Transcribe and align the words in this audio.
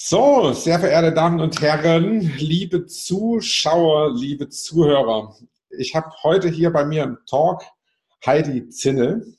So, 0.00 0.52
sehr 0.52 0.78
verehrte 0.78 1.12
Damen 1.12 1.40
und 1.40 1.60
Herren, 1.60 2.20
liebe 2.38 2.86
Zuschauer, 2.86 4.14
liebe 4.14 4.48
Zuhörer, 4.48 5.36
ich 5.70 5.96
habe 5.96 6.12
heute 6.22 6.48
hier 6.48 6.70
bei 6.70 6.84
mir 6.84 7.02
im 7.02 7.18
Talk 7.28 7.64
Heidi 8.24 8.68
Zinnel. 8.68 9.34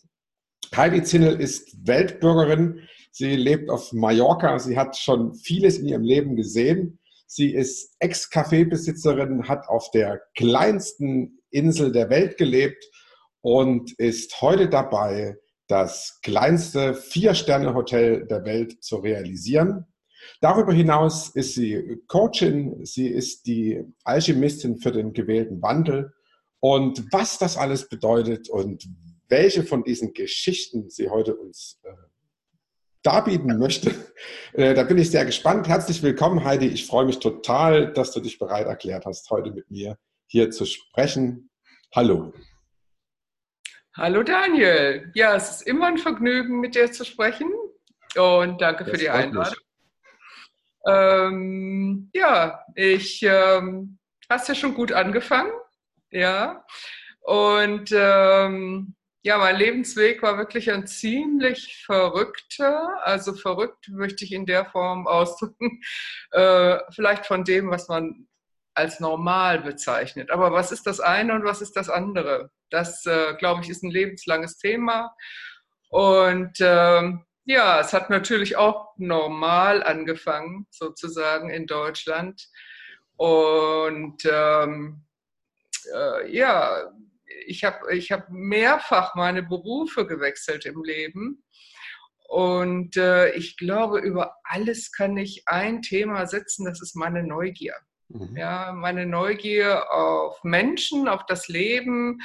Heidi 0.75 1.02
Zinnel 1.04 1.39
ist 1.39 1.88
Weltbürgerin. 1.88 2.82
Sie 3.09 3.38
lebt 3.38 3.70
auf 3.70 3.93
Mallorca. 3.93 4.59
Sie 4.59 4.77
hat 4.77 4.98
schon 4.98 5.34
vieles 5.34 5.77
in 5.77 5.88
ihrem 5.88 6.04
Leben 6.04 6.36
gesehen. 6.36 7.00
Sie 7.26 7.54
ist 7.54 7.96
Ex-Café-Besitzerin, 8.00 9.48
hat 9.48 9.70
auf 9.70 9.89
der 9.91 10.21
kleinsten 10.36 11.39
Insel 11.52 11.94
der 11.94 12.10
Welt 12.10 12.36
gelebt 12.36 12.84
und 13.39 13.98
ist 13.98 14.41
heute 14.41 14.68
dabei, 14.68 15.38
das 15.68 16.20
kleinste 16.21 16.96
Vier-Sterne-Hotel 16.96 18.28
der 18.28 18.44
Welt 18.44 18.84
zu 18.84 18.98
realisieren. 18.98 19.86
Darüber 20.42 20.74
hinaus 20.74 21.29
ist 21.29 21.56
sie 21.56 22.01
Coachin, 22.07 22.86
sie 22.86 23.07
ist 23.07 23.46
die 23.46 23.83
Alchemistin 24.04 24.78
für 24.78 24.92
den 24.92 25.14
gewählten 25.14 25.61
Wandel. 25.61 26.14
Und 26.60 27.11
was 27.11 27.38
das 27.38 27.57
alles 27.57 27.88
bedeutet 27.88 28.50
und 28.50 28.88
welche 29.29 29.64
von 29.64 29.83
diesen 29.83 30.14
Geschichten 30.14 30.89
sie 30.89 31.10
heute 31.10 31.36
uns 31.36 31.79
äh, 31.83 31.92
darbieten 33.03 33.58
möchte, 33.58 33.94
äh, 34.53 34.73
da 34.73 34.83
bin 34.83 34.97
ich 34.97 35.11
sehr 35.11 35.25
gespannt. 35.25 35.67
Herzlich 35.67 36.03
willkommen, 36.03 36.44
Heidi. 36.44 36.67
Ich 36.67 36.86
freue 36.86 37.05
mich 37.05 37.19
total, 37.19 37.94
dass 37.94 38.11
du 38.11 38.19
dich 38.19 38.39
bereit 38.39 38.67
erklärt 38.67 39.05
hast, 39.05 39.30
heute 39.30 39.52
mit 39.52 39.69
mir 39.72 39.97
hier 40.27 40.52
zu 40.52 40.66
sprechen. 40.66 41.50
Hallo. 41.95 42.33
Hallo 43.95 44.23
Daniel. 44.23 45.11
Ja, 45.14 45.36
es 45.36 45.50
ist 45.50 45.61
immer 45.64 45.88
ein 45.88 45.97
Vergnügen, 45.97 46.59
mit 46.59 46.75
dir 46.75 46.91
zu 46.91 47.03
sprechen. 47.03 47.52
Und 48.16 48.61
danke 48.61 48.83
das 48.83 48.91
für 48.91 48.97
die 48.97 49.09
Einladung. 49.09 49.55
Ähm, 50.88 52.09
ja, 52.13 52.63
ich 52.75 53.22
ähm, 53.23 53.97
hast 54.30 54.47
ja 54.49 54.55
schon 54.55 54.73
gut 54.73 54.91
angefangen, 54.91 55.52
ja. 56.11 56.66
Und 57.22 57.91
ähm, 57.94 58.95
ja, 59.22 59.38
mein 59.38 59.57
Lebensweg 59.57 60.22
war 60.23 60.38
wirklich 60.38 60.72
ein 60.72 60.88
ziemlich 60.88 61.83
verrückter. 61.85 63.00
Also 63.03 63.33
verrückt 63.33 63.89
möchte 63.89 64.23
ich 64.23 64.31
in 64.31 64.45
der 64.45 64.66
Form 64.66 65.07
ausdrücken. 65.07 65.81
Äh, 66.31 66.77
vielleicht 66.91 67.25
von 67.25 67.44
dem, 67.44 67.72
was 67.72 67.88
man 67.88 68.27
als 68.75 69.00
normal 69.00 69.59
bezeichnet. 69.61 70.30
Aber 70.30 70.52
was 70.52 70.72
ist 70.72 70.85
das 70.85 71.00
eine 71.00 71.33
und 71.33 71.44
was 71.44 71.61
ist 71.61 71.75
das 71.75 71.89
andere? 71.89 72.52
Das, 72.69 73.03
äh, 73.07 73.33
glaube 73.39 73.61
ich, 73.63 73.69
ist 73.69 73.83
ein 73.83 73.89
lebenslanges 73.89 74.57
Thema. 74.57 75.16
Und 75.89 76.57
ähm, 76.59 77.25
ja, 77.50 77.80
es 77.80 77.94
hat 77.94 78.11
natürlich 78.11 78.58
auch 78.58 78.94
normal 78.97 79.81
angefangen, 79.81 80.67
sozusagen 80.69 81.50
in 81.50 81.66
Deutschland. 81.66 82.47
Und 83.17 84.23
ähm, 84.31 85.03
äh, 85.91 86.31
ja, 86.31 86.91
ich 87.47 87.64
habe 87.64 87.91
ich 87.95 88.11
hab 88.11 88.30
mehrfach 88.30 89.16
meine 89.16 89.41
Berufe 89.41 90.06
gewechselt 90.06 90.67
im 90.67 90.83
Leben. 90.83 91.44
Und 92.28 92.95
äh, 92.97 93.31
ich 93.31 93.58
glaube, 93.58 94.00
über 94.00 94.36
alles 94.44 94.91
kann 94.91 95.17
ich 95.17 95.47
ein 95.47 95.81
Thema 95.81 96.28
setzen, 96.28 96.66
das 96.66 96.84
ist 96.84 96.95
meine 96.95 97.23
Neugier. 97.23 97.73
Mhm. 98.09 98.38
Ja, 98.38 98.73
meine 98.73 99.08
Neugier 99.08 99.91
auf 99.91 100.44
Menschen, 100.44 101.08
auf 101.08 101.25
das 101.25 101.47
Leben, 101.47 102.19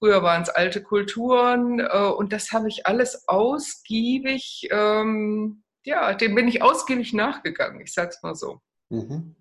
Früher 0.00 0.22
waren 0.22 0.42
es 0.42 0.48
alte 0.48 0.82
Kulturen 0.82 1.78
äh, 1.78 2.08
und 2.08 2.32
das 2.32 2.52
habe 2.52 2.68
ich 2.68 2.86
alles 2.86 3.28
ausgiebig, 3.28 4.66
ähm, 4.72 5.62
ja, 5.84 6.14
dem 6.14 6.34
bin 6.34 6.48
ich 6.48 6.62
ausgiebig 6.62 7.12
nachgegangen, 7.12 7.82
ich 7.82 7.92
sag's 7.92 8.22
mal 8.22 8.34
so. 8.34 8.60
Mhm. 8.88 9.36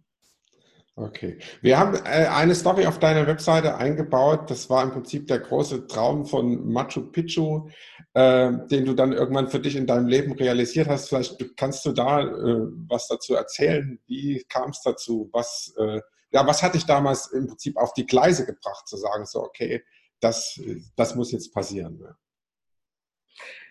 Okay. 0.98 1.40
Wir 1.62 1.80
haben 1.80 1.96
äh, 1.96 2.28
eine 2.28 2.54
Story 2.56 2.86
auf 2.86 3.00
deiner 3.00 3.26
Webseite 3.26 3.78
eingebaut. 3.78 4.52
Das 4.52 4.70
war 4.70 4.84
im 4.84 4.92
Prinzip 4.92 5.28
der 5.28 5.40
große 5.40 5.88
Traum 5.88 6.26
von 6.26 6.70
Machu 6.70 7.10
Picchu, 7.10 7.70
äh, 8.14 8.52
den 8.70 8.84
du 8.84 8.94
dann 8.94 9.14
irgendwann 9.14 9.48
für 9.48 9.62
dich 9.62 9.78
in 9.78 9.88
deinem 9.88 10.08
Leben 10.08 10.34
realisiert 10.34 10.90
hast. 10.90 11.08
Vielleicht 11.08 11.56
kannst 11.56 11.86
du 11.86 11.94
da 11.94 12.20
äh, 12.20 12.68
was 12.90 13.08
dazu 13.08 13.34
erzählen. 13.34 13.98
Wie 14.08 14.44
kam 14.50 14.72
es 14.72 14.82
dazu? 14.82 15.30
Was, 15.32 15.74
äh, 15.78 16.02
ja, 16.32 16.46
was 16.46 16.62
hat 16.62 16.76
dich 16.76 16.86
damals 16.86 17.28
im 17.28 17.48
Prinzip 17.48 17.78
auf 17.78 17.94
die 17.94 18.06
Gleise 18.06 18.46
gebracht, 18.46 18.86
zu 18.86 18.98
sagen, 18.98 19.26
so, 19.26 19.42
okay, 19.42 19.82
das, 20.20 20.60
das 20.96 21.16
muss 21.16 21.32
jetzt 21.32 21.54
passieren. 21.54 21.98
Ne? 21.98 22.16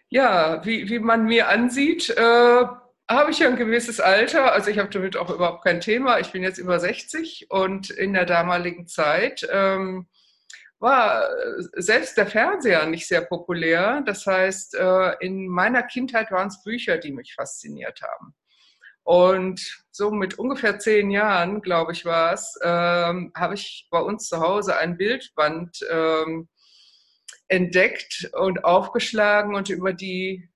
Ja, 0.09 0.65
wie, 0.65 0.89
wie 0.89 0.99
man 0.99 1.25
mir 1.25 1.49
ansieht, 1.49 2.11
äh, 2.11 2.65
habe 3.11 3.31
ich 3.31 3.39
ja 3.39 3.49
ein 3.49 3.57
gewisses 3.57 4.01
Alter. 4.01 4.53
Also 4.53 4.71
ich 4.71 4.79
habe 4.79 4.91
damit 4.91 5.17
auch 5.17 5.31
überhaupt 5.31 5.65
kein 5.65 5.81
Thema. 5.81 6.19
Ich 6.19 6.33
bin 6.33 6.43
jetzt 6.43 6.59
über 6.59 6.79
60 6.79 7.47
und 7.51 7.91
in 7.91 8.13
der 8.13 8.27
damaligen 8.27 8.87
Zeit 8.87 9.47
ähm, 9.51 10.09
war 10.79 11.29
selbst 11.75 12.17
der 12.17 12.27
Fernseher 12.27 12.87
nicht 12.87 13.09
sehr 13.09 13.23
populär. 13.23 14.03
Das 14.07 14.27
heißt, 14.27 14.75
äh, 14.77 15.17
in 15.21 15.49
meiner 15.49 15.83
Kindheit 15.83 16.31
waren 16.31 16.49
es 16.49 16.63
Bücher, 16.63 16.99
die 16.99 17.13
mich 17.13 17.35
fasziniert 17.35 18.01
haben. 18.03 18.35
Und 19.03 19.85
so 19.99 20.13
mit 20.13 20.39
ungefähr 20.39 20.79
zehn 20.79 21.11
Jahren, 21.11 21.61
glaube 21.61 21.91
ich, 21.93 22.05
war 22.05 22.33
es, 22.33 22.57
ähm, 22.63 23.33
habe 23.35 23.55
ich 23.55 23.89
bei 23.91 23.99
uns 23.99 24.29
zu 24.29 24.39
Hause 24.39 24.77
ein 24.77 24.97
Bildband 24.97 25.81
ähm, 25.91 26.49
entdeckt 27.49 28.31
und 28.35 28.65
aufgeschlagen 28.65 29.57
und 29.57 29.71
über 29.71 29.93
die 29.93 30.49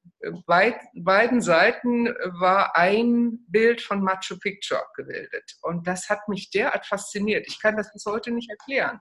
beid, 0.47 0.77
beiden 0.95 1.41
Seiten 1.41 2.07
war 2.39 2.77
ein 2.77 3.41
Bild 3.49 3.81
von 3.81 4.05
Machu 4.05 4.39
Picchu 4.39 4.77
abgebildet. 4.77 5.57
Und 5.63 5.89
das 5.89 6.09
hat 6.09 6.29
mich 6.29 6.51
derart 6.51 6.87
fasziniert. 6.87 7.45
Ich 7.49 7.61
kann 7.61 7.77
das 7.77 7.93
bis 7.93 8.07
heute 8.07 8.31
nicht 8.31 8.49
erklären. 8.49 9.01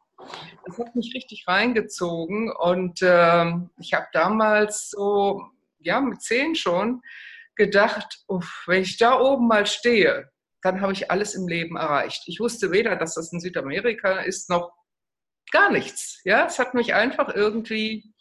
Das 0.66 0.80
hat 0.80 0.96
mich 0.96 1.14
richtig 1.14 1.46
reingezogen 1.48 2.52
und 2.52 3.00
ähm, 3.04 3.70
ich 3.80 3.94
habe 3.94 4.08
damals 4.12 4.90
so, 4.90 5.44
ja, 5.78 6.02
mit 6.02 6.24
zehn 6.24 6.56
schon, 6.56 7.04
gedacht, 7.56 8.24
uff, 8.28 8.64
wenn 8.66 8.82
ich 8.82 8.98
da 8.98 9.20
oben 9.20 9.48
mal 9.48 9.68
stehe, 9.68 10.31
dann 10.62 10.82
habe 10.82 10.94
ich 10.94 11.12
alles 11.12 11.36
im 11.36 11.48
Leben 11.48 11.76
erreicht. 11.76 12.24
Ich 12.28 12.40
wusste 12.40 12.72
weder, 12.72 12.96
dass 12.96 13.16
das 13.16 13.32
in 13.34 13.40
Südamerika 13.40 14.20
ist, 14.22 14.50
noch 14.50 14.72
gar 15.52 15.72
nichts. 15.72 16.22
Ja, 16.24 16.46
es 16.46 16.60
hat 16.60 16.74
mich 16.74 16.94
einfach 16.94 17.34
irgendwie 17.34 18.14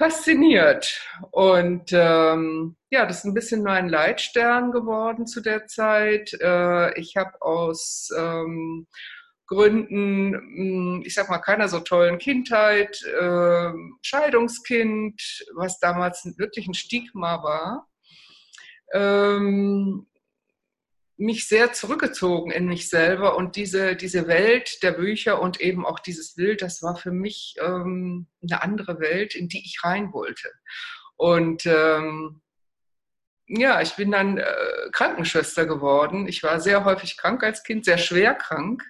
fasziniert. 0.00 1.06
Und 1.30 1.90
ähm, 1.92 2.76
ja, 2.90 3.04
das 3.04 3.18
ist 3.18 3.24
ein 3.24 3.34
bisschen 3.34 3.62
mein 3.62 3.88
Leitstern 3.88 4.72
geworden 4.72 5.26
zu 5.26 5.42
der 5.42 5.66
Zeit. 5.66 6.32
Äh, 6.40 6.98
ich 6.98 7.16
habe 7.16 7.40
aus 7.42 8.08
ähm, 8.16 8.86
Gründen, 9.46 10.32
hm, 10.32 11.02
ich 11.04 11.14
sag 11.14 11.28
mal, 11.28 11.38
keiner 11.38 11.68
so 11.68 11.80
tollen 11.80 12.18
Kindheit, 12.18 13.02
äh, 13.02 13.72
Scheidungskind, 14.00 15.20
was 15.56 15.78
damals 15.80 16.24
wirklich 16.38 16.66
ein 16.66 16.74
Stigma 16.74 17.42
war, 17.42 17.86
ähm, 18.94 20.06
mich 21.20 21.46
sehr 21.46 21.72
zurückgezogen 21.72 22.50
in 22.50 22.66
mich 22.66 22.88
selber 22.88 23.36
und 23.36 23.56
diese, 23.56 23.94
diese 23.94 24.26
Welt 24.26 24.82
der 24.82 24.92
Bücher 24.92 25.40
und 25.40 25.60
eben 25.60 25.84
auch 25.84 26.00
dieses 26.00 26.34
Bild, 26.34 26.62
das 26.62 26.82
war 26.82 26.96
für 26.96 27.12
mich 27.12 27.56
ähm, 27.60 28.26
eine 28.42 28.62
andere 28.62 28.98
Welt, 29.00 29.34
in 29.34 29.48
die 29.48 29.62
ich 29.64 29.84
rein 29.84 30.12
wollte. 30.14 30.48
Und 31.16 31.66
ähm, 31.66 32.40
ja, 33.46 33.82
ich 33.82 33.96
bin 33.96 34.12
dann 34.12 34.38
äh, 34.38 34.44
Krankenschwester 34.92 35.66
geworden. 35.66 36.26
Ich 36.26 36.42
war 36.42 36.58
sehr 36.58 36.84
häufig 36.84 37.18
krank 37.18 37.42
als 37.42 37.64
Kind, 37.64 37.84
sehr 37.84 37.98
schwer 37.98 38.34
krank. 38.34 38.82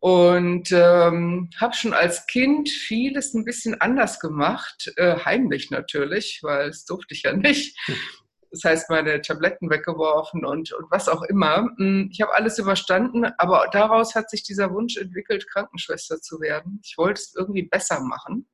Und 0.00 0.72
ähm, 0.72 1.50
habe 1.60 1.74
schon 1.74 1.92
als 1.92 2.26
Kind 2.26 2.70
vieles 2.70 3.34
ein 3.34 3.44
bisschen 3.44 3.80
anders 3.80 4.18
gemacht, 4.18 4.90
äh, 4.96 5.16
heimlich 5.24 5.70
natürlich, 5.70 6.40
weil 6.42 6.70
es 6.70 6.86
durfte 6.86 7.14
ich 7.14 7.22
ja 7.22 7.34
nicht. 7.34 7.78
das 8.50 8.64
heißt 8.64 8.90
meine 8.90 9.20
Tabletten 9.20 9.70
weggeworfen 9.70 10.44
und, 10.44 10.72
und 10.72 10.90
was 10.90 11.08
auch 11.08 11.22
immer. 11.22 11.68
Mm, 11.76 12.08
ich 12.10 12.20
habe 12.20 12.34
alles 12.34 12.58
überstanden, 12.58 13.26
aber 13.38 13.68
daraus 13.72 14.14
hat 14.14 14.30
sich 14.30 14.42
dieser 14.42 14.72
Wunsch 14.72 14.96
entwickelt, 14.96 15.48
Krankenschwester 15.48 16.20
zu 16.20 16.40
werden. 16.40 16.80
Ich 16.84 16.96
wollte 16.98 17.20
es 17.20 17.34
irgendwie 17.36 17.62
besser 17.62 18.00
machen. 18.00 18.48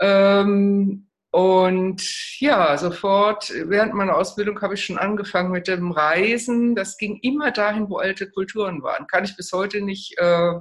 Ähm, 0.00 1.08
und 1.30 2.02
ja, 2.40 2.78
sofort 2.78 3.52
während 3.54 3.92
meiner 3.92 4.16
Ausbildung 4.16 4.60
habe 4.62 4.74
ich 4.74 4.84
schon 4.84 4.96
angefangen 4.96 5.50
mit 5.50 5.68
dem 5.68 5.92
Reisen. 5.92 6.74
Das 6.74 6.96
ging 6.96 7.18
immer 7.22 7.50
dahin, 7.50 7.90
wo 7.90 7.98
alte 7.98 8.30
Kulturen 8.30 8.82
waren. 8.82 9.06
Kann 9.06 9.24
ich 9.24 9.36
bis 9.36 9.52
heute 9.52 9.82
nicht 9.82 10.16
äh, 10.18 10.54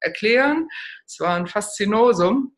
erklären. 0.00 0.68
Es 1.06 1.20
war 1.20 1.36
ein 1.36 1.46
Faszinosum. 1.46 2.56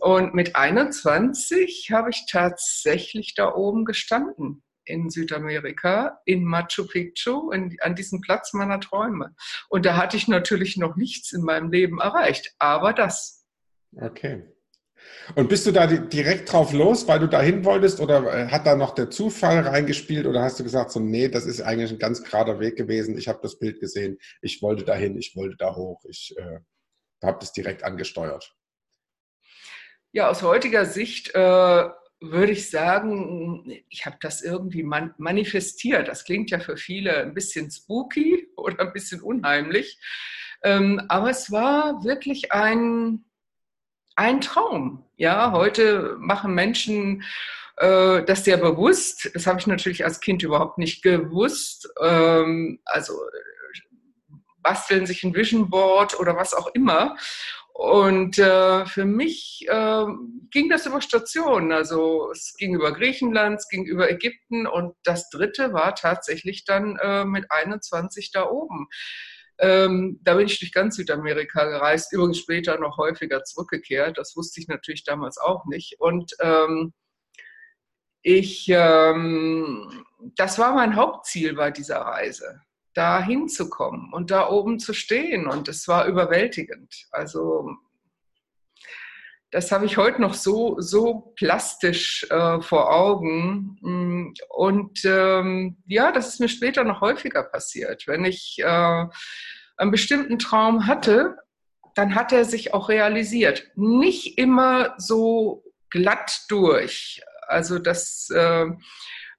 Und 0.00 0.34
mit 0.34 0.56
21 0.56 1.90
habe 1.92 2.10
ich 2.10 2.26
tatsächlich 2.28 3.34
da 3.34 3.54
oben 3.54 3.84
gestanden 3.84 4.62
in 4.84 5.10
Südamerika, 5.10 6.20
in 6.24 6.44
Machu 6.44 6.86
Picchu, 6.86 7.52
in, 7.52 7.76
an 7.80 7.94
diesem 7.94 8.20
Platz 8.20 8.52
meiner 8.52 8.80
Träume. 8.80 9.34
Und 9.68 9.86
da 9.86 9.96
hatte 9.96 10.16
ich 10.16 10.28
natürlich 10.28 10.76
noch 10.76 10.96
nichts 10.96 11.32
in 11.32 11.42
meinem 11.42 11.70
Leben 11.70 12.00
erreicht, 12.00 12.54
aber 12.58 12.92
das. 12.92 13.46
Okay. 13.96 14.44
Und 15.34 15.48
bist 15.48 15.66
du 15.66 15.72
da 15.72 15.86
direkt 15.86 16.52
drauf 16.52 16.72
los, 16.72 17.08
weil 17.08 17.20
du 17.20 17.26
dahin 17.26 17.64
wolltest 17.64 18.00
oder 18.00 18.34
äh, 18.34 18.48
hat 18.48 18.66
da 18.66 18.76
noch 18.76 18.94
der 18.94 19.10
Zufall 19.10 19.60
reingespielt 19.60 20.26
oder 20.26 20.42
hast 20.42 20.60
du 20.60 20.64
gesagt, 20.64 20.90
so, 20.90 21.00
nee, 21.00 21.28
das 21.28 21.46
ist 21.46 21.62
eigentlich 21.62 21.90
ein 21.90 21.98
ganz 21.98 22.22
gerader 22.22 22.60
Weg 22.60 22.76
gewesen, 22.76 23.16
ich 23.16 23.28
habe 23.28 23.40
das 23.42 23.58
Bild 23.58 23.80
gesehen, 23.80 24.18
ich 24.42 24.60
wollte 24.60 24.84
dahin, 24.84 25.16
ich 25.16 25.34
wollte 25.36 25.56
da 25.56 25.74
hoch, 25.74 26.04
ich 26.08 26.34
äh, 26.36 26.60
habe 27.22 27.38
das 27.40 27.52
direkt 27.52 27.82
angesteuert? 27.84 28.54
Ja, 30.12 30.28
aus 30.28 30.42
heutiger 30.42 30.86
Sicht 30.86 31.34
äh, 31.36 31.88
würde 32.20 32.52
ich 32.52 32.68
sagen, 32.68 33.84
ich 33.88 34.06
habe 34.06 34.16
das 34.20 34.42
irgendwie 34.42 34.82
man 34.82 35.14
manifestiert. 35.18 36.08
Das 36.08 36.24
klingt 36.24 36.50
ja 36.50 36.58
für 36.58 36.76
viele 36.76 37.18
ein 37.18 37.32
bisschen 37.32 37.70
spooky 37.70 38.48
oder 38.56 38.80
ein 38.80 38.92
bisschen 38.92 39.20
unheimlich. 39.20 40.00
Ähm, 40.64 41.00
aber 41.08 41.30
es 41.30 41.52
war 41.52 42.02
wirklich 42.02 42.50
ein, 42.50 43.24
ein 44.16 44.40
Traum. 44.40 45.06
Ja, 45.16 45.52
heute 45.52 46.16
machen 46.18 46.54
Menschen 46.54 47.22
äh, 47.76 48.24
das 48.24 48.44
sehr 48.44 48.56
bewusst. 48.56 49.30
Das 49.34 49.46
habe 49.46 49.60
ich 49.60 49.68
natürlich 49.68 50.04
als 50.04 50.18
Kind 50.18 50.42
überhaupt 50.42 50.76
nicht 50.76 51.02
gewusst. 51.02 51.88
Ähm, 52.02 52.80
also 52.84 53.14
basteln 54.62 55.06
sich 55.06 55.24
ein 55.24 55.34
Vision 55.34 55.70
Board 55.70 56.18
oder 56.18 56.36
was 56.36 56.52
auch 56.52 56.68
immer. 56.74 57.16
Und 57.72 58.38
äh, 58.38 58.84
für 58.86 59.04
mich 59.04 59.64
äh, 59.68 60.04
ging 60.50 60.68
das 60.68 60.86
über 60.86 61.00
Stationen. 61.00 61.72
Also 61.72 62.30
es 62.30 62.54
ging 62.56 62.74
über 62.74 62.92
Griechenland, 62.92 63.58
es 63.58 63.68
ging 63.68 63.86
über 63.86 64.10
Ägypten 64.10 64.66
und 64.66 64.94
das 65.02 65.30
dritte 65.30 65.72
war 65.72 65.94
tatsächlich 65.94 66.64
dann 66.64 66.96
äh, 66.96 67.24
mit 67.24 67.50
21 67.50 68.32
da 68.32 68.48
oben. 68.48 68.88
Ähm, 69.58 70.18
da 70.22 70.34
bin 70.34 70.46
ich 70.46 70.58
durch 70.58 70.72
ganz 70.72 70.96
Südamerika 70.96 71.64
gereist, 71.66 72.12
übrigens 72.12 72.38
später 72.38 72.78
noch 72.78 72.96
häufiger 72.96 73.44
zurückgekehrt. 73.44 74.16
Das 74.16 74.34
wusste 74.34 74.60
ich 74.60 74.68
natürlich 74.68 75.04
damals 75.04 75.38
auch 75.38 75.66
nicht. 75.66 75.96
Und 76.00 76.32
ähm, 76.40 76.94
ich, 78.22 78.66
ähm, 78.68 80.04
das 80.36 80.58
war 80.58 80.74
mein 80.74 80.96
Hauptziel 80.96 81.54
bei 81.54 81.70
dieser 81.70 81.98
Reise, 81.98 82.60
da 82.94 83.22
hinzukommen 83.22 84.12
und 84.12 84.30
da 84.30 84.48
oben 84.48 84.78
zu 84.78 84.92
stehen. 84.92 85.46
Und 85.46 85.68
es 85.68 85.86
war 85.88 86.06
überwältigend. 86.06 87.06
Also 87.12 87.70
das 89.50 89.72
habe 89.72 89.84
ich 89.84 89.96
heute 89.96 90.20
noch 90.20 90.34
so, 90.34 90.80
so 90.80 91.32
plastisch 91.36 92.26
äh, 92.30 92.60
vor 92.60 92.92
Augen. 92.92 94.34
Und 94.48 95.04
ähm, 95.04 95.78
ja, 95.86 96.12
das 96.12 96.28
ist 96.28 96.40
mir 96.40 96.48
später 96.48 96.84
noch 96.84 97.00
häufiger 97.00 97.42
passiert. 97.42 98.06
Wenn 98.06 98.24
ich 98.24 98.58
äh, 98.60 99.06
einen 99.76 99.90
bestimmten 99.90 100.38
Traum 100.38 100.86
hatte, 100.86 101.36
dann 101.96 102.14
hat 102.14 102.32
er 102.32 102.44
sich 102.44 102.74
auch 102.74 102.88
realisiert. 102.88 103.66
Nicht 103.74 104.38
immer 104.38 104.94
so 104.98 105.64
glatt 105.90 106.42
durch. 106.48 107.20
Also 107.48 107.80
das 107.80 108.30
äh, 108.30 108.66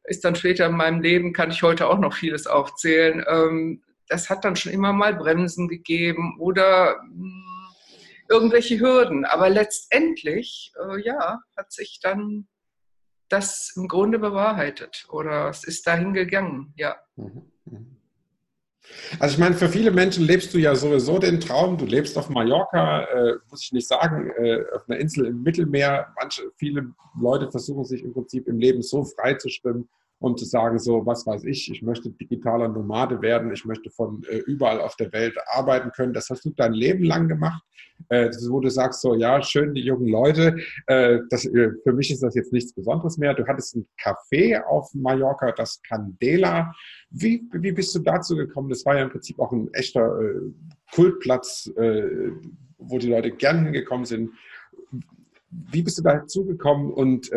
ist 0.03 0.25
dann 0.25 0.35
später 0.35 0.65
in 0.67 0.75
meinem 0.75 1.01
Leben, 1.01 1.33
kann 1.33 1.51
ich 1.51 1.63
heute 1.63 1.87
auch 1.87 1.99
noch 1.99 2.13
vieles 2.13 2.47
aufzählen. 2.47 3.23
Ähm, 3.27 3.83
das 4.07 4.29
hat 4.29 4.43
dann 4.43 4.55
schon 4.55 4.71
immer 4.71 4.93
mal 4.93 5.15
Bremsen 5.15 5.67
gegeben 5.67 6.37
oder 6.39 7.01
mh, 7.03 7.13
hm, 7.13 7.43
irgendwelche 8.29 8.79
Hürden. 8.79 9.25
Aber 9.25 9.49
letztendlich, 9.49 10.73
äh, 10.79 11.01
ja, 11.01 11.39
hat 11.55 11.71
sich 11.71 11.99
dann 12.01 12.47
das 13.29 13.73
im 13.75 13.87
Grunde 13.87 14.19
bewahrheitet 14.19 15.05
oder 15.09 15.49
es 15.49 15.63
ist 15.63 15.87
dahin 15.87 16.13
gegangen, 16.13 16.73
ja. 16.75 16.97
Mhm. 17.15 18.00
Also 19.19 19.33
ich 19.33 19.39
meine, 19.39 19.55
für 19.55 19.69
viele 19.69 19.91
Menschen 19.91 20.25
lebst 20.25 20.53
du 20.53 20.57
ja 20.57 20.75
sowieso 20.75 21.19
den 21.19 21.39
Traum. 21.39 21.77
Du 21.77 21.85
lebst 21.85 22.17
auf 22.17 22.29
Mallorca, 22.29 23.03
äh, 23.03 23.33
muss 23.49 23.63
ich 23.63 23.71
nicht 23.71 23.87
sagen, 23.87 24.31
äh, 24.37 24.63
auf 24.73 24.87
einer 24.87 24.99
Insel 24.99 25.27
im 25.27 25.43
Mittelmeer. 25.43 26.13
Manche, 26.19 26.43
viele 26.55 26.91
Leute 27.19 27.51
versuchen 27.51 27.85
sich 27.85 28.03
im 28.03 28.13
Prinzip 28.13 28.47
im 28.47 28.59
Leben 28.59 28.81
so 28.81 29.03
frei 29.03 29.35
zu 29.35 29.49
schwimmen, 29.49 29.87
und 30.21 30.37
zu 30.37 30.45
sagen, 30.45 30.77
so, 30.77 31.03
was 31.03 31.25
weiß 31.25 31.45
ich, 31.45 31.71
ich 31.71 31.81
möchte 31.81 32.11
digitaler 32.11 32.67
Nomade 32.67 33.23
werden, 33.23 33.51
ich 33.51 33.65
möchte 33.65 33.89
von 33.89 34.23
äh, 34.29 34.37
überall 34.37 34.79
auf 34.79 34.95
der 34.95 35.11
Welt 35.13 35.35
arbeiten 35.47 35.91
können. 35.91 36.13
Das 36.13 36.29
hast 36.29 36.45
du 36.45 36.51
dein 36.51 36.73
Leben 36.73 37.03
lang 37.03 37.27
gemacht, 37.27 37.63
äh, 38.09 38.29
wo 38.49 38.59
du 38.59 38.69
sagst, 38.69 39.01
so, 39.01 39.15
ja, 39.15 39.41
schön, 39.41 39.73
die 39.73 39.81
jungen 39.81 40.07
Leute, 40.07 40.57
äh, 40.85 41.21
das, 41.31 41.45
äh, 41.45 41.71
für 41.83 41.93
mich 41.93 42.11
ist 42.11 42.21
das 42.21 42.35
jetzt 42.35 42.53
nichts 42.53 42.71
Besonderes 42.71 43.17
mehr. 43.17 43.33
Du 43.33 43.47
hattest 43.47 43.75
ein 43.75 43.87
Café 43.99 44.61
auf 44.61 44.93
Mallorca, 44.93 45.53
das 45.53 45.81
Candela. 45.81 46.71
Wie, 47.09 47.43
wie 47.53 47.71
bist 47.71 47.95
du 47.95 47.99
dazu 47.99 48.35
gekommen? 48.35 48.69
Das 48.69 48.85
war 48.85 48.97
ja 48.97 49.03
im 49.03 49.09
Prinzip 49.09 49.39
auch 49.39 49.51
ein 49.51 49.73
echter 49.73 50.21
äh, 50.21 50.35
Kultplatz, 50.93 51.65
äh, 51.77 52.31
wo 52.77 52.99
die 52.99 53.09
Leute 53.09 53.31
gern 53.31 53.63
hingekommen 53.63 54.05
sind. 54.05 54.29
Wie 55.49 55.81
bist 55.81 55.97
du 55.97 56.03
dazu 56.03 56.45
gekommen 56.45 56.93
und 56.93 57.31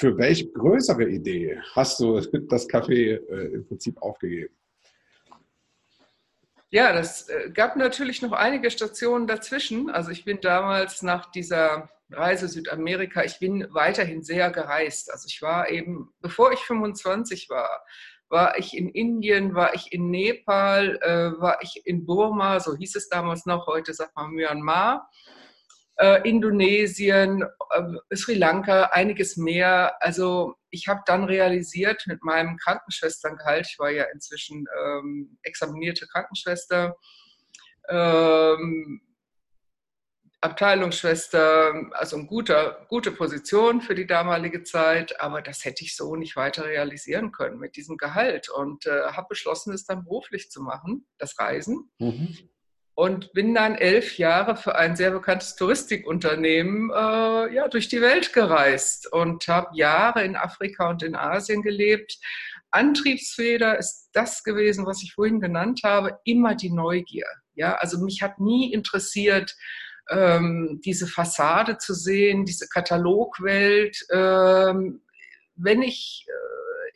für 0.00 0.16
welche 0.16 0.50
größere 0.50 1.04
Idee 1.04 1.60
hast 1.74 2.00
du 2.00 2.20
das 2.48 2.66
Café 2.66 3.20
äh, 3.28 3.54
im 3.54 3.66
Prinzip 3.66 4.00
aufgegeben? 4.00 4.54
Ja, 6.70 6.92
das 6.94 7.28
äh, 7.28 7.50
gab 7.52 7.76
natürlich 7.76 8.22
noch 8.22 8.32
einige 8.32 8.70
Stationen 8.70 9.26
dazwischen. 9.26 9.90
Also 9.90 10.10
ich 10.10 10.24
bin 10.24 10.40
damals 10.40 11.02
nach 11.02 11.30
dieser 11.30 11.90
Reise 12.10 12.48
Südamerika, 12.48 13.22
ich 13.24 13.38
bin 13.38 13.66
weiterhin 13.72 14.22
sehr 14.22 14.50
gereist. 14.50 15.12
Also 15.12 15.26
ich 15.28 15.42
war 15.42 15.68
eben, 15.68 16.12
bevor 16.20 16.50
ich 16.52 16.60
25 16.60 17.50
war, 17.50 17.84
war 18.30 18.58
ich 18.58 18.76
in 18.76 18.88
Indien, 18.88 19.54
war 19.54 19.74
ich 19.74 19.92
in 19.92 20.10
Nepal, 20.10 20.98
äh, 21.02 21.40
war 21.40 21.58
ich 21.62 21.82
in 21.84 22.06
Burma, 22.06 22.58
so 22.58 22.74
hieß 22.74 22.96
es 22.96 23.08
damals 23.08 23.44
noch, 23.44 23.66
heute 23.66 23.92
sagt 23.92 24.16
man 24.16 24.30
Myanmar 24.30 25.10
äh, 26.00 26.26
Indonesien, 26.26 27.44
äh, 27.70 28.16
Sri 28.16 28.34
Lanka, 28.34 28.84
einiges 28.84 29.36
mehr. 29.36 30.02
Also 30.02 30.54
ich 30.70 30.88
habe 30.88 31.02
dann 31.04 31.24
realisiert 31.24 32.04
mit 32.06 32.24
meinem 32.24 32.56
Krankenschwesterngehalt, 32.56 33.66
ich 33.70 33.78
war 33.78 33.90
ja 33.90 34.04
inzwischen 34.12 34.66
ähm, 34.82 35.38
examinierte 35.42 36.06
Krankenschwester, 36.06 36.96
ähm, 37.90 39.02
Abteilungsschwester, 40.42 41.90
also 41.92 42.16
eine 42.16 42.24
gute, 42.24 42.78
gute 42.88 43.12
Position 43.12 43.82
für 43.82 43.94
die 43.94 44.06
damalige 44.06 44.62
Zeit, 44.62 45.20
aber 45.20 45.42
das 45.42 45.66
hätte 45.66 45.84
ich 45.84 45.94
so 45.94 46.16
nicht 46.16 46.34
weiter 46.34 46.64
realisieren 46.64 47.30
können 47.30 47.58
mit 47.58 47.76
diesem 47.76 47.98
Gehalt 47.98 48.48
und 48.48 48.86
äh, 48.86 49.12
habe 49.12 49.26
beschlossen, 49.28 49.74
es 49.74 49.84
dann 49.84 50.04
beruflich 50.04 50.50
zu 50.50 50.62
machen, 50.62 51.06
das 51.18 51.38
Reisen. 51.38 51.90
Mhm 51.98 52.38
und 52.94 53.32
bin 53.32 53.54
dann 53.54 53.76
elf 53.76 54.18
Jahre 54.18 54.56
für 54.56 54.74
ein 54.74 54.96
sehr 54.96 55.10
bekanntes 55.10 55.56
Touristikunternehmen 55.56 56.90
äh, 56.90 57.54
ja, 57.54 57.68
durch 57.68 57.88
die 57.88 58.00
Welt 58.00 58.32
gereist 58.32 59.10
und 59.12 59.48
habe 59.48 59.76
Jahre 59.76 60.24
in 60.24 60.36
Afrika 60.36 60.90
und 60.90 61.02
in 61.02 61.14
Asien 61.14 61.62
gelebt. 61.62 62.18
Antriebsfeder 62.70 63.78
ist 63.78 64.10
das 64.12 64.44
gewesen, 64.44 64.86
was 64.86 65.02
ich 65.02 65.14
vorhin 65.14 65.40
genannt 65.40 65.80
habe, 65.82 66.18
immer 66.24 66.54
die 66.54 66.70
Neugier. 66.70 67.26
Ja, 67.54 67.74
also 67.74 67.98
mich 67.98 68.22
hat 68.22 68.38
nie 68.38 68.72
interessiert, 68.72 69.54
ähm, 70.10 70.80
diese 70.84 71.06
Fassade 71.06 71.78
zu 71.78 71.94
sehen, 71.94 72.44
diese 72.44 72.68
Katalogwelt. 72.68 73.96
Ähm, 74.12 75.02
wenn 75.56 75.82
ich 75.82 76.26
äh, 76.28 76.50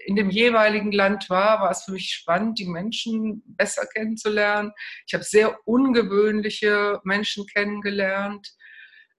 in 0.07 0.17
dem 0.17 0.31
jeweiligen 0.31 0.93
Land 0.93 1.31
war, 1.31 1.61
war 1.61 1.71
es 1.71 1.85
für 1.85 1.93
mich 1.93 2.11
spannend, 2.11 2.59
die 2.59 2.67
Menschen 2.67 3.43
besser 3.47 3.87
kennenzulernen. 3.87 4.73
Ich 5.07 5.15
habe 5.15 5.25
sehr 5.25 5.57
ungewöhnliche 5.67 7.01
Menschen 7.05 7.47
kennengelernt, 7.47 8.49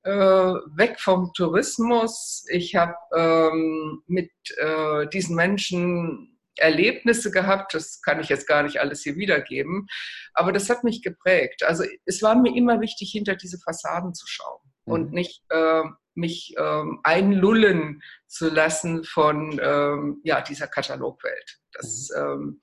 äh, 0.03 0.11
weg 0.11 0.99
vom 0.99 1.31
Tourismus. 1.33 2.45
Ich 2.49 2.75
habe 2.75 2.95
ähm, 3.15 4.03
mit 4.07 4.31
äh, 4.57 5.07
diesen 5.07 5.35
Menschen 5.35 6.31
Erlebnisse 6.57 7.31
gehabt, 7.31 7.73
das 7.73 8.01
kann 8.01 8.21
ich 8.21 8.29
jetzt 8.29 8.47
gar 8.47 8.63
nicht 8.63 8.79
alles 8.79 9.03
hier 9.03 9.17
wiedergeben, 9.17 9.87
aber 10.33 10.53
das 10.53 10.69
hat 10.69 10.85
mich 10.85 11.01
geprägt. 11.01 11.63
Also 11.63 11.83
es 12.05 12.21
war 12.21 12.35
mir 12.35 12.55
immer 12.55 12.79
wichtig, 12.79 13.11
hinter 13.11 13.35
diese 13.35 13.59
Fassaden 13.59 14.13
zu 14.13 14.25
schauen 14.25 14.61
mhm. 14.85 14.93
und 14.93 15.13
nicht 15.13 15.43
äh, 15.49 15.83
mich 16.15 16.55
ähm, 16.57 16.99
einlullen 17.03 18.01
zu 18.27 18.49
lassen 18.49 19.03
von 19.03 19.59
ähm, 19.61 20.21
ja, 20.23 20.41
dieser 20.41 20.67
Katalogwelt. 20.67 21.59
Das, 21.73 22.09
mhm. 22.15 22.21
ähm, 22.21 22.61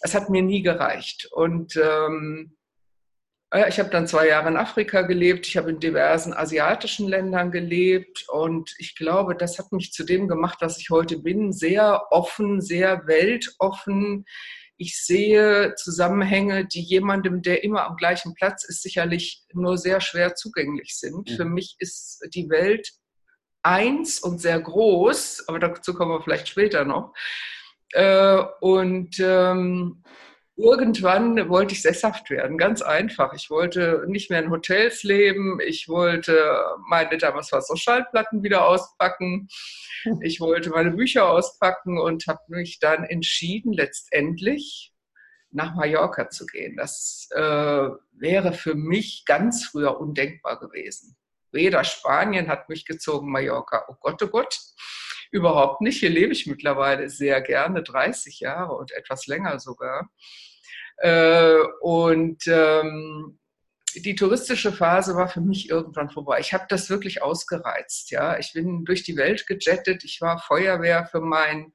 das 0.00 0.14
hat 0.14 0.30
mir 0.30 0.42
nie 0.42 0.62
gereicht. 0.62 1.28
Und 1.32 1.76
ähm, 1.76 2.56
ich 3.68 3.78
habe 3.78 3.90
dann 3.90 4.06
zwei 4.06 4.28
Jahre 4.28 4.48
in 4.48 4.56
Afrika 4.56 5.02
gelebt, 5.02 5.46
ich 5.46 5.58
habe 5.58 5.70
in 5.70 5.78
diversen 5.78 6.32
asiatischen 6.32 7.06
Ländern 7.06 7.50
gelebt 7.50 8.24
und 8.28 8.74
ich 8.78 8.96
glaube, 8.96 9.36
das 9.36 9.58
hat 9.58 9.72
mich 9.72 9.92
zu 9.92 10.04
dem 10.04 10.26
gemacht, 10.26 10.58
was 10.62 10.78
ich 10.78 10.88
heute 10.88 11.18
bin. 11.18 11.52
Sehr 11.52 12.06
offen, 12.10 12.62
sehr 12.62 13.06
weltoffen. 13.06 14.24
Ich 14.82 15.00
sehe 15.00 15.76
Zusammenhänge, 15.76 16.66
die 16.66 16.80
jemandem, 16.80 17.40
der 17.40 17.62
immer 17.62 17.84
am 17.84 17.96
gleichen 17.96 18.34
Platz 18.34 18.64
ist, 18.64 18.82
sicherlich 18.82 19.44
nur 19.52 19.78
sehr 19.78 20.00
schwer 20.00 20.34
zugänglich 20.34 20.98
sind. 20.98 21.30
Mhm. 21.30 21.36
Für 21.36 21.44
mich 21.44 21.76
ist 21.78 22.26
die 22.34 22.50
Welt 22.50 22.90
eins 23.62 24.18
und 24.18 24.40
sehr 24.40 24.60
groß, 24.60 25.44
aber 25.46 25.60
dazu 25.60 25.94
kommen 25.94 26.10
wir 26.10 26.20
vielleicht 26.20 26.48
später 26.48 26.84
noch. 26.84 27.14
Äh, 27.92 28.42
und 28.60 29.20
ähm, 29.20 30.02
irgendwann 30.56 31.48
wollte 31.48 31.74
ich 31.74 31.82
sesshaft 31.82 32.30
werden, 32.30 32.58
ganz 32.58 32.82
einfach. 32.82 33.32
Ich 33.34 33.50
wollte 33.50 34.04
nicht 34.06 34.30
mehr 34.30 34.42
in 34.42 34.50
Hotels 34.50 35.02
leben. 35.02 35.58
Ich 35.60 35.88
wollte 35.88 36.54
meine, 36.88 37.16
damals 37.18 37.52
war 37.52 37.62
so 37.62 37.76
Schallplatten 37.76 38.42
wieder 38.42 38.66
auspacken. 38.66 39.48
Ich 40.20 40.40
wollte 40.40 40.70
meine 40.70 40.90
Bücher 40.90 41.28
auspacken 41.30 41.96
und 41.96 42.26
habe 42.26 42.40
mich 42.48 42.80
dann 42.80 43.04
entschieden, 43.04 43.72
letztendlich 43.72 44.92
nach 45.52 45.76
Mallorca 45.76 46.28
zu 46.28 46.44
gehen. 46.44 46.76
Das 46.76 47.28
äh, 47.30 47.88
wäre 48.10 48.52
für 48.52 48.74
mich 48.74 49.24
ganz 49.26 49.64
früher 49.64 50.00
undenkbar 50.00 50.58
gewesen. 50.58 51.16
Weder 51.52 51.84
Spanien 51.84 52.48
hat 52.48 52.68
mich 52.68 52.86
gezogen, 52.86 53.30
Mallorca, 53.30 53.84
oh 53.88 53.94
Gott, 54.00 54.20
oh 54.22 54.28
Gott, 54.28 54.58
überhaupt 55.32 55.80
nicht. 55.80 55.98
Hier 55.98 56.10
lebe 56.10 56.32
ich 56.32 56.46
mittlerweile 56.46 57.10
sehr 57.10 57.40
gerne, 57.40 57.82
30 57.82 58.38
Jahre 58.40 58.74
und 58.74 58.92
etwas 58.92 59.26
länger 59.26 59.58
sogar. 59.58 60.10
Äh, 60.98 61.56
und 61.80 62.46
ähm, 62.46 63.38
die 63.94 64.14
touristische 64.14 64.72
Phase 64.72 65.16
war 65.16 65.28
für 65.28 65.40
mich 65.40 65.68
irgendwann 65.68 66.10
vorbei. 66.10 66.38
Ich 66.40 66.52
habe 66.52 66.66
das 66.68 66.88
wirklich 66.88 67.22
ausgereizt. 67.22 68.10
Ja, 68.10 68.38
ich 68.38 68.52
bin 68.52 68.84
durch 68.84 69.02
die 69.02 69.16
Welt 69.16 69.46
gejettet. 69.46 70.04
Ich 70.04 70.20
war 70.20 70.38
Feuerwehr 70.38 71.06
für 71.06 71.20
meinen 71.20 71.74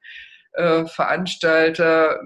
äh, 0.52 0.86
Veranstalter. 0.86 2.20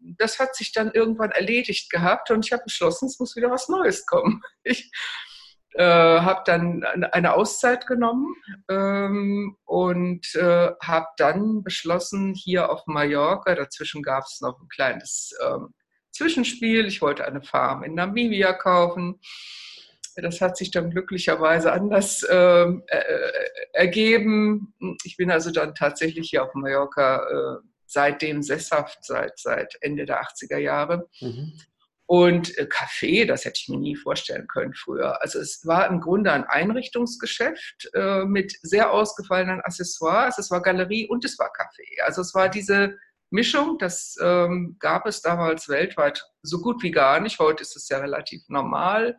Das 0.00 0.38
hat 0.38 0.54
sich 0.56 0.72
dann 0.72 0.92
irgendwann 0.92 1.30
erledigt 1.30 1.90
gehabt 1.90 2.30
und 2.30 2.44
ich 2.44 2.52
habe 2.52 2.64
beschlossen, 2.64 3.06
es 3.06 3.18
muss 3.18 3.36
wieder 3.36 3.50
was 3.50 3.68
Neues 3.68 4.06
kommen. 4.06 4.42
Ich 4.64 4.90
äh, 5.78 6.20
habe 6.20 6.42
dann 6.44 6.82
eine 6.82 7.34
Auszeit 7.34 7.86
genommen 7.86 8.34
ähm, 8.68 9.56
und 9.64 10.34
äh, 10.34 10.72
habe 10.82 11.06
dann 11.16 11.62
beschlossen, 11.62 12.34
hier 12.34 12.68
auf 12.68 12.82
Mallorca, 12.86 13.54
dazwischen 13.54 14.02
gab 14.02 14.24
es 14.24 14.40
noch 14.40 14.60
ein 14.60 14.68
kleines 14.68 15.32
ähm, 15.40 15.68
Zwischenspiel, 16.10 16.86
ich 16.86 17.00
wollte 17.00 17.24
eine 17.24 17.42
Farm 17.42 17.84
in 17.84 17.94
Namibia 17.94 18.54
kaufen. 18.54 19.20
Das 20.16 20.40
hat 20.40 20.56
sich 20.56 20.72
dann 20.72 20.90
glücklicherweise 20.90 21.72
anders 21.72 22.26
ähm, 22.28 22.82
äh, 22.88 23.00
ergeben. 23.72 24.74
Ich 25.04 25.16
bin 25.16 25.30
also 25.30 25.52
dann 25.52 25.76
tatsächlich 25.76 26.30
hier 26.30 26.42
auf 26.42 26.54
Mallorca 26.54 27.22
äh, 27.22 27.62
seitdem 27.86 28.42
sesshaft, 28.42 29.04
seit, 29.04 29.38
seit 29.38 29.78
Ende 29.80 30.06
der 30.06 30.20
80er 30.22 30.58
Jahre. 30.58 31.08
Mhm. 31.20 31.52
Und 32.08 32.56
äh, 32.56 32.62
Café, 32.62 33.26
das 33.26 33.44
hätte 33.44 33.60
ich 33.62 33.68
mir 33.68 33.76
nie 33.76 33.94
vorstellen 33.94 34.46
können 34.46 34.72
früher. 34.72 35.20
Also 35.20 35.38
es 35.40 35.66
war 35.66 35.86
im 35.88 36.00
Grunde 36.00 36.32
ein 36.32 36.44
Einrichtungsgeschäft 36.44 37.90
äh, 37.92 38.24
mit 38.24 38.56
sehr 38.62 38.92
ausgefallenen 38.92 39.60
Accessoires. 39.60 40.38
Es 40.38 40.50
war 40.50 40.62
Galerie 40.62 41.06
und 41.06 41.26
es 41.26 41.38
war 41.38 41.52
Café. 41.52 42.02
Also 42.06 42.22
es 42.22 42.34
war 42.34 42.48
diese 42.48 42.96
Mischung, 43.28 43.76
das 43.76 44.16
ähm, 44.22 44.76
gab 44.78 45.04
es 45.04 45.20
damals 45.20 45.68
weltweit 45.68 46.24
so 46.40 46.62
gut 46.62 46.82
wie 46.82 46.92
gar 46.92 47.20
nicht. 47.20 47.38
Heute 47.40 47.60
ist 47.60 47.76
es 47.76 47.90
ja 47.90 47.98
relativ 47.98 48.40
normal, 48.48 49.18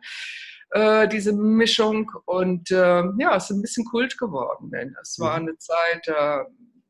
äh, 0.70 1.06
diese 1.06 1.32
Mischung. 1.32 2.10
Und 2.24 2.72
äh, 2.72 3.04
ja, 3.18 3.36
es 3.36 3.44
ist 3.44 3.50
ein 3.50 3.62
bisschen 3.62 3.84
Kult 3.84 4.18
geworden, 4.18 4.68
denn 4.72 4.96
es 5.00 5.16
war 5.20 5.38
mhm. 5.38 5.46
eine 5.46 5.58
Zeit, 5.58 6.02
da 6.06 6.44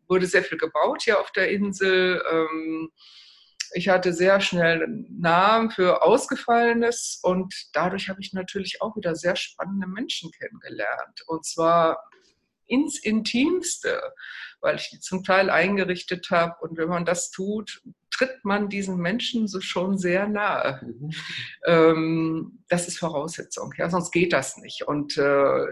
wurde 0.09 0.25
sehr 0.25 0.45
viel 0.45 0.57
gebaut 0.57 1.03
hier 1.03 1.21
auf 1.21 1.31
der 1.33 1.51
Insel. 1.51 2.23
Ähm, 2.33 2.91
ich 3.73 3.89
hatte 3.89 4.13
sehr 4.13 4.41
schnell 4.41 4.83
einen 4.83 5.21
Namen 5.21 5.71
für 5.71 6.03
Ausgefallenes 6.03 7.21
und 7.23 7.55
dadurch 7.73 8.09
habe 8.09 8.21
ich 8.21 8.33
natürlich 8.33 8.83
auch 8.83 8.97
wieder 8.97 9.15
sehr 9.15 9.37
spannende 9.37 9.87
Menschen 9.87 10.31
kennengelernt. 10.33 11.23
Und 11.27 11.45
zwar 11.45 11.99
ins 12.67 12.99
Intimste, 12.99 14.01
weil 14.61 14.77
ich 14.77 14.91
die 14.91 15.01
zum 15.01 15.25
Teil 15.25 15.51
eingerichtet 15.51 16.31
habe. 16.31 16.55
Und 16.61 16.79
wenn 16.79 16.89
man 16.89 17.05
das 17.05 17.31
tut, 17.31 17.83
tritt 18.11 18.45
man 18.45 18.69
diesen 18.69 18.97
Menschen 18.97 19.49
so 19.49 19.61
schon 19.61 19.99
sehr 19.99 20.29
nahe. 20.29 20.81
Mhm. 20.83 21.11
Ähm, 21.67 22.65
das 22.69 22.89
ist 22.89 22.99
Voraussetzung, 22.99 23.73
ja, 23.77 23.91
sonst 23.91 24.11
geht 24.13 24.33
das 24.33 24.57
nicht. 24.59 24.83
Und 24.87 25.17
äh, 25.17 25.67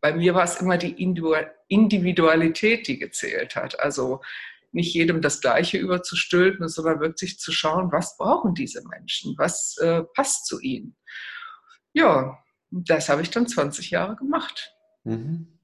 bei 0.00 0.12
mir 0.14 0.34
war 0.34 0.44
es 0.44 0.60
immer 0.60 0.76
die 0.76 1.02
Individualität, 1.02 2.88
die 2.88 2.98
gezählt 2.98 3.56
hat. 3.56 3.80
Also 3.80 4.20
nicht 4.74 4.92
jedem 4.92 5.22
das 5.22 5.40
Gleiche 5.40 5.78
überzustülpen, 5.78 6.68
sondern 6.68 7.00
wirklich 7.00 7.38
zu 7.38 7.52
schauen, 7.52 7.92
was 7.92 8.16
brauchen 8.16 8.54
diese 8.54 8.82
Menschen, 8.88 9.34
was 9.38 9.76
äh, 9.78 10.02
passt 10.14 10.46
zu 10.46 10.60
ihnen. 10.60 10.96
Ja, 11.92 12.38
das 12.70 13.08
habe 13.08 13.22
ich 13.22 13.30
dann 13.30 13.46
20 13.46 13.90
Jahre 13.90 14.16
gemacht. 14.16 14.72
Mhm. 15.04 15.58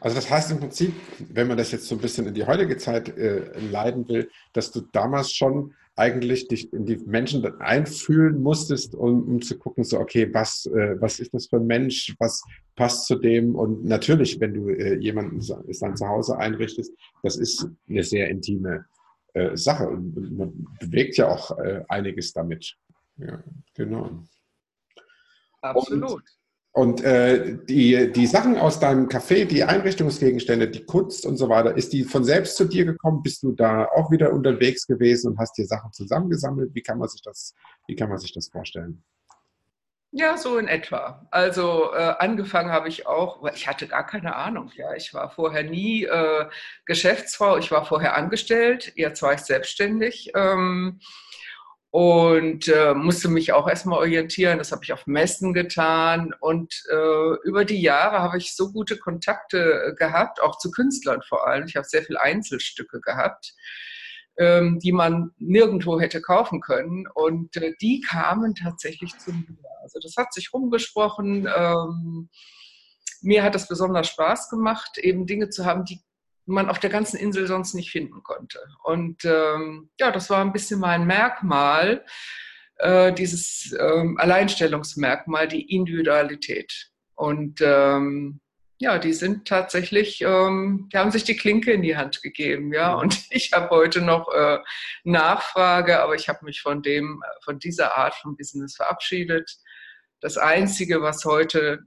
Also 0.00 0.16
das 0.16 0.30
heißt 0.30 0.50
im 0.50 0.60
Prinzip, 0.60 0.94
wenn 1.18 1.48
man 1.48 1.56
das 1.56 1.72
jetzt 1.72 1.88
so 1.88 1.94
ein 1.94 2.00
bisschen 2.00 2.26
in 2.26 2.34
die 2.34 2.46
heutige 2.46 2.76
Zeit 2.76 3.08
äh, 3.16 3.58
leiten 3.58 4.08
will, 4.08 4.30
dass 4.52 4.70
du 4.70 4.80
damals 4.80 5.32
schon 5.32 5.74
eigentlich 5.94 6.48
dich 6.48 6.72
in 6.72 6.86
die 6.86 6.96
Menschen 6.96 7.44
einfühlen 7.60 8.42
musstest, 8.42 8.94
um, 8.94 9.28
um 9.28 9.42
zu 9.42 9.58
gucken, 9.58 9.84
so, 9.84 9.98
okay, 10.00 10.32
was, 10.32 10.66
äh, 10.66 11.00
was 11.00 11.20
ist 11.20 11.34
das 11.34 11.46
für 11.46 11.56
ein 11.56 11.66
Mensch, 11.66 12.14
was 12.18 12.42
passt 12.76 13.06
zu 13.06 13.16
dem? 13.16 13.54
Und 13.54 13.84
natürlich, 13.84 14.40
wenn 14.40 14.54
du 14.54 14.68
äh, 14.70 14.96
jemanden 14.96 15.40
sein 15.40 15.96
Zuhause 15.96 16.38
einrichtest, 16.38 16.92
das 17.22 17.36
ist 17.36 17.66
eine 17.88 18.02
sehr 18.04 18.30
intime 18.30 18.86
äh, 19.34 19.56
Sache 19.56 19.88
und 19.88 20.36
man 20.36 20.66
bewegt 20.80 21.16
ja 21.16 21.28
auch 21.28 21.58
äh, 21.58 21.84
einiges 21.88 22.32
damit. 22.32 22.76
Ja, 23.18 23.42
genau. 23.74 24.24
Absolut. 25.60 26.10
Und 26.10 26.22
und 26.74 27.04
äh, 27.04 27.58
die, 27.68 28.10
die 28.12 28.26
Sachen 28.26 28.56
aus 28.56 28.80
deinem 28.80 29.08
Café, 29.08 29.44
die 29.44 29.62
Einrichtungsgegenstände, 29.62 30.68
die 30.68 30.86
Kunst 30.86 31.26
und 31.26 31.36
so 31.36 31.50
weiter, 31.50 31.76
ist 31.76 31.92
die 31.92 32.02
von 32.02 32.24
selbst 32.24 32.56
zu 32.56 32.64
dir 32.64 32.86
gekommen? 32.86 33.22
Bist 33.22 33.42
du 33.42 33.52
da 33.52 33.84
auch 33.94 34.10
wieder 34.10 34.32
unterwegs 34.32 34.86
gewesen 34.86 35.32
und 35.32 35.38
hast 35.38 35.58
dir 35.58 35.66
Sachen 35.66 35.92
zusammengesammelt? 35.92 36.74
Wie 36.74 36.82
kann 36.82 36.98
man 36.98 37.08
sich 37.08 37.20
das, 37.20 37.54
wie 37.86 37.94
kann 37.94 38.08
man 38.08 38.16
sich 38.18 38.32
das 38.32 38.48
vorstellen? 38.48 39.04
Ja, 40.12 40.38
so 40.38 40.56
in 40.56 40.66
etwa. 40.66 41.26
Also 41.30 41.92
äh, 41.92 42.14
angefangen 42.18 42.70
habe 42.70 42.88
ich 42.88 43.06
auch, 43.06 43.44
ich 43.54 43.68
hatte 43.68 43.86
gar 43.86 44.06
keine 44.06 44.34
Ahnung. 44.36 44.70
Ja, 44.74 44.94
ich 44.94 45.12
war 45.12 45.30
vorher 45.30 45.64
nie 45.64 46.04
äh, 46.04 46.46
Geschäftsfrau, 46.86 47.58
ich 47.58 47.70
war 47.70 47.84
vorher 47.84 48.16
angestellt, 48.16 48.92
jetzt 48.94 49.20
war 49.20 49.34
ich 49.34 49.40
selbstständig. 49.40 50.32
Ähm, 50.34 51.00
und 51.92 52.68
äh, 52.68 52.94
musste 52.94 53.28
mich 53.28 53.52
auch 53.52 53.68
erstmal 53.68 53.98
orientieren. 53.98 54.56
Das 54.56 54.72
habe 54.72 54.82
ich 54.82 54.94
auf 54.94 55.06
Messen 55.06 55.52
getan. 55.52 56.34
Und 56.40 56.72
äh, 56.90 57.34
über 57.44 57.66
die 57.66 57.82
Jahre 57.82 58.20
habe 58.20 58.38
ich 58.38 58.56
so 58.56 58.72
gute 58.72 58.96
Kontakte 58.96 59.88
äh, 59.88 59.94
gehabt, 59.94 60.40
auch 60.40 60.56
zu 60.56 60.70
Künstlern 60.70 61.20
vor 61.20 61.46
allem. 61.46 61.66
Ich 61.66 61.76
habe 61.76 61.86
sehr 61.86 62.02
viele 62.02 62.18
Einzelstücke 62.22 63.02
gehabt, 63.02 63.52
ähm, 64.38 64.78
die 64.78 64.92
man 64.92 65.32
nirgendwo 65.36 66.00
hätte 66.00 66.22
kaufen 66.22 66.62
können. 66.62 67.06
Und 67.12 67.58
äh, 67.58 67.74
die 67.82 68.00
kamen 68.00 68.54
tatsächlich 68.54 69.18
zu 69.18 69.30
mir. 69.30 69.58
Also 69.82 69.98
das 70.02 70.16
hat 70.16 70.32
sich 70.32 70.54
rumgesprochen. 70.54 71.46
Ähm, 71.54 72.30
mir 73.20 73.42
hat 73.42 73.54
es 73.54 73.68
besonders 73.68 74.08
Spaß 74.08 74.48
gemacht, 74.48 74.96
eben 74.96 75.26
Dinge 75.26 75.50
zu 75.50 75.66
haben, 75.66 75.84
die 75.84 76.00
man 76.46 76.68
auf 76.68 76.78
der 76.78 76.90
ganzen 76.90 77.16
Insel 77.16 77.46
sonst 77.46 77.74
nicht 77.74 77.90
finden 77.90 78.22
konnte. 78.22 78.58
Und 78.82 79.24
ähm, 79.24 79.90
ja, 79.98 80.10
das 80.10 80.30
war 80.30 80.40
ein 80.40 80.52
bisschen 80.52 80.80
mein 80.80 81.06
Merkmal, 81.06 82.04
äh, 82.76 83.12
dieses 83.12 83.74
ähm, 83.78 84.16
Alleinstellungsmerkmal, 84.18 85.48
die 85.48 85.74
Individualität. 85.74 86.90
Und 87.14 87.60
ähm, 87.62 88.40
ja, 88.78 88.98
die 88.98 89.12
sind 89.12 89.46
tatsächlich, 89.46 90.22
ähm, 90.22 90.88
die 90.92 90.98
haben 90.98 91.12
sich 91.12 91.22
die 91.22 91.36
Klinke 91.36 91.72
in 91.72 91.82
die 91.82 91.96
Hand 91.96 92.20
gegeben, 92.20 92.72
ja. 92.72 92.94
Und 92.94 93.16
ich 93.30 93.52
habe 93.52 93.70
heute 93.70 94.02
noch 94.02 94.28
äh, 94.32 94.58
Nachfrage, 95.04 96.00
aber 96.00 96.16
ich 96.16 96.28
habe 96.28 96.44
mich 96.44 96.60
von 96.60 96.82
dem, 96.82 97.22
von 97.44 97.60
dieser 97.60 97.96
Art 97.96 98.14
von 98.16 98.36
Business 98.36 98.74
verabschiedet. 98.74 99.48
Das 100.20 100.36
Einzige, 100.36 101.00
was 101.00 101.24
heute 101.24 101.84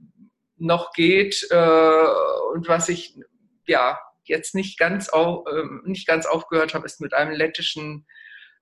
noch 0.56 0.92
geht 0.92 1.46
äh, 1.50 2.06
und 2.54 2.66
was 2.66 2.88
ich 2.88 3.18
ja 3.66 3.98
jetzt 4.28 4.54
nicht 4.54 4.78
ganz, 4.78 5.08
auf, 5.08 5.46
äh, 5.46 5.62
nicht 5.84 6.06
ganz 6.06 6.26
aufgehört 6.26 6.74
habe, 6.74 6.86
ist 6.86 7.00
mit 7.00 7.14
einem 7.14 7.32
lettischen 7.32 8.06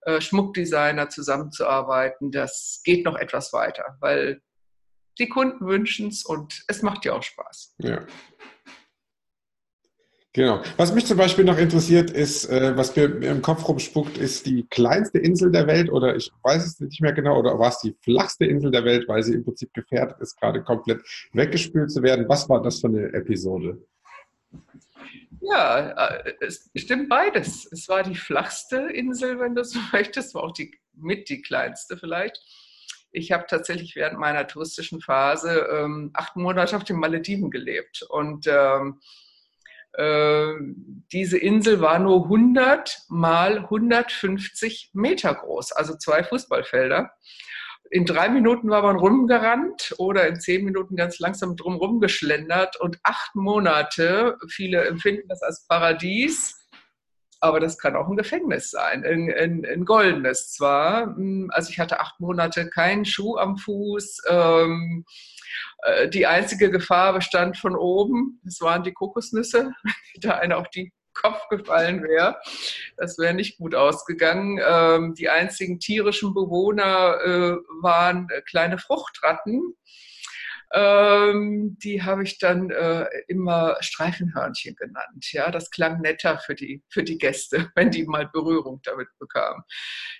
äh, 0.02 0.20
Schmuckdesigner 0.20 1.08
zusammenzuarbeiten. 1.08 2.30
Das 2.30 2.80
geht 2.84 3.04
noch 3.04 3.16
etwas 3.16 3.52
weiter, 3.52 3.96
weil 4.00 4.40
die 5.18 5.28
Kunden 5.28 5.66
wünschen 5.66 6.08
es 6.08 6.24
und 6.24 6.64
es 6.68 6.82
macht 6.82 7.04
ja 7.04 7.14
auch 7.14 7.22
Spaß. 7.22 7.74
Ja. 7.78 8.06
Genau. 10.34 10.60
Was 10.76 10.92
mich 10.92 11.06
zum 11.06 11.16
Beispiel 11.16 11.44
noch 11.44 11.58
interessiert, 11.58 12.10
ist, 12.10 12.46
äh, 12.46 12.76
was 12.76 12.96
mir 12.96 13.04
im 13.22 13.40
Kopf 13.40 13.68
rumspuckt, 13.68 14.18
ist 14.18 14.46
die 14.46 14.66
kleinste 14.68 15.20
Insel 15.20 15.52
der 15.52 15.68
Welt 15.68 15.92
oder 15.92 16.16
ich 16.16 16.32
weiß 16.42 16.66
es 16.66 16.80
nicht 16.80 17.00
mehr 17.00 17.12
genau, 17.12 17.38
oder 17.38 17.56
war 17.56 17.68
es 17.68 17.78
die 17.78 17.94
flachste 18.02 18.44
Insel 18.44 18.72
der 18.72 18.84
Welt, 18.84 19.06
weil 19.06 19.22
sie 19.22 19.34
im 19.34 19.44
Prinzip 19.44 19.72
gefährdet 19.72 20.20
ist, 20.20 20.36
gerade 20.40 20.64
komplett 20.64 21.02
weggespült 21.32 21.92
zu 21.92 22.02
werden. 22.02 22.28
Was 22.28 22.48
war 22.48 22.60
das 22.60 22.80
für 22.80 22.88
eine 22.88 23.12
Episode? 23.12 23.78
Ja, 25.46 26.08
äh, 26.08 26.34
es 26.40 26.70
stimmt 26.74 27.08
beides. 27.08 27.70
Es 27.70 27.88
war 27.88 28.02
die 28.02 28.14
flachste 28.14 28.76
Insel, 28.76 29.38
wenn 29.38 29.54
du 29.54 29.64
so 29.64 29.78
möchtest, 29.92 30.34
war 30.34 30.44
auch 30.44 30.52
die, 30.52 30.78
mit 30.94 31.28
die 31.28 31.42
kleinste 31.42 31.96
vielleicht. 31.96 32.38
Ich 33.10 33.30
habe 33.30 33.44
tatsächlich 33.48 33.94
während 33.94 34.18
meiner 34.18 34.46
touristischen 34.46 35.00
Phase 35.00 35.68
ähm, 35.70 36.10
acht 36.14 36.34
Monate 36.36 36.76
auf 36.76 36.84
den 36.84 36.96
Malediven 36.96 37.50
gelebt 37.50 38.02
und 38.08 38.46
ähm, 38.48 39.00
äh, 39.92 40.54
diese 41.12 41.38
Insel 41.38 41.80
war 41.80 42.00
nur 42.00 42.24
100 42.24 43.02
mal 43.08 43.58
150 43.58 44.90
Meter 44.94 45.34
groß, 45.34 45.72
also 45.72 45.96
zwei 45.96 46.24
Fußballfelder. 46.24 47.12
In 47.90 48.06
drei 48.06 48.28
Minuten 48.28 48.70
war 48.70 48.82
man 48.82 48.96
rumgerannt 48.96 49.94
oder 49.98 50.26
in 50.26 50.40
zehn 50.40 50.64
Minuten 50.64 50.96
ganz 50.96 51.18
langsam 51.18 51.56
drumherum 51.56 52.00
geschlendert 52.00 52.80
und 52.80 52.98
acht 53.02 53.34
Monate, 53.34 54.38
viele 54.48 54.84
empfinden 54.84 55.28
das 55.28 55.42
als 55.42 55.66
Paradies, 55.66 56.64
aber 57.40 57.60
das 57.60 57.76
kann 57.76 57.94
auch 57.94 58.08
ein 58.08 58.16
Gefängnis 58.16 58.70
sein, 58.70 59.04
ein, 59.04 59.30
ein, 59.30 59.66
ein, 59.66 59.84
goldenes 59.84 60.52
zwar. 60.52 61.14
Also 61.50 61.70
ich 61.70 61.78
hatte 61.78 62.00
acht 62.00 62.18
Monate 62.18 62.70
keinen 62.70 63.04
Schuh 63.04 63.36
am 63.36 63.58
Fuß. 63.58 64.22
Ähm, 64.30 65.04
äh, 65.82 66.08
die 66.08 66.26
einzige 66.26 66.70
Gefahr 66.70 67.12
bestand 67.12 67.58
von 67.58 67.76
oben. 67.76 68.40
Das 68.44 68.62
waren 68.62 68.82
die 68.82 68.94
Kokosnüsse, 68.94 69.72
da 70.22 70.38
einer 70.38 70.56
auf 70.56 70.70
den 70.70 70.90
Kopf 71.14 71.48
gefallen 71.48 72.02
wäre. 72.02 72.36
Das 72.96 73.18
wäre 73.18 73.34
nicht 73.34 73.58
gut 73.58 73.74
ausgegangen. 73.74 74.60
Ähm, 74.64 75.14
die 75.14 75.28
einzigen 75.28 75.78
tierischen 75.80 76.34
Bewohner 76.34 77.20
äh, 77.24 77.56
waren 77.82 78.28
äh, 78.30 78.42
kleine 78.42 78.78
Fruchtratten 78.78 79.74
ähm, 80.74 81.76
die 81.78 82.02
habe 82.02 82.24
ich 82.24 82.38
dann 82.38 82.70
äh, 82.70 83.06
immer 83.28 83.76
Streifenhörnchen 83.80 84.74
genannt. 84.74 85.32
Ja, 85.32 85.52
das 85.52 85.70
klang 85.70 86.00
netter 86.00 86.38
für 86.38 86.56
die, 86.56 86.82
für 86.88 87.04
die 87.04 87.16
Gäste, 87.16 87.70
wenn 87.76 87.92
die 87.92 88.04
mal 88.04 88.28
Berührung 88.32 88.80
damit 88.82 89.08
bekamen. 89.20 89.62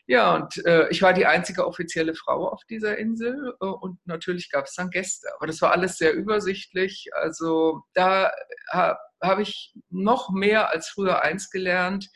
Ja, 0.07 0.37
und 0.37 0.65
äh, 0.65 0.89
ich 0.91 1.03
war 1.03 1.13
die 1.13 1.27
einzige 1.27 1.67
offizielle 1.67 2.15
Frau 2.15 2.49
auf 2.49 2.63
dieser 2.71 2.97
Insel 2.99 3.55
äh, 3.61 3.65
und 3.65 3.99
natürlich 4.07 4.49
gab 4.49 4.67
es 4.67 4.75
dann 4.75 4.91
Gäste. 4.91 5.29
Aber 5.37 5.49
das 5.49 5.61
war 5.61 5.73
alles 5.73 5.99
sehr 5.99 6.15
übersichtlich. 6.15 7.09
Also 7.15 7.83
da 7.93 8.31
ha, 8.73 8.97
habe 9.27 9.43
ich 9.43 9.75
noch 9.91 10.31
mehr 10.31 10.71
als 10.71 10.89
früher 10.89 11.23
eins 11.23 11.51
gelernt. 11.51 12.11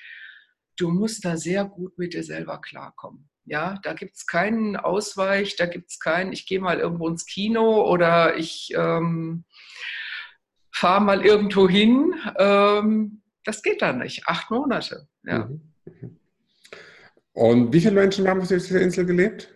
Du 0.76 0.90
musst 0.90 1.24
da 1.24 1.36
sehr 1.36 1.64
gut 1.64 1.98
mit 1.98 2.14
dir 2.14 2.22
selber 2.22 2.60
klarkommen. 2.60 3.28
Ja, 3.44 3.78
da 3.82 3.94
gibt 3.94 4.16
es 4.16 4.26
keinen 4.26 4.76
Ausweich, 4.76 5.56
da 5.56 5.66
gibt 5.66 5.90
es 5.90 5.98
keinen, 5.98 6.32
ich 6.32 6.46
gehe 6.46 6.60
mal 6.60 6.78
irgendwo 6.78 7.08
ins 7.08 7.24
Kino 7.24 7.90
oder 7.90 8.36
ich 8.36 8.72
ähm, 8.76 9.44
fahre 10.70 11.00
mal 11.00 11.24
irgendwo 11.24 11.68
hin. 11.68 12.14
Ähm, 12.38 13.22
das 13.44 13.62
geht 13.62 13.80
da 13.80 13.92
nicht. 13.92 14.24
Acht 14.26 14.50
Monate. 14.50 15.08
Ja. 15.24 15.46
Mhm. 15.46 16.18
Und 17.32 17.72
wie 17.72 17.80
viele 17.80 17.94
Menschen 17.94 18.28
haben 18.28 18.40
auf 18.40 18.48
dieser 18.48 18.80
Insel 18.80 19.06
gelebt? 19.06 19.54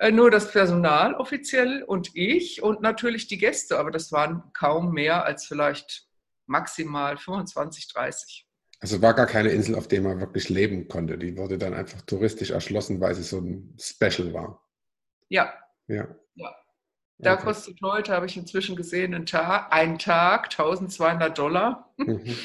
Äh, 0.00 0.12
nur 0.12 0.30
das 0.30 0.50
Personal 0.50 1.12
offiziell 1.14 1.82
und 1.82 2.16
ich 2.16 2.62
und 2.62 2.80
natürlich 2.80 3.28
die 3.28 3.36
Gäste, 3.36 3.78
aber 3.78 3.90
das 3.90 4.12
waren 4.12 4.50
kaum 4.54 4.92
mehr 4.92 5.26
als 5.26 5.44
vielleicht 5.44 6.08
maximal 6.46 7.18
25, 7.18 7.92
30. 7.92 8.48
Also 8.80 9.02
war 9.02 9.12
gar 9.12 9.26
keine 9.26 9.50
Insel, 9.50 9.74
auf 9.74 9.88
der 9.88 10.00
man 10.00 10.18
wirklich 10.18 10.48
leben 10.48 10.88
konnte. 10.88 11.18
Die 11.18 11.36
wurde 11.36 11.58
dann 11.58 11.74
einfach 11.74 12.00
touristisch 12.00 12.50
erschlossen, 12.50 12.98
weil 13.02 13.14
sie 13.14 13.22
so 13.22 13.40
ein 13.40 13.76
Special 13.78 14.32
war. 14.32 14.66
Ja. 15.28 15.52
Ja. 15.86 16.08
ja. 16.34 16.54
Da 17.18 17.34
okay. 17.34 17.42
kostet 17.44 17.78
heute, 17.82 18.14
habe 18.14 18.24
ich 18.24 18.38
inzwischen 18.38 18.76
gesehen, 18.76 19.12
ein 19.12 19.26
Tag, 19.26 19.70
ein 19.70 19.98
Tag 19.98 20.44
1200 20.44 21.36
Dollar. 21.36 21.92
Mhm. 21.98 22.38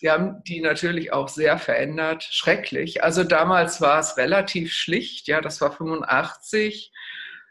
Sie 0.00 0.10
haben 0.10 0.42
die 0.44 0.62
natürlich 0.62 1.12
auch 1.12 1.28
sehr 1.28 1.58
verändert, 1.58 2.22
schrecklich. 2.22 3.04
Also 3.04 3.22
damals 3.22 3.82
war 3.82 3.98
es 3.98 4.16
relativ 4.16 4.72
schlicht, 4.72 5.28
ja, 5.28 5.42
das 5.42 5.60
war 5.60 5.72
85. 5.72 6.90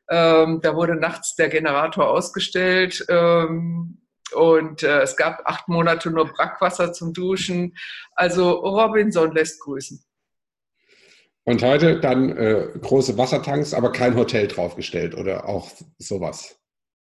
Ähm, 0.09 0.59
da 0.63 0.75
wurde 0.75 0.95
nachts 0.95 1.35
der 1.35 1.49
Generator 1.49 2.09
ausgestellt. 2.09 3.05
Ähm, 3.07 4.01
und 4.33 4.81
äh, 4.81 5.01
es 5.01 5.15
gab 5.15 5.43
acht 5.45 5.67
Monate 5.67 6.09
nur 6.09 6.25
Brackwasser 6.25 6.91
zum 6.91 7.13
Duschen. 7.13 7.77
Also 8.13 8.49
Robinson 8.49 9.31
lässt 9.31 9.61
grüßen. 9.61 10.03
Und 11.43 11.61
heute 11.61 11.99
dann 11.99 12.35
äh, 12.35 12.69
große 12.81 13.15
Wassertanks, 13.15 13.75
aber 13.75 13.91
kein 13.91 14.15
Hotel 14.15 14.47
draufgestellt 14.47 15.13
oder 15.13 15.47
auch 15.47 15.69
sowas? 15.99 16.59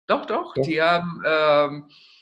Doch, 0.08 0.26
doch. 0.28 0.54
doch? 0.54 0.64
Die 0.64 0.82
haben. 0.82 1.22
Ähm, 1.28 1.90
äh, 1.90 2.15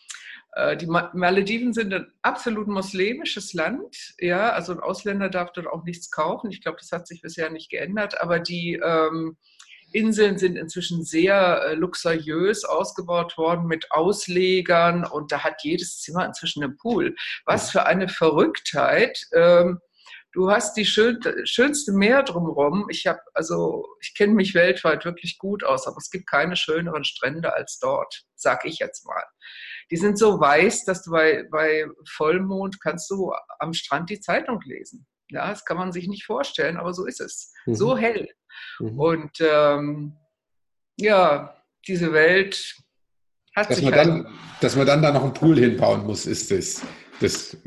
die 0.79 0.85
Malediven 0.85 1.73
sind 1.73 1.93
ein 1.93 2.11
absolut 2.21 2.67
muslimisches 2.67 3.53
Land. 3.53 4.13
Ja, 4.19 4.51
also 4.51 4.73
ein 4.73 4.79
Ausländer 4.79 5.29
darf 5.29 5.51
dort 5.51 5.67
auch 5.67 5.83
nichts 5.83 6.11
kaufen. 6.11 6.51
Ich 6.51 6.61
glaube, 6.61 6.77
das 6.79 6.91
hat 6.91 7.07
sich 7.07 7.21
bisher 7.21 7.49
nicht 7.49 7.71
geändert. 7.71 8.21
Aber 8.21 8.39
die 8.39 8.79
ähm, 8.83 9.37
Inseln 9.93 10.37
sind 10.37 10.57
inzwischen 10.57 11.03
sehr 11.03 11.63
äh, 11.63 11.73
luxuriös 11.75 12.65
ausgebaut 12.65 13.37
worden 13.37 13.67
mit 13.67 13.91
Auslegern 13.91 15.05
und 15.05 15.31
da 15.31 15.43
hat 15.43 15.63
jedes 15.63 16.01
Zimmer 16.01 16.25
inzwischen 16.25 16.63
einen 16.63 16.77
Pool. 16.77 17.15
Was 17.45 17.71
für 17.71 17.85
eine 17.85 18.09
Verrücktheit. 18.09 19.19
Ähm, 19.33 19.79
du 20.33 20.49
hast 20.49 20.75
die 20.75 20.85
schön, 20.85 21.19
schönste 21.45 21.93
Meer 21.93 22.23
drumherum. 22.23 22.87
Ich 22.89 23.05
also 23.33 23.85
ich 24.01 24.15
kenne 24.15 24.33
mich 24.33 24.55
weltweit 24.55 25.05
wirklich 25.05 25.37
gut 25.37 25.63
aus, 25.63 25.87
aber 25.87 25.97
es 25.97 26.09
gibt 26.09 26.27
keine 26.27 26.55
schöneren 26.55 27.03
Strände 27.03 27.53
als 27.53 27.79
dort, 27.79 28.23
sag 28.35 28.65
ich 28.65 28.79
jetzt 28.79 29.05
mal. 29.05 29.23
Die 29.91 29.97
sind 29.97 30.17
so 30.17 30.39
weiß, 30.39 30.85
dass 30.85 31.03
du 31.03 31.11
bei, 31.11 31.45
bei 31.51 31.85
Vollmond 32.09 32.81
kannst 32.81 33.09
du 33.09 33.33
am 33.59 33.73
Strand 33.73 34.09
die 34.09 34.19
Zeitung 34.19 34.59
lesen. 34.65 35.05
Ja, 35.29 35.49
das 35.49 35.65
kann 35.65 35.77
man 35.77 35.91
sich 35.91 36.07
nicht 36.07 36.25
vorstellen, 36.25 36.77
aber 36.77 36.93
so 36.93 37.05
ist 37.05 37.21
es. 37.21 37.53
Mhm. 37.65 37.75
So 37.75 37.97
hell. 37.97 38.27
Mhm. 38.79 38.99
Und 38.99 39.31
ähm, 39.39 40.17
ja, 40.97 41.55
diese 41.87 42.13
Welt 42.13 42.75
hat 43.55 43.69
dass 43.69 43.77
sich 43.77 43.85
man 43.85 43.95
halt 43.95 44.07
dann, 44.07 44.27
Dass 44.61 44.75
man 44.75 44.87
dann 44.87 45.01
da 45.01 45.11
noch 45.11 45.23
einen 45.23 45.33
Pool 45.33 45.57
hinbauen 45.57 46.05
muss, 46.05 46.25
ist 46.25 46.51
das, 46.51 46.81
das 47.19 47.57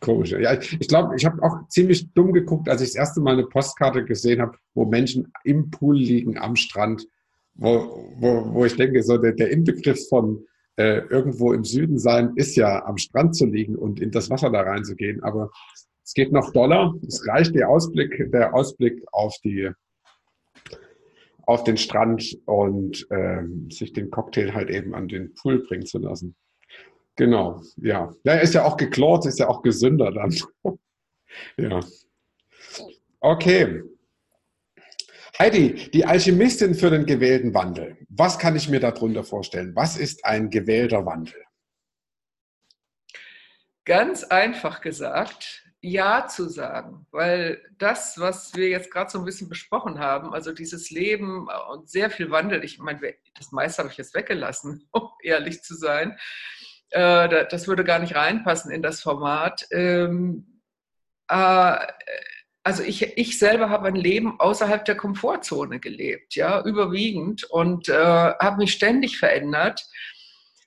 Komische. 0.00 0.40
Ja, 0.40 0.58
ich 0.58 0.88
glaube, 0.88 1.14
ich 1.16 1.24
habe 1.24 1.42
auch 1.42 1.68
ziemlich 1.68 2.12
dumm 2.14 2.32
geguckt, 2.32 2.68
als 2.68 2.80
ich 2.80 2.88
das 2.88 2.96
erste 2.96 3.20
Mal 3.20 3.34
eine 3.34 3.46
Postkarte 3.46 4.04
gesehen 4.04 4.40
habe, 4.40 4.56
wo 4.74 4.86
Menschen 4.86 5.32
im 5.44 5.70
Pool 5.70 5.96
liegen 5.96 6.38
am 6.38 6.56
Strand, 6.56 7.06
wo, 7.54 8.12
wo, 8.16 8.54
wo 8.54 8.64
ich 8.64 8.76
denke, 8.76 9.02
so 9.02 9.18
der, 9.18 9.32
der 9.32 9.50
Inbegriff 9.50 10.08
von 10.08 10.44
äh, 10.80 11.04
irgendwo 11.10 11.52
im 11.52 11.62
Süden 11.62 11.98
sein 11.98 12.32
ist 12.36 12.56
ja 12.56 12.86
am 12.86 12.96
Strand 12.96 13.36
zu 13.36 13.44
liegen 13.44 13.76
und 13.76 14.00
in 14.00 14.10
das 14.10 14.30
Wasser 14.30 14.48
da 14.48 14.62
reinzugehen. 14.62 15.22
Aber 15.22 15.50
es 16.02 16.14
geht 16.14 16.32
noch 16.32 16.54
doller. 16.54 16.94
Es 17.06 17.28
reicht 17.28 17.54
der 17.54 17.68
Ausblick, 17.68 18.30
der 18.32 18.54
Ausblick 18.54 19.02
auf 19.12 19.36
die 19.44 19.70
auf 21.42 21.64
den 21.64 21.76
Strand 21.76 22.38
und 22.46 23.06
ähm, 23.10 23.68
sich 23.70 23.92
den 23.92 24.10
Cocktail 24.10 24.54
halt 24.54 24.70
eben 24.70 24.94
an 24.94 25.08
den 25.08 25.34
Pool 25.34 25.58
bringen 25.66 25.84
zu 25.84 25.98
lassen. 25.98 26.34
Genau, 27.16 27.60
ja. 27.76 28.14
Ja, 28.24 28.34
ist 28.34 28.54
ja 28.54 28.64
auch 28.64 28.76
geklort, 28.76 29.26
ist 29.26 29.40
ja 29.40 29.48
auch 29.48 29.60
gesünder 29.60 30.12
dann. 30.12 30.34
ja. 31.58 31.80
Okay. 33.20 33.82
Heidi, 35.40 35.90
die 35.90 36.04
Alchemistin 36.04 36.74
für 36.74 36.90
den 36.90 37.06
gewählten 37.06 37.54
Wandel. 37.54 37.96
Was 38.10 38.38
kann 38.38 38.56
ich 38.56 38.68
mir 38.68 38.78
darunter 38.78 39.24
vorstellen? 39.24 39.74
Was 39.74 39.96
ist 39.96 40.26
ein 40.26 40.50
gewählter 40.50 41.06
Wandel? 41.06 41.42
Ganz 43.86 44.22
einfach 44.22 44.82
gesagt, 44.82 45.64
ja 45.80 46.26
zu 46.26 46.46
sagen, 46.46 47.06
weil 47.10 47.58
das, 47.78 48.20
was 48.20 48.54
wir 48.54 48.68
jetzt 48.68 48.90
gerade 48.90 49.10
so 49.10 49.18
ein 49.18 49.24
bisschen 49.24 49.48
besprochen 49.48 49.98
haben, 49.98 50.34
also 50.34 50.52
dieses 50.52 50.90
Leben 50.90 51.48
und 51.70 51.88
sehr 51.88 52.10
viel 52.10 52.30
Wandel, 52.30 52.62
ich 52.62 52.78
meine, 52.78 53.00
das 53.34 53.50
meiste 53.50 53.78
habe 53.78 53.90
ich 53.90 53.96
jetzt 53.96 54.14
weggelassen, 54.14 54.86
um 54.92 55.08
ehrlich 55.22 55.62
zu 55.62 55.74
sein, 55.74 56.18
äh, 56.90 57.46
das 57.48 57.66
würde 57.66 57.84
gar 57.84 58.00
nicht 58.00 58.14
reinpassen 58.14 58.70
in 58.70 58.82
das 58.82 59.00
Format. 59.00 59.66
Also 62.62 62.82
ich, 62.82 63.16
ich 63.16 63.38
selber 63.38 63.70
habe 63.70 63.88
ein 63.88 63.96
Leben 63.96 64.38
außerhalb 64.38 64.84
der 64.84 64.96
Komfortzone 64.96 65.80
gelebt, 65.80 66.34
ja, 66.34 66.62
überwiegend 66.62 67.44
und 67.44 67.88
äh, 67.88 67.94
habe 67.94 68.58
mich 68.58 68.72
ständig 68.72 69.18
verändert 69.18 69.82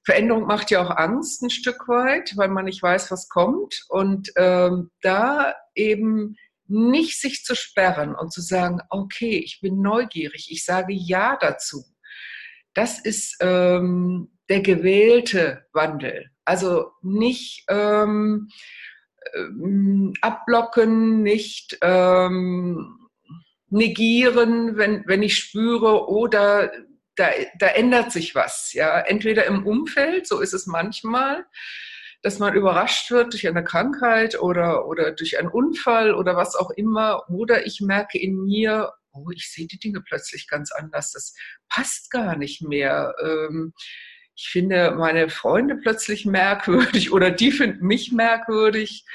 Veränderung 0.06 0.45
macht 0.45 0.69
ja 0.69 0.84
auch 0.84 0.89
Angst 0.89 1.41
ein 1.41 1.49
Stück 1.49 1.88
weit, 1.88 2.36
weil 2.36 2.49
man 2.49 2.65
nicht 2.65 2.84
weiß, 2.84 3.10
was 3.10 3.29
kommt. 3.29 3.86
Und 3.88 4.32
ähm, 4.36 4.91
da 5.01 5.53
eben 5.75 6.36
nicht 6.67 7.19
sich 7.19 7.43
zu 7.43 7.56
sperren 7.56 8.13
und 8.15 8.34
zu 8.34 8.41
sagen, 8.41 8.79
okay, 8.89 9.38
ich 9.38 9.60
bin 9.62 9.82
neugierig, 9.82 10.49
ich 10.49 10.65
sage 10.65 10.93
Ja 10.93 11.38
dazu. 11.39 11.84
Das 12.73 12.99
ist 12.99 13.38
ähm, 13.39 14.38
der 14.49 14.62
gewählte 14.62 15.65
Wandel. 15.71 16.32
Also 16.43 16.91
nicht 17.01 17.63
ähm, 17.69 18.49
ähm, 19.36 20.13
abblocken, 20.22 21.24
nicht 21.24 21.78
ähm, 21.82 23.00
negieren, 23.69 24.78
wenn, 24.78 25.04
wenn 25.08 25.24
ich 25.24 25.38
spüre, 25.38 26.08
oder 26.08 26.72
da, 27.15 27.30
da 27.60 27.67
ändert 27.67 28.12
sich 28.12 28.36
was. 28.36 28.74
Ja, 28.74 29.00
entweder 29.00 29.46
im 29.46 29.65
Umfeld, 29.65 30.28
so 30.28 30.39
ist 30.39 30.54
es 30.54 30.67
manchmal, 30.67 31.46
dass 32.22 32.39
man 32.39 32.54
überrascht 32.54 33.12
wird 33.12 33.34
durch 33.34 33.48
eine 33.48 33.63
Krankheit 33.63 34.39
oder, 34.39 34.88
oder 34.88 35.12
durch 35.12 35.38
einen 35.38 35.50
Unfall 35.50 36.13
oder 36.13 36.36
was 36.36 36.56
auch 36.56 36.72
immer, 36.72 37.30
oder 37.30 37.65
ich 37.65 37.82
merke 37.82 38.17
in 38.17 38.43
mir, 38.43 38.93
oh, 39.12 39.30
ich 39.34 39.52
sehe 39.52 39.67
die 39.67 39.80
Dinge 39.80 40.02
plötzlich 40.02 40.48
ganz 40.48 40.72
anders, 40.72 41.12
das 41.12 41.36
passt 41.69 42.10
gar 42.12 42.36
nicht 42.38 42.62
mehr. 42.62 43.13
Ähm, 43.22 43.74
ich 44.36 44.50
finde 44.50 44.91
meine 44.91 45.30
Freunde 45.30 45.76
plötzlich 45.76 46.26
merkwürdig 46.26 47.12
oder 47.12 47.32
die 47.32 47.52
finden 47.52 47.86
mich 47.86 48.12
merkwürdig, 48.12 49.06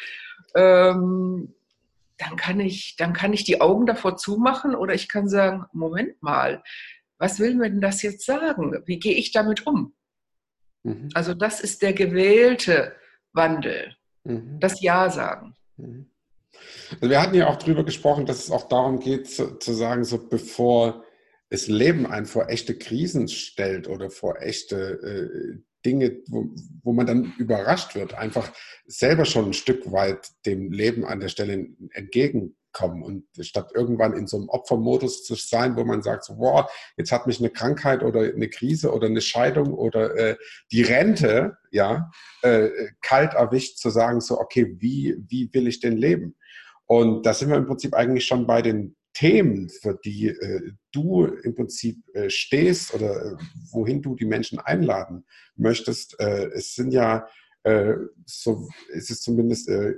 ähm, 0.54 1.54
dann 2.18 2.36
kann 2.36 2.60
ich, 2.60 2.96
dann 2.96 3.12
kann 3.12 3.32
ich 3.32 3.44
die 3.44 3.60
Augen 3.60 3.86
davor 3.86 4.16
zumachen 4.16 4.74
oder 4.74 4.94
ich 4.94 5.08
kann 5.08 5.28
sagen, 5.28 5.64
Moment 5.72 6.20
mal, 6.22 6.62
was 7.18 7.38
will 7.38 7.54
mir 7.54 7.70
denn 7.70 7.80
das 7.80 8.02
jetzt 8.02 8.24
sagen? 8.24 8.82
Wie 8.86 8.98
gehe 8.98 9.14
ich 9.14 9.32
damit 9.32 9.66
um? 9.66 9.94
Mhm. 10.82 11.08
Also 11.14 11.34
das 11.34 11.60
ist 11.60 11.82
der 11.82 11.92
gewählte 11.92 12.94
Wandel, 13.32 13.96
mhm. 14.24 14.58
das 14.60 14.80
Ja 14.80 15.10
sagen. 15.10 15.54
Mhm. 15.76 16.10
Also 16.92 17.10
wir 17.10 17.20
hatten 17.20 17.34
ja 17.34 17.48
auch 17.48 17.56
darüber 17.56 17.84
gesprochen, 17.84 18.26
dass 18.26 18.44
es 18.44 18.50
auch 18.50 18.68
darum 18.68 18.98
geht 18.98 19.28
zu, 19.28 19.58
zu 19.58 19.72
sagen, 19.72 20.04
so 20.04 20.28
bevor 20.28 21.04
das 21.50 21.66
Leben 21.66 22.06
einen 22.06 22.26
vor 22.26 22.48
echte 22.48 22.76
Krisen 22.76 23.28
stellt 23.28 23.88
oder 23.88 24.10
vor 24.10 24.40
echte 24.42 24.76
äh, 24.76 25.62
Dinge, 25.84 26.18
wo, 26.28 26.50
wo 26.82 26.92
man 26.92 27.06
dann 27.06 27.34
überrascht 27.38 27.94
wird, 27.94 28.14
einfach 28.14 28.52
selber 28.86 29.24
schon 29.24 29.46
ein 29.46 29.52
Stück 29.54 29.90
weit 29.92 30.28
dem 30.44 30.72
Leben 30.72 31.04
an 31.04 31.20
der 31.20 31.28
Stelle 31.28 31.68
entgegenkommen 31.92 33.02
und 33.02 33.24
statt 33.40 33.70
irgendwann 33.74 34.12
in 34.12 34.26
so 34.26 34.36
einem 34.38 34.48
Opfermodus 34.48 35.24
zu 35.24 35.34
sein, 35.36 35.76
wo 35.76 35.84
man 35.84 36.02
sagt, 36.02 36.24
so, 36.24 36.36
boah, 36.36 36.68
jetzt 36.96 37.12
hat 37.12 37.26
mich 37.26 37.38
eine 37.38 37.50
Krankheit 37.50 38.02
oder 38.02 38.20
eine 38.20 38.50
Krise 38.50 38.92
oder 38.92 39.06
eine 39.06 39.20
Scheidung 39.20 39.72
oder 39.72 40.14
äh, 40.16 40.36
die 40.72 40.82
Rente, 40.82 41.56
ja, 41.70 42.10
äh, 42.42 42.68
kalt 43.00 43.34
erwischt, 43.34 43.78
zu 43.78 43.90
sagen, 43.90 44.20
so, 44.20 44.40
okay, 44.40 44.74
wie, 44.78 45.16
wie 45.28 45.48
will 45.54 45.68
ich 45.68 45.80
denn 45.80 45.96
leben? 45.96 46.34
Und 46.86 47.24
da 47.24 47.34
sind 47.34 47.50
wir 47.50 47.56
im 47.56 47.66
Prinzip 47.66 47.94
eigentlich 47.94 48.26
schon 48.26 48.46
bei 48.46 48.62
den 48.62 48.96
Themen, 49.18 49.68
für 49.68 49.98
die 50.04 50.28
äh, 50.28 50.70
du 50.92 51.24
im 51.24 51.56
Prinzip 51.56 51.98
äh, 52.14 52.30
stehst 52.30 52.94
oder 52.94 53.32
äh, 53.32 53.36
wohin 53.72 54.00
du 54.00 54.14
die 54.14 54.26
Menschen 54.26 54.60
einladen 54.60 55.24
möchtest. 55.56 56.14
Äh, 56.20 56.50
es 56.52 56.76
sind 56.76 56.92
ja, 56.92 57.26
äh, 57.64 57.94
so 58.26 58.68
es 58.94 59.10
ist 59.10 59.24
zumindest 59.24 59.68
äh, 59.68 59.92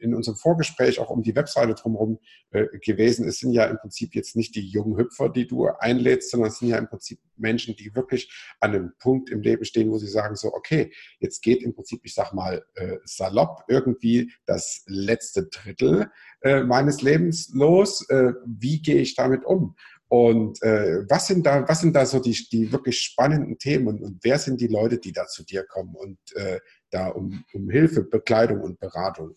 in 0.00 0.14
unserem 0.14 0.36
Vorgespräch 0.36 0.98
auch 0.98 1.10
um 1.10 1.22
die 1.22 1.34
Webseite 1.36 1.74
drumherum 1.74 2.18
äh, 2.50 2.66
gewesen. 2.78 3.26
Es 3.28 3.38
sind 3.38 3.52
ja 3.52 3.64
im 3.66 3.78
Prinzip 3.78 4.14
jetzt 4.14 4.36
nicht 4.36 4.54
die 4.54 4.66
jungen 4.66 4.96
Hüpfer, 4.96 5.28
die 5.28 5.46
du 5.46 5.66
einlädst, 5.66 6.30
sondern 6.30 6.48
es 6.48 6.58
sind 6.58 6.68
ja 6.68 6.78
im 6.78 6.88
Prinzip 6.88 7.20
Menschen, 7.36 7.76
die 7.76 7.94
wirklich 7.94 8.30
an 8.60 8.70
einem 8.70 8.92
Punkt 8.98 9.30
im 9.30 9.40
Leben 9.40 9.64
stehen, 9.64 9.90
wo 9.90 9.98
sie 9.98 10.08
sagen 10.08 10.36
so, 10.36 10.52
okay, 10.52 10.92
jetzt 11.18 11.42
geht 11.42 11.62
im 11.62 11.74
Prinzip, 11.74 12.00
ich 12.04 12.14
sag 12.14 12.32
mal, 12.32 12.64
äh, 12.74 12.96
salopp 13.04 13.64
irgendwie 13.68 14.32
das 14.46 14.82
letzte 14.86 15.46
Drittel 15.46 16.10
äh, 16.42 16.62
meines 16.62 17.02
Lebens 17.02 17.50
los. 17.54 18.06
Wie 18.46 18.82
gehe 18.82 19.00
ich 19.00 19.14
damit 19.14 19.44
um? 19.44 19.76
Und 20.12 20.60
äh, 20.62 21.08
was 21.08 21.28
sind 21.28 21.46
da, 21.46 21.68
was 21.68 21.82
sind 21.82 21.94
da 21.94 22.04
so 22.04 22.18
die, 22.18 22.36
die 22.50 22.72
wirklich 22.72 22.98
spannenden 22.98 23.58
Themen 23.58 23.86
und, 23.86 24.02
und 24.02 24.18
wer 24.22 24.40
sind 24.40 24.60
die 24.60 24.66
Leute, 24.66 24.98
die 24.98 25.12
da 25.12 25.26
zu 25.26 25.44
dir 25.44 25.62
kommen 25.62 25.94
und 25.94 26.18
äh, 26.34 26.58
da 26.90 27.10
um, 27.10 27.44
um 27.52 27.70
Hilfe, 27.70 28.02
Bekleidung 28.02 28.60
und 28.60 28.80
Beratung 28.80 29.36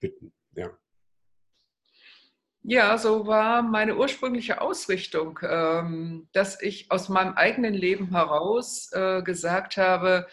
bitten. 0.00 0.32
Ja. 0.52 0.70
Ja, 2.68 2.98
so 2.98 3.28
war 3.28 3.62
meine 3.62 3.96
ursprüngliche 3.96 4.60
Ausrichtung, 4.60 5.38
ähm, 5.42 6.28
dass 6.32 6.60
ich 6.60 6.90
aus 6.90 7.08
meinem 7.08 7.34
eigenen 7.34 7.74
Leben 7.74 8.10
heraus 8.10 8.90
äh, 8.92 9.22
gesagt 9.22 9.76
habe, 9.76 10.26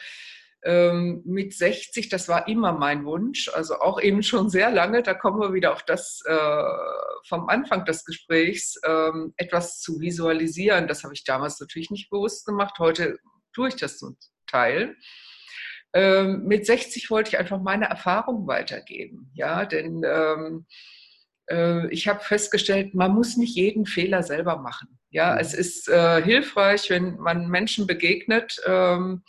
ähm, 0.64 1.22
mit 1.26 1.54
60, 1.54 2.10
das 2.10 2.30
war 2.30 2.48
immer 2.48 2.72
mein 2.72 3.06
Wunsch, 3.06 3.50
also 3.54 3.80
auch 3.82 4.02
eben 4.02 4.24
schon 4.24 4.50
sehr 4.50 4.72
lange, 4.72 5.04
da 5.04 5.14
kommen 5.14 5.40
wir 5.42 5.54
wieder 5.54 5.74
auf 5.74 5.84
das 5.84 6.24
äh, 6.26 6.64
vom 7.28 7.50
Anfang 7.50 7.86
des 7.86 8.06
Gesprächs, 8.06 8.80
ähm, 8.84 9.34
etwas 9.38 9.80
zu 9.82 10.00
visualisieren. 10.00 10.88
Das 10.88 11.04
habe 11.04 11.14
ich 11.14 11.26
damals 11.26 11.60
natürlich 11.60 11.92
nicht 11.92 12.10
bewusst 12.10 12.46
gemacht, 12.46 12.80
heute 12.80 13.20
tue 13.54 13.68
ich 13.68 13.76
das 13.76 13.98
zum 14.00 14.18
Teil. 14.48 14.96
Ähm, 15.94 16.44
mit 16.46 16.66
60 16.66 17.10
wollte 17.12 17.30
ich 17.30 17.38
einfach 17.38 17.62
meine 17.62 17.86
Erfahrung 17.86 18.48
weitergeben. 18.48 19.32
Ja, 19.34 19.66
denn 19.66 20.04
ähm, 20.06 20.66
äh, 21.50 21.88
ich 21.90 22.08
habe 22.08 22.24
festgestellt, 22.24 22.96
man 22.96 23.14
muss 23.14 23.38
nicht 23.38 23.56
jeden 23.56 23.86
Fehler 23.86 24.24
selber 24.24 24.58
machen. 24.58 25.00
Ja, 25.12 25.34
mhm. 25.34 25.40
es 25.40 25.54
ist 25.54 25.88
äh, 25.90 26.22
hilfreich, 26.22 26.90
wenn 26.90 27.18
man 27.18 27.48
Menschen 27.48 27.86
begegnet, 27.86 28.60
ähm, 28.66 29.24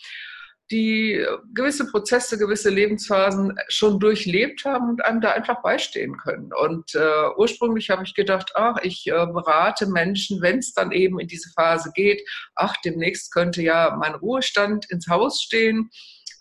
die 0.71 1.23
gewisse 1.53 1.87
Prozesse, 1.87 2.39
gewisse 2.39 2.71
Lebensphasen 2.71 3.55
schon 3.69 4.01
durchlebt 4.01 4.65
haben 4.65 4.89
und 4.89 5.05
einem 5.05 5.21
da 5.21 5.33
einfach 5.33 5.61
beistehen 5.61 6.17
können. 6.17 6.51
Und 6.55 6.95
äh, 6.95 7.29
ursprünglich 7.37 7.91
habe 7.91 8.03
ich 8.05 8.15
gedacht, 8.15 8.53
ach, 8.55 8.79
ich 8.83 9.07
äh, 9.07 9.27
berate 9.27 9.87
Menschen, 9.87 10.41
wenn 10.41 10.61
es 10.61 10.73
dann 10.73 10.91
eben 10.91 11.21
in 11.21 11.29
diese 11.29 11.51
Phase 11.51 11.93
geht, 11.95 12.27
ach, 12.55 12.75
demnächst 12.83 13.31
könnte 13.33 13.61
ja 13.61 13.95
mein 14.01 14.15
Ruhestand 14.15 14.91
ins 14.91 15.07
Haus 15.07 15.43
stehen 15.43 15.91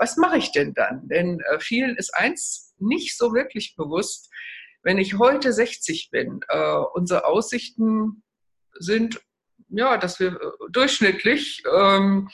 was 0.04 0.18
mache 0.18 0.38
ich 0.38 0.52
denn 0.52 0.74
dann? 0.74 1.08
Denn 1.08 1.40
äh, 1.40 1.60
vielen 1.62 1.96
ist 1.96 2.14
eins 2.14 2.76
nicht 2.78 3.18
so 3.18 3.34
wirklich 3.34 3.78
bewusst. 3.78 4.30
Wenn 4.82 4.98
ich 4.98 5.18
heute 5.18 5.54
60 5.54 6.10
bin, 6.12 6.42
äh, 6.50 6.76
unsere 6.94 7.24
Aussichten 7.24 8.22
sind, 8.74 9.22
ja, 9.70 9.96
dass 9.98 10.20
wir 10.20 10.34
äh, 10.34 10.72
durchschnittlich 10.74 11.64
ähm, 11.74 12.30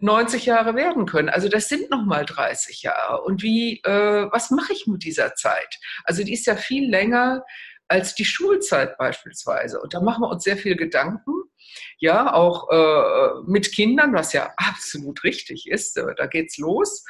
90 0.00 0.44
Jahre 0.44 0.74
werden 0.74 1.06
können. 1.06 1.28
Also 1.28 1.48
das 1.48 1.68
sind 1.68 1.88
noch 1.88 2.04
mal 2.04 2.26
30 2.26 2.82
Jahre. 2.82 3.22
Und 3.22 3.44
wie, 3.44 3.80
äh, 3.84 4.26
was 4.32 4.50
mache 4.50 4.72
ich 4.72 4.88
mit 4.88 5.04
dieser 5.04 5.36
Zeit? 5.36 5.78
Also 6.02 6.24
die 6.24 6.32
ist 6.32 6.46
ja 6.46 6.56
viel 6.56 6.90
länger 6.90 7.44
als 7.94 8.16
die 8.16 8.24
Schulzeit 8.24 8.98
beispielsweise. 8.98 9.80
Und 9.80 9.94
da 9.94 10.00
machen 10.00 10.22
wir 10.22 10.30
uns 10.30 10.42
sehr 10.42 10.56
viel 10.56 10.74
Gedanken 10.74 11.32
ja, 11.98 12.34
auch 12.34 12.70
äh, 12.70 13.42
mit 13.46 13.72
Kindern, 13.72 14.12
was 14.12 14.32
ja 14.32 14.52
absolut 14.56 15.24
richtig 15.24 15.68
ist, 15.68 15.96
äh, 15.96 16.14
da 16.16 16.26
geht's 16.26 16.58
los. 16.58 17.04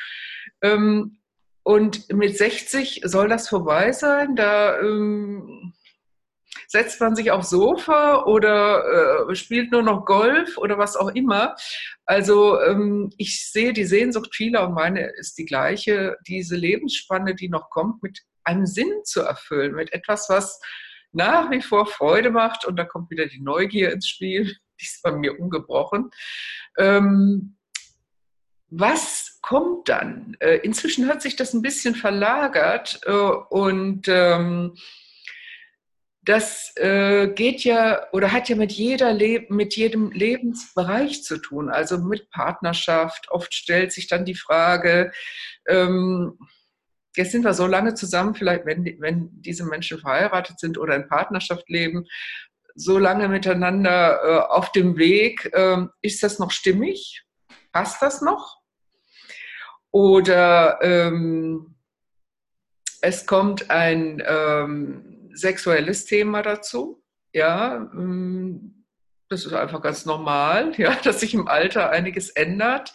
Ähm, 0.62 1.18
und 1.62 2.12
mit 2.12 2.36
60 2.36 3.00
soll 3.04 3.28
das 3.28 3.48
vorbei 3.48 3.92
sein. 3.92 4.36
Da 4.36 4.78
ähm, 4.78 5.72
setzt 6.68 7.00
man 7.00 7.16
sich 7.16 7.30
aufs 7.30 7.48
Sofa 7.48 8.24
oder 8.24 9.30
äh, 9.30 9.34
spielt 9.34 9.72
nur 9.72 9.82
noch 9.82 10.04
Golf 10.04 10.58
oder 10.58 10.76
was 10.76 10.94
auch 10.94 11.08
immer. 11.08 11.56
Also 12.04 12.60
ähm, 12.60 13.10
ich 13.16 13.50
sehe 13.50 13.72
die 13.72 13.86
Sehnsucht 13.86 14.34
vieler 14.34 14.68
und 14.68 14.74
meine 14.74 15.06
ist 15.16 15.38
die 15.38 15.46
gleiche, 15.46 16.18
diese 16.28 16.56
Lebensspanne, 16.56 17.34
die 17.34 17.48
noch 17.48 17.70
kommt, 17.70 18.02
mit 18.02 18.20
einem 18.44 18.66
Sinn 18.66 19.04
zu 19.04 19.22
erfüllen, 19.22 19.74
mit 19.74 19.92
etwas, 19.92 20.28
was 20.28 20.60
nach 21.12 21.50
wie 21.50 21.62
vor 21.62 21.86
Freude 21.86 22.30
macht. 22.30 22.64
Und 22.64 22.76
da 22.76 22.84
kommt 22.84 23.10
wieder 23.10 23.26
die 23.26 23.40
Neugier 23.40 23.92
ins 23.92 24.08
Spiel. 24.08 24.44
Die 24.80 24.84
ist 24.84 25.02
bei 25.04 25.12
mir 25.12 25.38
ungebrochen. 25.38 26.10
Ähm, 26.78 27.56
was 28.70 29.38
kommt 29.40 29.88
dann? 29.88 30.36
Äh, 30.40 30.56
inzwischen 30.64 31.06
hat 31.08 31.22
sich 31.22 31.36
das 31.36 31.54
ein 31.54 31.62
bisschen 31.62 31.94
verlagert 31.94 33.00
äh, 33.06 33.12
und 33.12 34.08
ähm, 34.08 34.74
das 36.24 36.72
äh, 36.76 37.28
geht 37.28 37.62
ja 37.64 38.06
oder 38.12 38.32
hat 38.32 38.48
ja 38.48 38.56
mit, 38.56 38.72
jeder 38.72 39.12
Le 39.12 39.46
mit 39.48 39.76
jedem 39.76 40.10
Lebensbereich 40.10 41.22
zu 41.22 41.38
tun, 41.38 41.68
also 41.68 41.98
mit 41.98 42.30
Partnerschaft. 42.30 43.30
Oft 43.30 43.52
stellt 43.54 43.92
sich 43.92 44.08
dann 44.08 44.24
die 44.24 44.34
Frage, 44.34 45.12
ähm, 45.68 46.38
jetzt 47.16 47.32
sind 47.32 47.44
wir 47.44 47.54
so 47.54 47.66
lange 47.66 47.94
zusammen, 47.94 48.34
vielleicht 48.34 48.66
wenn, 48.66 48.84
wenn 49.00 49.30
diese 49.32 49.64
Menschen 49.64 49.98
verheiratet 49.98 50.58
sind 50.60 50.78
oder 50.78 50.96
in 50.96 51.08
Partnerschaft 51.08 51.68
leben, 51.68 52.06
so 52.74 52.98
lange 52.98 53.28
miteinander 53.28 54.20
äh, 54.22 54.38
auf 54.52 54.72
dem 54.72 54.96
Weg, 54.96 55.50
äh, 55.52 55.86
ist 56.02 56.22
das 56.22 56.38
noch 56.38 56.50
stimmig? 56.50 57.22
Passt 57.72 58.02
das 58.02 58.20
noch? 58.20 58.58
Oder 59.90 60.80
ähm, 60.82 61.76
es 63.00 63.26
kommt 63.26 63.70
ein 63.70 64.22
ähm, 64.26 65.30
sexuelles 65.34 66.04
Thema 66.04 66.42
dazu, 66.42 67.04
ja, 67.32 67.76
ähm, 67.76 68.86
das 69.28 69.44
ist 69.44 69.52
einfach 69.52 69.82
ganz 69.82 70.06
normal, 70.06 70.72
ja, 70.78 70.94
dass 71.02 71.20
sich 71.20 71.34
im 71.34 71.48
Alter 71.48 71.90
einiges 71.90 72.30
ändert. 72.30 72.92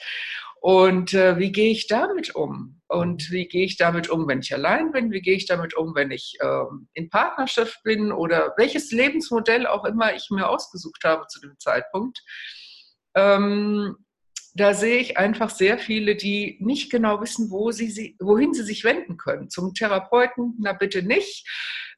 Und 0.61 1.13
äh, 1.13 1.37
wie 1.37 1.51
gehe 1.51 1.71
ich 1.71 1.87
damit 1.87 2.35
um? 2.35 2.78
Und 2.89 3.29
wie 3.29 3.47
gehe 3.47 3.65
ich 3.65 3.77
damit 3.77 4.09
um, 4.09 4.27
wenn 4.27 4.39
ich 4.39 4.51
allein 4.51 4.91
bin? 4.91 5.11
Wie 5.11 5.21
gehe 5.21 5.35
ich 5.35 5.45
damit 5.45 5.75
um, 5.75 5.93
wenn 5.93 6.09
ich 6.09 6.37
ähm, 6.41 6.89
in 6.93 7.07
Partnerschaft 7.09 7.83
bin? 7.83 8.11
Oder 8.11 8.55
welches 8.57 8.91
Lebensmodell 8.91 9.67
auch 9.67 9.85
immer 9.85 10.15
ich 10.15 10.29
mir 10.31 10.49
ausgesucht 10.49 11.03
habe 11.03 11.27
zu 11.27 11.39
dem 11.39 11.53
Zeitpunkt? 11.59 12.19
Ähm, 13.13 13.95
da 14.55 14.73
sehe 14.73 14.97
ich 14.97 15.19
einfach 15.19 15.51
sehr 15.51 15.77
viele, 15.77 16.15
die 16.15 16.57
nicht 16.61 16.91
genau 16.91 17.21
wissen, 17.21 17.51
wo 17.51 17.69
sie, 17.69 18.17
wohin 18.19 18.55
sie 18.55 18.63
sich 18.63 18.83
wenden 18.83 19.17
können. 19.17 19.51
Zum 19.51 19.75
Therapeuten, 19.75 20.55
na 20.59 20.73
bitte 20.73 21.03
nicht. 21.03 21.47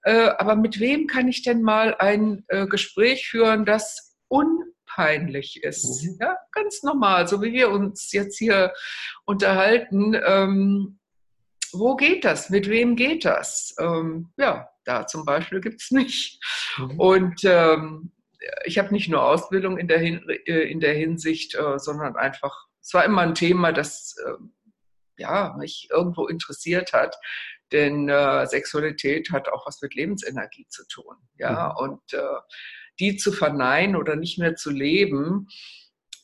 Äh, 0.04 0.32
aber 0.38 0.58
mit 0.58 0.82
wem 0.82 1.08
kann 1.08 1.30
ich 1.30 1.42
denn 1.42 1.62
mal 1.62 1.96
ein 2.00 2.44
äh, 2.50 2.68
Gespräch 2.68 3.30
führen, 3.30 3.66
das 3.66 4.18
un 4.30 4.71
peinlich 4.96 5.64
ist. 5.64 6.04
Mhm. 6.04 6.18
Ja, 6.22 6.38
ganz 6.52 6.84
normal, 6.84 7.28
so 7.28 7.42
wie 7.42 7.54
wir 7.54 7.70
uns 7.70 8.12
jetzt 8.12 8.38
hier 8.38 8.74
unterhalten. 9.26 10.16
Ähm, 10.26 11.00
wo 11.74 11.96
geht 11.96 12.26
das? 12.26 12.50
Mit 12.50 12.70
wem 12.70 12.96
geht 12.96 13.26
das? 13.26 13.76
Ähm, 13.80 14.32
ja, 14.38 14.70
da 14.84 15.08
zum 15.08 15.26
Beispiel 15.26 15.62
gibt 15.62 15.82
es 15.82 15.92
nicht. 15.92 16.44
Mhm. 16.78 17.00
Und 17.00 17.42
ähm, 17.44 18.12
ich 18.66 18.80
habe 18.80 18.92
nicht 18.92 19.10
nur 19.10 19.24
Ausbildung 19.24 19.78
in 19.78 19.88
der, 19.88 20.00
Hin 20.00 20.28
äh, 20.46 20.70
in 20.70 20.80
der 20.80 20.94
Hinsicht, 20.94 21.56
äh, 21.56 21.78
sondern 21.78 22.16
einfach 22.16 22.68
es 22.82 22.94
war 22.94 23.06
immer 23.06 23.22
ein 23.22 23.36
Thema, 23.36 23.72
das 23.72 24.16
äh, 24.26 24.34
ja, 25.18 25.56
mich 25.58 25.88
irgendwo 25.92 26.28
interessiert 26.28 26.94
hat. 26.94 27.16
Denn 27.72 28.10
äh, 28.10 28.46
Sexualität 28.48 29.32
hat 29.32 29.48
auch 29.48 29.66
was 29.66 29.82
mit 29.82 29.94
Lebensenergie 29.94 30.68
zu 30.68 30.86
tun. 30.88 31.16
Ja, 31.38 31.74
mhm. 31.80 31.86
und 31.86 32.14
äh, 32.14 32.40
die 33.00 33.18
zu 33.18 33.32
verneinen 33.32 33.96
oder 33.96 34.16
nicht 34.16 34.38
mehr 34.38 34.56
zu 34.56 34.70
leben, 34.70 35.48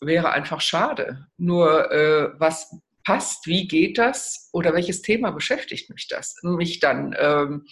wäre 0.01 0.31
einfach 0.31 0.61
schade. 0.61 1.27
Nur 1.37 1.91
äh, 1.91 2.29
was 2.39 2.71
passt, 3.03 3.47
wie 3.47 3.67
geht 3.67 3.97
das 3.97 4.49
oder 4.51 4.73
welches 4.73 5.01
Thema 5.01 5.31
beschäftigt 5.31 5.89
mich 5.89 6.07
das? 6.07 6.35
Mich 6.43 6.79
dann 6.79 7.15
ähm, 7.17 7.65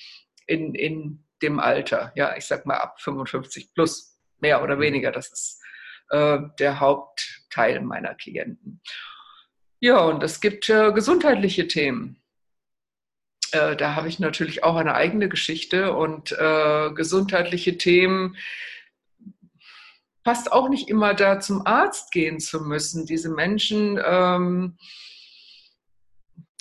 in, 0.48 0.74
in 0.74 1.26
dem 1.42 1.60
Alter, 1.60 2.14
ja, 2.16 2.36
ich 2.38 2.46
sag 2.46 2.66
mal 2.66 2.78
ab 2.78 3.02
55 3.02 3.74
plus, 3.74 4.18
mehr 4.40 4.64
oder 4.64 4.80
weniger, 4.80 5.12
das 5.12 5.32
ist 5.32 5.62
äh, 6.10 6.40
der 6.60 6.80
Hauptteil 6.80 7.82
meiner 7.82 8.16
Klienten. 8.16 8.82
Ja, 9.80 10.00
und 10.00 10.24
es 10.24 10.40
gibt 10.40 10.70
äh, 10.70 10.92
gesundheitliche 10.94 11.68
Themen. 11.68 12.22
Äh, 13.52 13.76
da 13.76 13.96
habe 13.96 14.08
ich 14.08 14.20
natürlich 14.20 14.64
auch 14.64 14.76
eine 14.76 14.96
eigene 14.96 15.30
Geschichte 15.30 15.94
und 15.94 16.32
äh, 16.32 16.92
gesundheitliche 16.92 17.78
Themen 17.78 18.38
passt 20.26 20.52
auch 20.52 20.68
nicht 20.68 20.90
immer 20.90 21.14
da 21.14 21.40
zum 21.40 21.66
Arzt 21.66 22.12
gehen 22.12 22.40
zu 22.40 22.60
müssen. 22.60 23.06
Diese 23.06 23.30
Menschen 23.30 24.00
ähm, 24.04 24.78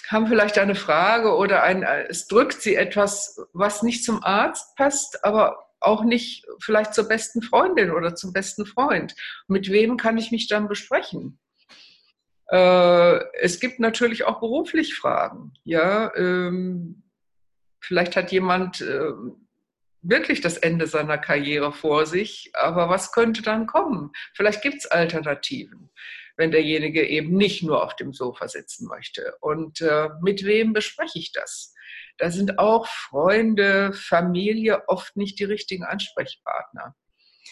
haben 0.09 0.27
vielleicht 0.27 0.59
eine 0.59 0.75
Frage 0.75 1.35
oder 1.35 1.63
ein, 1.63 1.83
es 1.83 2.29
drückt 2.29 2.61
sie 2.61 2.77
etwas, 2.77 3.41
was 3.55 3.83
nicht 3.83 4.05
zum 4.05 4.23
Arzt 4.23 4.77
passt, 4.77 5.25
aber 5.25 5.59
auch 5.81 6.05
nicht 6.05 6.47
vielleicht 6.61 6.95
zur 6.95 7.09
besten 7.09 7.43
Freundin 7.43 7.91
oder 7.91 8.15
zum 8.15 8.33
besten 8.33 8.67
Freund. 8.67 9.15
Mit 9.49 9.71
wem 9.71 9.97
kann 9.97 10.19
ich 10.19 10.31
mich 10.31 10.47
dann 10.47 10.69
besprechen? 10.69 11.41
Äh, 12.49 13.19
es 13.41 13.61
gibt 13.61 13.81
natürlich 13.81 14.25
auch 14.25 14.41
beruflich 14.41 14.95
Fragen. 14.95 15.55
Ja, 15.65 16.15
ähm, 16.17 17.03
vielleicht 17.81 18.15
hat 18.17 18.31
jemand 18.31 18.83
äh, 18.83 19.13
wirklich 20.05 20.41
das 20.41 20.57
Ende 20.57 20.87
seiner 20.87 21.19
Karriere 21.19 21.73
vor 21.73 22.07
sich, 22.07 22.51
aber 22.55 22.89
was 22.89 23.13
könnte 23.13 23.43
dann 23.43 23.67
kommen? 23.67 24.13
Vielleicht 24.35 24.63
gibt 24.63 24.77
es 24.77 24.87
Alternativen, 24.87 25.91
wenn 26.37 26.51
derjenige 26.51 27.07
eben 27.07 27.37
nicht 27.37 27.63
nur 27.63 27.83
auf 27.83 27.97
dem 27.97 28.13
Sofa 28.13 28.49
sitzen 28.49 28.87
möchte. 28.87 29.35
Und 29.41 29.81
äh, 29.81 30.11
mit 30.23 30.45
wem 30.45 30.73
bespreche 30.73 31.19
ich 31.19 31.33
das? 31.33 31.75
Da 32.19 32.31
sind 32.31 32.59
auch 32.59 32.87
Freunde, 32.87 33.93
Familie 33.93 34.89
oft 34.89 35.17
nicht 35.17 35.39
die 35.39 35.45
richtigen 35.45 35.85
Ansprechpartner, 35.85 36.95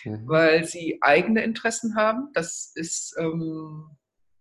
mhm. 0.04 0.28
weil 0.28 0.64
sie 0.64 0.98
eigene 1.00 1.42
Interessen 1.42 1.96
haben. 1.96 2.28
Das 2.34 2.70
ist 2.74 3.16
ähm, 3.18 3.96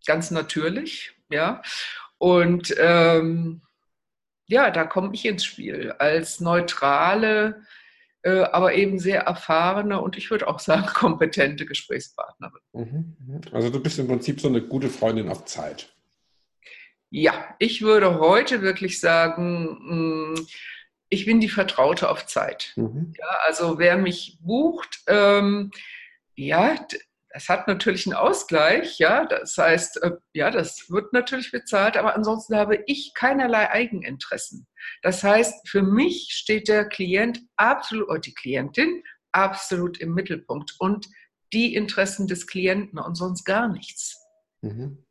ganz 0.06 0.32
natürlich, 0.32 1.14
ja. 1.30 1.62
Und 2.18 2.76
ähm, 2.78 3.64
ja, 4.48 4.70
da 4.70 4.84
komme 4.84 5.12
ich 5.14 5.26
ins 5.26 5.46
Spiel 5.46 5.94
als 5.94 6.40
neutrale 6.42 7.66
aber 8.30 8.74
eben 8.74 9.00
sehr 9.00 9.22
erfahrene 9.22 10.00
und 10.02 10.18
ich 10.18 10.30
würde 10.30 10.48
auch 10.48 10.60
sagen 10.60 10.86
kompetente 10.94 11.66
Gesprächspartnerin. 11.66 12.62
Mhm, 12.74 13.16
mhm. 13.20 13.42
Also 13.52 13.70
du 13.70 13.80
bist 13.82 14.00
im 14.00 14.08
Prinzip 14.08 14.40
so 14.40 14.48
eine 14.48 14.62
gute 14.62 14.90
Freundin 14.90 15.30
auf 15.30 15.46
Zeit. 15.46 15.94
Ja, 17.10 17.56
ich 17.60 17.82
würde 17.82 18.20
heute 18.20 18.62
wirklich 18.62 19.00
sagen, 19.00 20.36
mm, 20.36 20.48
ich 21.10 21.26
bin 21.26 21.42
die 21.42 21.50
Vertraute 21.50 22.10
auf 22.10 22.26
Zeit. 22.26 22.74
Mhm. 22.78 23.14
Ja, 23.18 23.28
also 23.46 23.78
wer 23.80 23.98
mich 23.98 24.38
bucht, 24.42 25.02
ähm, 25.08 25.72
ja, 26.36 26.76
das 27.34 27.50
hat 27.50 27.68
natürlich 27.68 28.06
einen 28.06 28.16
Ausgleich, 28.16 28.98
ja, 29.00 29.26
das 29.26 29.58
heißt, 29.58 30.04
äh, 30.04 30.12
ja, 30.34 30.52
das 30.52 30.90
wird 30.90 31.14
natürlich 31.14 31.52
bezahlt, 31.52 31.98
aber 31.98 32.16
ansonsten 32.16 32.56
habe 32.56 32.84
ich 32.88 33.14
keinerlei 33.16 33.70
Eigeninteressen. 33.70 34.68
Das 35.02 35.24
heißt, 35.24 35.68
für 35.70 35.82
mich 35.82 36.30
steht 36.32 36.68
der 36.68 36.86
Klient 36.86 37.40
absolut, 37.56 38.10
oder 38.10 38.20
die 38.20 38.34
Klientin 38.34 39.04
absolut 39.32 40.00
im 40.00 40.14
Mittelpunkt 40.14 40.76
und 40.80 41.08
die 41.54 41.76
Interessen 41.76 42.28
des 42.28 42.48
Klienten 42.48 43.00
und 43.00 43.16
sonst 43.16 43.46
gar 43.46 43.68
nichts. 43.68 44.18
Mhm. 44.62 45.06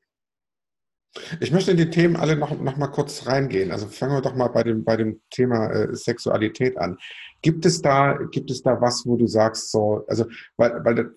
Ich 1.41 1.51
möchte 1.51 1.73
in 1.73 1.77
die 1.77 1.91
Themen 1.91 2.15
alle 2.15 2.37
noch, 2.37 2.57
noch 2.61 2.77
mal 2.77 2.87
kurz 2.87 3.27
reingehen. 3.27 3.73
Also 3.73 3.89
fangen 3.89 4.13
wir 4.13 4.23
doch 4.23 4.37
mal 4.37 4.49
bei 4.49 4.63
dem, 4.63 4.85
bei 4.85 4.97
dem 4.97 5.21
Thema 5.31 5.69
äh, 5.71 5.95
Sexualität 5.95 6.79
an. 6.79 6.99
Gibt 7.43 7.67
es 7.67 7.83
da, 7.83 8.17
gibt 8.31 8.51
es 8.51 8.63
da 8.63 8.81
was, 8.81 9.05
wo 9.07 9.17
du 9.17 9.27
sagst, 9.27 9.73
so, 9.73 10.05
also, 10.07 10.27
weil, 10.57 10.85
weil 10.85 11.17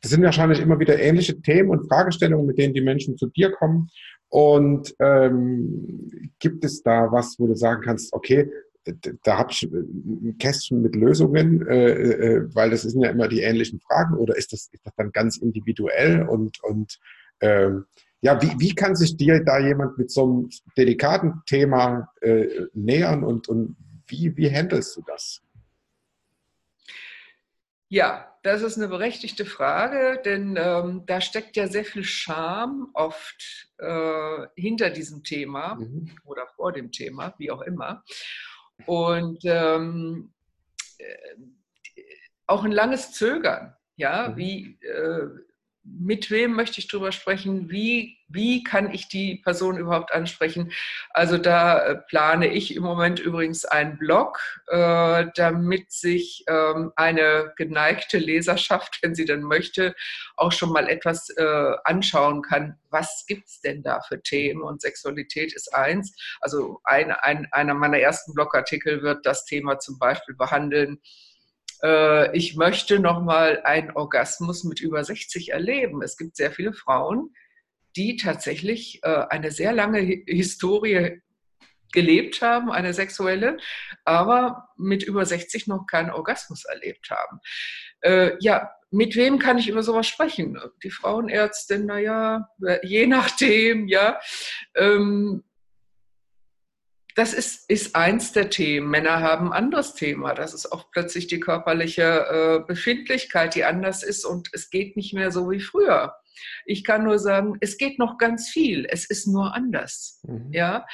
das 0.00 0.10
sind 0.10 0.22
wahrscheinlich 0.22 0.60
immer 0.60 0.78
wieder 0.78 0.98
ähnliche 0.98 1.40
Themen 1.40 1.70
und 1.70 1.88
Fragestellungen, 1.88 2.46
mit 2.46 2.58
denen 2.58 2.74
die 2.74 2.80
Menschen 2.80 3.16
zu 3.16 3.26
dir 3.26 3.50
kommen. 3.52 3.88
Und 4.28 4.94
ähm, 4.98 6.30
gibt 6.38 6.64
es 6.64 6.82
da 6.82 7.10
was, 7.12 7.36
wo 7.38 7.46
du 7.46 7.54
sagen 7.54 7.82
kannst, 7.82 8.12
okay, 8.12 8.50
da 9.24 9.38
habe 9.38 9.50
ich 9.50 9.62
ein 9.62 10.36
Kästchen 10.38 10.82
mit 10.82 10.94
Lösungen, 10.94 11.66
äh, 11.66 11.90
äh, 11.90 12.54
weil 12.54 12.70
das 12.70 12.82
sind 12.82 13.02
ja 13.02 13.10
immer 13.10 13.28
die 13.28 13.40
ähnlichen 13.40 13.80
Fragen, 13.80 14.16
oder 14.16 14.36
ist 14.36 14.52
das, 14.52 14.68
ist 14.72 14.84
das 14.84 14.94
dann 14.96 15.10
ganz 15.12 15.38
individuell 15.38 16.22
und, 16.22 16.62
und 16.62 16.98
ähm, 17.40 17.86
ja, 18.20 18.40
wie, 18.42 18.52
wie 18.58 18.74
kann 18.74 18.96
sich 18.96 19.16
dir 19.16 19.44
da 19.44 19.58
jemand 19.58 19.98
mit 19.98 20.10
so 20.10 20.24
einem 20.24 20.50
delikaten 20.76 21.42
Thema 21.46 22.12
äh, 22.20 22.46
nähern 22.74 23.24
und, 23.24 23.48
und 23.48 23.76
wie, 24.06 24.36
wie 24.36 24.50
handelst 24.50 24.96
du 24.96 25.02
das? 25.06 25.42
Ja, 27.88 28.35
das 28.46 28.62
ist 28.62 28.76
eine 28.76 28.86
berechtigte 28.86 29.44
Frage, 29.44 30.22
denn 30.24 30.56
ähm, 30.56 31.02
da 31.06 31.20
steckt 31.20 31.56
ja 31.56 31.66
sehr 31.66 31.84
viel 31.84 32.04
Scham 32.04 32.90
oft 32.94 33.68
äh, 33.78 34.46
hinter 34.54 34.90
diesem 34.90 35.24
Thema 35.24 35.74
mhm. 35.74 36.12
oder 36.24 36.46
vor 36.54 36.72
dem 36.72 36.92
Thema, 36.92 37.34
wie 37.38 37.50
auch 37.50 37.62
immer. 37.62 38.04
Und 38.86 39.40
ähm, 39.44 40.32
äh, 40.98 41.34
auch 42.46 42.62
ein 42.62 42.70
langes 42.70 43.10
Zögern, 43.10 43.74
ja, 43.96 44.28
mhm. 44.28 44.36
wie, 44.36 44.78
äh, 44.80 45.28
mit 45.88 46.30
wem 46.30 46.54
möchte 46.54 46.80
ich 46.80 46.88
darüber 46.88 47.12
sprechen, 47.12 47.70
wie, 47.70 48.18
wie 48.28 48.64
kann 48.64 48.92
ich 48.92 49.08
die 49.08 49.36
Person 49.36 49.78
überhaupt 49.78 50.12
ansprechen. 50.12 50.72
Also 51.10 51.38
da 51.38 51.78
äh, 51.78 51.96
plane 52.08 52.48
ich 52.48 52.74
im 52.74 52.82
Moment 52.82 53.20
übrigens 53.20 53.64
einen 53.64 53.96
Blog, 53.98 54.40
äh, 54.66 55.26
damit 55.34 55.92
sich 55.92 56.44
ähm, 56.48 56.92
eine 56.96 57.52
geneigte 57.56 58.18
Leserschaft, 58.18 58.98
wenn 59.02 59.14
sie 59.14 59.24
denn 59.24 59.42
möchte, 59.42 59.94
auch 60.36 60.52
schon 60.52 60.72
mal 60.72 60.88
etwas 60.88 61.30
äh, 61.30 61.72
anschauen 61.84 62.42
kann, 62.42 62.78
was 62.90 63.24
gibt 63.26 63.46
es 63.46 63.60
denn 63.60 63.82
da 63.82 64.00
für 64.00 64.22
Themen 64.22 64.62
und 64.62 64.80
Sexualität 64.80 65.54
ist 65.54 65.74
eins. 65.74 66.16
Also 66.40 66.80
ein, 66.84 67.10
ein, 67.10 67.46
einer 67.52 67.74
meiner 67.74 67.98
ersten 67.98 68.34
Blogartikel 68.34 69.02
wird 69.02 69.24
das 69.24 69.44
Thema 69.44 69.78
zum 69.78 69.98
Beispiel 69.98 70.34
behandeln, 70.34 71.00
äh, 71.82 72.36
ich 72.36 72.56
möchte 72.56 72.98
nochmal 72.98 73.62
einen 73.64 73.90
Orgasmus 73.90 74.64
mit 74.64 74.80
über 74.80 75.02
60 75.02 75.52
erleben. 75.52 76.02
Es 76.02 76.16
gibt 76.16 76.36
sehr 76.36 76.50
viele 76.50 76.72
Frauen, 76.72 77.34
die 77.96 78.16
tatsächlich 78.16 79.00
äh, 79.02 79.24
eine 79.30 79.50
sehr 79.50 79.72
lange 79.72 80.00
Historie 80.00 81.22
gelebt 81.92 82.42
haben, 82.42 82.70
eine 82.70 82.92
sexuelle, 82.92 83.56
aber 84.04 84.68
mit 84.76 85.02
über 85.02 85.24
60 85.24 85.66
noch 85.66 85.86
keinen 85.86 86.10
Orgasmus 86.10 86.64
erlebt 86.64 87.10
haben. 87.10 87.40
Äh, 88.00 88.32
ja, 88.40 88.70
mit 88.90 89.16
wem 89.16 89.38
kann 89.38 89.58
ich 89.58 89.68
über 89.68 89.82
sowas 89.82 90.06
sprechen? 90.06 90.58
Die 90.82 90.90
Frauenärztin, 90.90 91.86
naja, 91.86 92.48
je 92.82 93.06
nachdem, 93.06 93.88
ja. 93.88 94.18
Ähm, 94.74 95.44
das 97.16 97.32
ist, 97.32 97.68
ist 97.70 97.96
eins 97.96 98.32
der 98.32 98.50
Themen. 98.50 98.90
Männer 98.90 99.20
haben 99.20 99.46
ein 99.48 99.64
anderes 99.64 99.94
Thema. 99.94 100.34
Das 100.34 100.52
ist 100.52 100.70
oft 100.70 100.90
plötzlich 100.92 101.26
die 101.26 101.40
körperliche 101.40 102.02
äh, 102.02 102.66
Befindlichkeit, 102.66 103.54
die 103.54 103.64
anders 103.64 104.02
ist 104.02 104.26
und 104.26 104.50
es 104.52 104.68
geht 104.68 104.96
nicht 104.96 105.14
mehr 105.14 105.32
so 105.32 105.50
wie 105.50 105.60
früher. 105.60 106.14
Ich 106.66 106.84
kann 106.84 107.04
nur 107.04 107.18
sagen, 107.18 107.56
es 107.62 107.78
geht 107.78 107.98
noch 107.98 108.18
ganz 108.18 108.50
viel. 108.50 108.86
Es 108.86 109.06
ist 109.06 109.26
nur 109.26 109.54
anders. 109.54 110.20
Mhm. 110.24 110.52
Ja. 110.52 110.86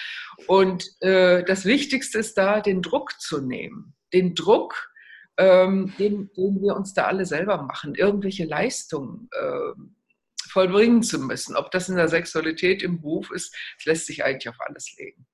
Und 0.47 0.85
äh, 1.01 1.43
das 1.43 1.65
Wichtigste 1.65 2.21
ist 2.21 2.39
da, 2.39 2.61
den 2.61 2.83
Druck 2.83 3.21
zu 3.21 3.41
nehmen. 3.41 3.97
Den 4.13 4.37
Druck, 4.37 4.93
ähm, 5.39 5.93
den, 5.99 6.31
den 6.37 6.63
wir 6.63 6.77
uns 6.77 6.95
da 6.95 7.07
alle 7.07 7.27
selber 7.27 7.63
machen, 7.63 7.97
irgendwelche 7.97 8.45
Leistungen 8.45 9.29
äh, 9.33 9.73
vollbringen 10.53 11.03
zu 11.03 11.19
müssen. 11.19 11.57
Ob 11.57 11.71
das 11.71 11.89
in 11.89 11.97
der 11.97 12.09
Sexualität, 12.09 12.83
im 12.83 13.01
Beruf 13.01 13.31
ist, 13.31 13.55
das 13.79 13.87
lässt 13.87 14.07
sich 14.07 14.25
eigentlich 14.25 14.49
auf 14.49 14.61
alles 14.61 14.95
legen. 14.99 15.27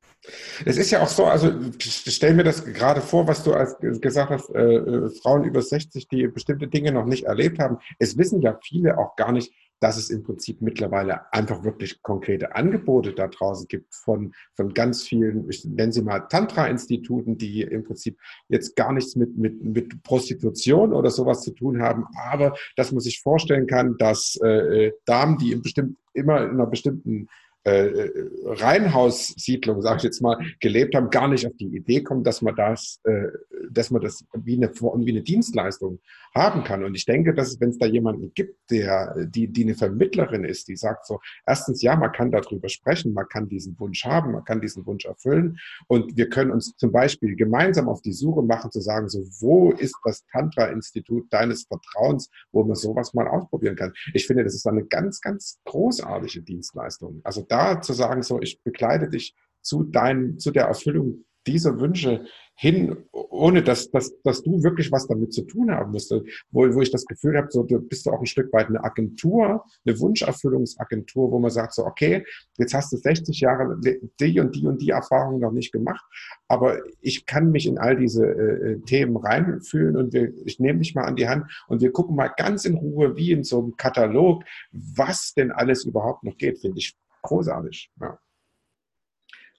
Es 0.64 0.76
ist 0.76 0.90
ja 0.90 1.02
auch 1.02 1.08
so, 1.08 1.26
also 1.26 1.52
stell 1.78 2.34
mir 2.34 2.42
das 2.42 2.64
gerade 2.64 3.00
vor, 3.00 3.28
was 3.28 3.44
du 3.44 3.52
als 3.54 3.76
gesagt 3.78 4.30
hast, 4.30 4.50
äh, 4.50 4.76
äh 4.76 5.10
Frauen 5.22 5.44
über 5.44 5.62
60, 5.62 6.08
die 6.08 6.26
bestimmte 6.26 6.66
Dinge 6.66 6.92
noch 6.92 7.06
nicht 7.06 7.24
erlebt 7.24 7.58
haben. 7.60 7.78
Es 7.98 8.18
wissen 8.18 8.42
ja 8.42 8.58
viele 8.62 8.98
auch 8.98 9.14
gar 9.16 9.32
nicht, 9.32 9.52
dass 9.80 9.96
es 9.96 10.10
im 10.10 10.22
Prinzip 10.22 10.60
mittlerweile 10.60 11.32
einfach 11.32 11.64
wirklich 11.64 12.02
konkrete 12.02 12.54
Angebote 12.54 13.12
da 13.12 13.28
draußen 13.28 13.68
gibt 13.68 13.94
von, 13.94 14.32
von 14.54 14.74
ganz 14.74 15.02
vielen, 15.02 15.48
ich 15.48 15.64
nenne 15.64 15.92
sie 15.92 16.02
mal 16.02 16.20
Tantra-Instituten, 16.20 17.38
die 17.38 17.62
im 17.62 17.84
Prinzip 17.84 18.18
jetzt 18.48 18.76
gar 18.76 18.92
nichts 18.92 19.16
mit, 19.16 19.36
mit, 19.36 19.62
mit 19.62 20.02
Prostitution 20.02 20.92
oder 20.92 21.10
sowas 21.10 21.42
zu 21.42 21.52
tun 21.52 21.80
haben, 21.82 22.06
aber 22.30 22.54
dass 22.76 22.92
man 22.92 23.00
sich 23.00 23.20
vorstellen 23.20 23.66
kann, 23.66 23.96
dass 23.98 24.38
äh, 24.42 24.86
äh 24.86 24.92
Damen, 25.04 25.38
die 25.38 25.52
in 25.52 25.62
bestimmten 25.62 25.96
immer 26.12 26.42
in 26.42 26.50
einer 26.50 26.66
bestimmten 26.66 27.28
äh, 27.64 28.10
Reihenhaussiedlung, 28.44 29.82
sage 29.82 29.98
ich 29.98 30.02
jetzt 30.04 30.22
mal, 30.22 30.38
gelebt 30.60 30.94
haben, 30.94 31.10
gar 31.10 31.28
nicht 31.28 31.46
auf 31.46 31.52
die 31.58 31.76
Idee 31.76 32.02
kommen, 32.02 32.24
dass 32.24 32.42
man 32.42 32.54
das, 32.56 33.00
äh, 33.04 33.28
dass 33.70 33.90
man 33.90 34.02
das 34.02 34.24
wie 34.34 34.56
eine, 34.56 34.72
wie 34.72 35.10
eine 35.10 35.22
Dienstleistung 35.22 36.00
haben 36.34 36.64
kann. 36.64 36.84
Und 36.84 36.94
ich 36.94 37.04
denke, 37.04 37.34
dass 37.34 37.60
wenn 37.60 37.70
es 37.70 37.78
da 37.78 37.86
jemanden 37.86 38.32
gibt, 38.34 38.70
der, 38.70 39.26
die, 39.26 39.48
die 39.48 39.64
eine 39.64 39.74
Vermittlerin 39.74 40.44
ist, 40.44 40.68
die 40.68 40.76
sagt 40.76 41.06
so, 41.06 41.20
erstens, 41.46 41.82
ja, 41.82 41.96
man 41.96 42.12
kann 42.12 42.30
darüber 42.30 42.68
sprechen, 42.68 43.12
man 43.12 43.28
kann 43.28 43.48
diesen 43.48 43.78
Wunsch 43.78 44.04
haben, 44.04 44.32
man 44.32 44.44
kann 44.44 44.60
diesen 44.60 44.86
Wunsch 44.86 45.04
erfüllen. 45.04 45.58
Und 45.86 46.16
wir 46.16 46.28
können 46.28 46.50
uns 46.50 46.76
zum 46.76 46.92
Beispiel 46.92 47.36
gemeinsam 47.36 47.88
auf 47.88 48.02
die 48.02 48.12
Suche 48.12 48.42
machen, 48.42 48.70
zu 48.70 48.80
sagen, 48.80 49.08
so, 49.08 49.24
wo 49.40 49.72
ist 49.72 49.96
das 50.04 50.24
Tantra-Institut 50.26 51.32
deines 51.32 51.64
Vertrauens, 51.64 52.30
wo 52.52 52.64
man 52.64 52.76
sowas 52.76 53.14
mal 53.14 53.26
ausprobieren 53.26 53.76
kann. 53.76 53.92
Ich 54.14 54.26
finde, 54.26 54.44
das 54.44 54.54
ist 54.54 54.66
eine 54.66 54.84
ganz, 54.84 55.20
ganz 55.20 55.58
großartige 55.64 56.42
Dienstleistung. 56.42 57.20
Also 57.24 57.42
da 57.48 57.80
zu 57.80 57.92
sagen, 57.92 58.22
so, 58.22 58.40
ich 58.40 58.62
begleite 58.62 59.08
dich 59.08 59.34
zu 59.62 59.84
dein, 59.84 60.38
zu 60.38 60.50
der 60.50 60.64
Erfüllung 60.64 61.24
dieser 61.46 61.80
Wünsche 61.80 62.26
hin, 62.54 62.96
ohne 63.12 63.62
dass, 63.62 63.88
dass, 63.92 64.20
dass 64.22 64.42
du 64.42 64.64
wirklich 64.64 64.90
was 64.90 65.06
damit 65.06 65.32
zu 65.32 65.42
tun 65.42 65.70
haben 65.70 65.92
musst. 65.92 66.10
Wo, 66.50 66.74
wo 66.74 66.82
ich 66.82 66.90
das 66.90 67.06
Gefühl 67.06 67.36
habe, 67.36 67.46
so, 67.50 67.62
du 67.62 67.78
bist 67.78 68.04
du 68.04 68.10
auch 68.10 68.18
ein 68.18 68.26
Stück 68.26 68.52
weit 68.52 68.66
eine 68.66 68.82
Agentur, 68.82 69.64
eine 69.86 70.00
Wunscherfüllungsagentur, 70.00 71.30
wo 71.30 71.38
man 71.38 71.52
sagt 71.52 71.74
so, 71.74 71.86
okay, 71.86 72.24
jetzt 72.58 72.74
hast 72.74 72.92
du 72.92 72.96
60 72.96 73.40
Jahre 73.40 73.78
die 73.80 74.40
und 74.40 74.56
die 74.56 74.66
und 74.66 74.82
die 74.82 74.90
Erfahrung 74.90 75.38
noch 75.38 75.52
nicht 75.52 75.72
gemacht, 75.72 76.04
aber 76.48 76.78
ich 77.00 77.26
kann 77.26 77.52
mich 77.52 77.66
in 77.66 77.78
all 77.78 77.96
diese 77.96 78.26
äh, 78.26 78.72
äh 78.72 78.80
Themen 78.80 79.16
reinfühlen 79.16 79.96
und 79.96 80.12
wir, 80.12 80.32
ich 80.44 80.58
nehme 80.58 80.80
dich 80.80 80.96
mal 80.96 81.04
an 81.04 81.16
die 81.16 81.28
Hand 81.28 81.46
und 81.68 81.80
wir 81.80 81.92
gucken 81.92 82.16
mal 82.16 82.32
ganz 82.36 82.64
in 82.64 82.74
Ruhe, 82.74 83.16
wie 83.16 83.30
in 83.30 83.44
so 83.44 83.60
einem 83.62 83.76
Katalog, 83.76 84.42
was 84.72 85.32
denn 85.32 85.52
alles 85.52 85.84
überhaupt 85.84 86.24
noch 86.24 86.36
geht, 86.36 86.58
finde 86.58 86.78
ich 86.78 86.96
großartig. 87.28 87.90
Ja. 88.00 88.18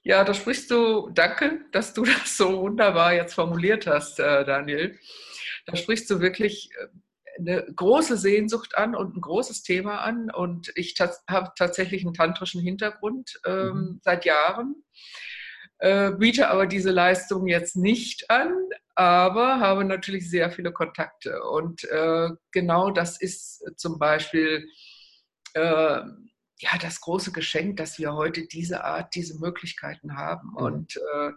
Ja, 0.02 0.24
da 0.24 0.34
sprichst 0.34 0.72
du, 0.72 1.10
danke, 1.10 1.66
dass 1.72 1.94
du 1.94 2.04
das 2.06 2.38
so 2.38 2.62
wunderbar 2.62 3.14
jetzt 3.14 3.34
formuliert 3.34 3.88
hast, 3.88 4.20
äh, 4.20 4.46
Daniel. 4.46 4.98
Da 5.66 5.76
sprichst 5.76 6.10
du 6.10 6.20
wirklich 6.20 6.72
äh, 6.80 6.88
eine 7.38 7.66
große 7.74 8.18
Sehnsucht 8.18 8.78
an 8.78 8.96
und 8.96 9.16
ein 9.16 9.22
großes 9.22 9.64
Thema 9.64 10.00
an. 10.00 10.32
Und 10.32 10.72
ich 10.76 10.96
habe 11.00 11.52
tatsächlich 11.56 12.04
einen 12.04 12.14
tantrischen 12.14 12.62
Hintergrund 12.62 13.40
ähm, 13.46 13.68
mhm. 13.68 14.00
seit 14.04 14.26
Jahren, 14.26 14.84
äh, 15.80 16.12
biete 16.12 16.50
aber 16.50 16.66
diese 16.66 16.92
Leistung 16.92 17.48
jetzt 17.48 17.76
nicht 17.76 18.30
an, 18.30 18.54
aber 18.96 19.60
habe 19.60 19.86
natürlich 19.86 20.30
sehr 20.30 20.52
viele 20.52 20.74
Kontakte. 20.74 21.44
Und 21.44 21.84
äh, 21.86 22.30
genau 22.52 22.92
das 22.92 23.22
ist 23.22 23.64
zum 23.78 24.00
Beispiel 24.00 24.68
äh, 25.54 26.02
ja, 26.60 26.78
das 26.82 27.02
große 27.02 27.32
Geschenk, 27.32 27.78
dass 27.78 28.00
wir 28.00 28.14
heute 28.14 28.46
diese 28.46 28.84
Art, 28.84 29.16
diese 29.16 29.40
Möglichkeiten 29.40 30.16
haben. 30.18 30.50
Mhm. 30.52 30.58
Und 30.58 30.98
äh, 30.98 31.32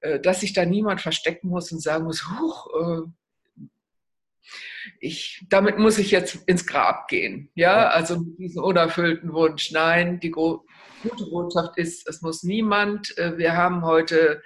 äh, 0.00 0.20
dass 0.20 0.40
sich 0.40 0.52
da 0.52 0.64
niemand 0.64 1.00
verstecken 1.00 1.48
muss 1.48 1.72
und 1.72 1.80
sagen 1.80 2.04
muss, 2.04 2.28
huch, 2.28 2.68
äh, 2.80 3.10
ich, 5.00 5.44
damit 5.48 5.78
muss 5.78 5.98
ich 5.98 6.10
jetzt 6.10 6.36
ins 6.46 6.66
Grab 6.66 7.08
gehen. 7.08 7.50
Ja, 7.54 7.88
also 7.88 8.20
mit 8.20 8.38
diesem 8.38 8.62
unerfüllten 8.62 9.32
Wunsch. 9.32 9.70
Nein, 9.72 10.20
die 10.20 10.30
gute 10.30 10.64
Botschaft 11.30 11.76
ist, 11.76 12.08
es 12.08 12.22
muss 12.22 12.42
niemand. 12.42 13.16
Äh, 13.18 13.38
wir 13.38 13.56
haben 13.56 13.84
heute 13.84 14.42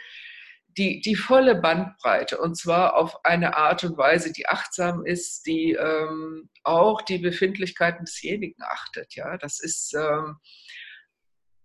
die, 0.76 1.00
die 1.00 1.16
volle 1.16 1.54
Bandbreite 1.54 2.38
und 2.38 2.56
zwar 2.56 2.96
auf 2.96 3.24
eine 3.24 3.56
Art 3.56 3.84
und 3.84 3.96
Weise, 3.96 4.32
die 4.32 4.46
achtsam 4.48 5.04
ist, 5.04 5.46
die 5.46 5.72
ähm, 5.72 6.48
auch 6.64 7.02
die 7.02 7.18
Befindlichkeiten 7.18 8.04
desjenigen 8.04 8.62
achtet. 8.62 9.14
Ja, 9.14 9.36
das 9.38 9.60
ist, 9.60 9.94
ähm, 9.94 10.36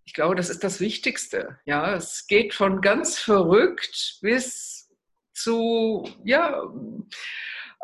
ich 0.05 0.13
glaube, 0.13 0.35
das 0.35 0.49
ist 0.49 0.63
das 0.63 0.79
Wichtigste. 0.79 1.59
Ja, 1.65 1.95
es 1.95 2.27
geht 2.27 2.53
von 2.53 2.81
ganz 2.81 3.17
verrückt 3.17 4.19
bis 4.21 4.89
zu, 5.33 6.09
ja, 6.23 6.63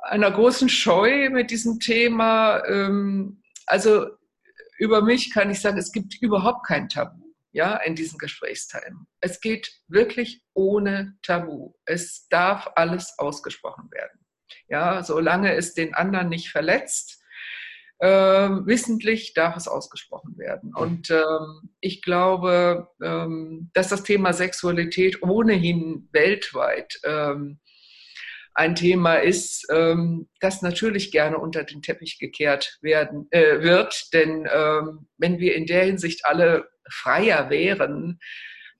einer 0.04 0.32
großen 0.32 0.70
Scheu 0.70 1.30
mit 1.30 1.52
diesem 1.52 1.80
Thema. 1.80 2.64
Ähm, 2.68 3.42
also 3.66 4.08
über 4.78 5.02
mich 5.02 5.32
kann 5.32 5.50
ich 5.50 5.62
sagen, 5.62 5.78
es 5.78 5.92
gibt 5.92 6.22
überhaupt 6.22 6.66
kein 6.66 6.90
Tabu 6.90 7.23
ja, 7.54 7.78
in 7.78 7.96
diesen 7.96 8.18
Gesprächsteilen. 8.18 9.08
Es 9.22 9.40
geht 9.40 9.72
wirklich 9.88 10.44
ohne 10.54 11.18
Tabu. 11.22 11.74
Es 11.86 12.28
darf 12.30 12.70
alles 12.76 13.14
ausgesprochen 13.18 13.90
werden. 13.92 14.20
Ja, 14.68 15.04
solange 15.04 15.56
es 15.56 15.74
den 15.74 15.94
anderen 15.94 16.30
nicht 16.30 16.50
verletzt, 16.50 17.24
äh, 18.00 18.08
wissentlich 18.08 19.34
darf 19.34 19.56
es 19.56 19.68
ausgesprochen 19.68 20.38
werden. 20.38 20.74
Und 20.76 21.10
ähm, 21.12 21.70
ich 21.80 22.02
glaube, 22.02 22.90
ähm, 23.02 23.70
dass 23.74 23.90
das 23.90 24.04
Thema 24.04 24.34
Sexualität 24.34 25.22
ohnehin 25.22 26.10
weltweit 26.12 27.00
ähm, 27.04 27.60
ein 28.56 28.76
Thema 28.76 29.16
ist, 29.16 29.68
ähm, 29.72 30.30
das 30.40 30.62
natürlich 30.62 31.12
gerne 31.12 31.38
unter 31.38 31.64
den 31.64 31.82
Teppich 31.82 32.20
gekehrt 32.20 32.78
werden 32.82 33.28
äh, 33.32 33.62
wird. 33.62 34.14
Denn 34.14 34.48
ähm, 34.52 35.08
wenn 35.18 35.40
wir 35.40 35.56
in 35.56 35.66
der 35.66 35.86
Hinsicht 35.86 36.26
alle 36.26 36.70
freier 36.90 37.50
wären, 37.50 38.20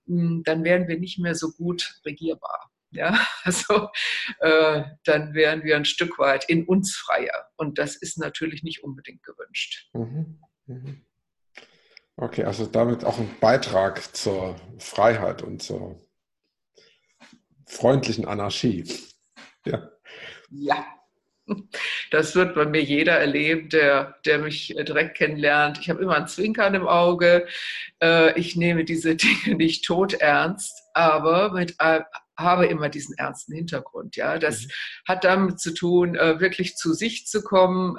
hm, 0.06 0.44
dann 0.46 0.64
wären 0.64 0.88
wir 0.88 1.00
nicht 1.00 1.20
mehr 1.20 1.36
so 1.36 1.52
gut 1.52 2.00
regierbar. 2.06 2.70
Ja, 2.92 3.20
also 3.44 3.90
äh, 4.40 4.84
dann 5.04 5.34
wären 5.34 5.64
wir 5.64 5.76
ein 5.76 5.86
Stück 5.86 6.20
weit 6.20 6.48
in 6.48 6.66
uns 6.66 6.96
freier. 6.96 7.50
Und 7.58 7.80
das 7.80 7.96
ist 7.96 8.18
natürlich 8.18 8.64
nicht 8.64 8.84
unbedingt 8.84 9.24
gewünscht. 9.24 9.90
Mhm. 9.94 10.40
Mhm. 10.68 11.06
Okay, 12.16 12.44
also 12.44 12.68
damit 12.68 13.04
auch 13.06 13.18
ein 13.18 13.36
Beitrag 13.40 14.16
zur 14.16 14.56
Freiheit 14.78 15.42
und 15.42 15.64
zur 15.64 16.00
freundlichen 17.66 18.26
Anarchie. 18.26 18.84
Ja. 19.66 19.90
Ja. 20.50 20.86
Das 22.10 22.36
wird 22.36 22.56
bei 22.56 22.66
mir 22.66 22.82
jeder 22.82 23.20
erleben, 23.20 23.68
der, 23.70 24.16
der 24.26 24.40
mich 24.40 24.68
direkt 24.68 25.18
kennenlernt. 25.18 25.78
Ich 25.80 25.90
habe 25.90 26.02
immer 26.02 26.16
ein 26.16 26.28
Zwinkern 26.28 26.74
im 26.74 26.88
Auge. 26.88 27.48
Äh, 28.02 28.40
ich 28.40 28.56
nehme 28.56 28.86
diese 28.86 29.16
Dinge 29.18 29.58
nicht 29.58 29.84
tot 29.86 30.14
ernst, 30.14 30.74
aber 30.94 31.52
mit, 31.52 31.76
äh, 31.80 32.02
habe 32.38 32.66
immer 32.68 32.90
diesen 32.90 33.18
ernsten 33.18 33.54
Hintergrund. 33.54 34.16
Ja, 34.16 34.40
das 34.40 34.64
mhm. 34.64 34.70
hat 35.08 35.24
damit 35.24 35.60
zu 35.60 35.74
tun, 35.74 36.16
äh, 36.16 36.40
wirklich 36.40 36.76
zu 36.78 36.94
sich 36.94 37.28
zu 37.28 37.44
kommen, 37.44 37.98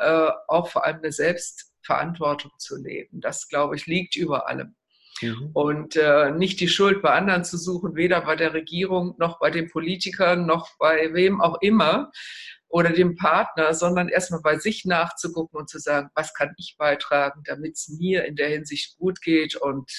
auch 0.48 0.68
vor 0.68 0.84
allem 0.84 0.98
eine 0.98 1.12
Selbstverantwortung 1.12 2.52
zu 2.58 2.76
leben. 2.76 3.20
Das, 3.20 3.48
glaube 3.48 3.76
ich, 3.76 3.86
liegt 3.86 4.16
über 4.16 4.48
allem. 4.48 4.74
Mhm. 5.24 5.50
Und 5.52 5.96
äh, 5.96 6.30
nicht 6.30 6.60
die 6.60 6.68
Schuld 6.68 7.02
bei 7.02 7.10
anderen 7.10 7.44
zu 7.44 7.56
suchen, 7.58 7.96
weder 7.96 8.20
bei 8.22 8.36
der 8.36 8.54
Regierung 8.54 9.14
noch 9.18 9.38
bei 9.38 9.50
den 9.50 9.68
Politikern 9.70 10.46
noch 10.46 10.76
bei 10.78 11.12
wem 11.12 11.40
auch 11.40 11.60
immer 11.60 12.10
oder 12.68 12.90
dem 12.90 13.14
Partner, 13.14 13.72
sondern 13.72 14.08
erstmal 14.08 14.40
bei 14.40 14.58
sich 14.58 14.84
nachzugucken 14.84 15.60
und 15.60 15.68
zu 15.68 15.78
sagen, 15.78 16.10
was 16.14 16.34
kann 16.34 16.54
ich 16.58 16.76
beitragen, 16.76 17.42
damit 17.44 17.76
es 17.76 17.88
mir 17.88 18.24
in 18.24 18.34
der 18.34 18.48
Hinsicht 18.48 18.98
gut 18.98 19.20
geht. 19.20 19.54
Und 19.54 19.90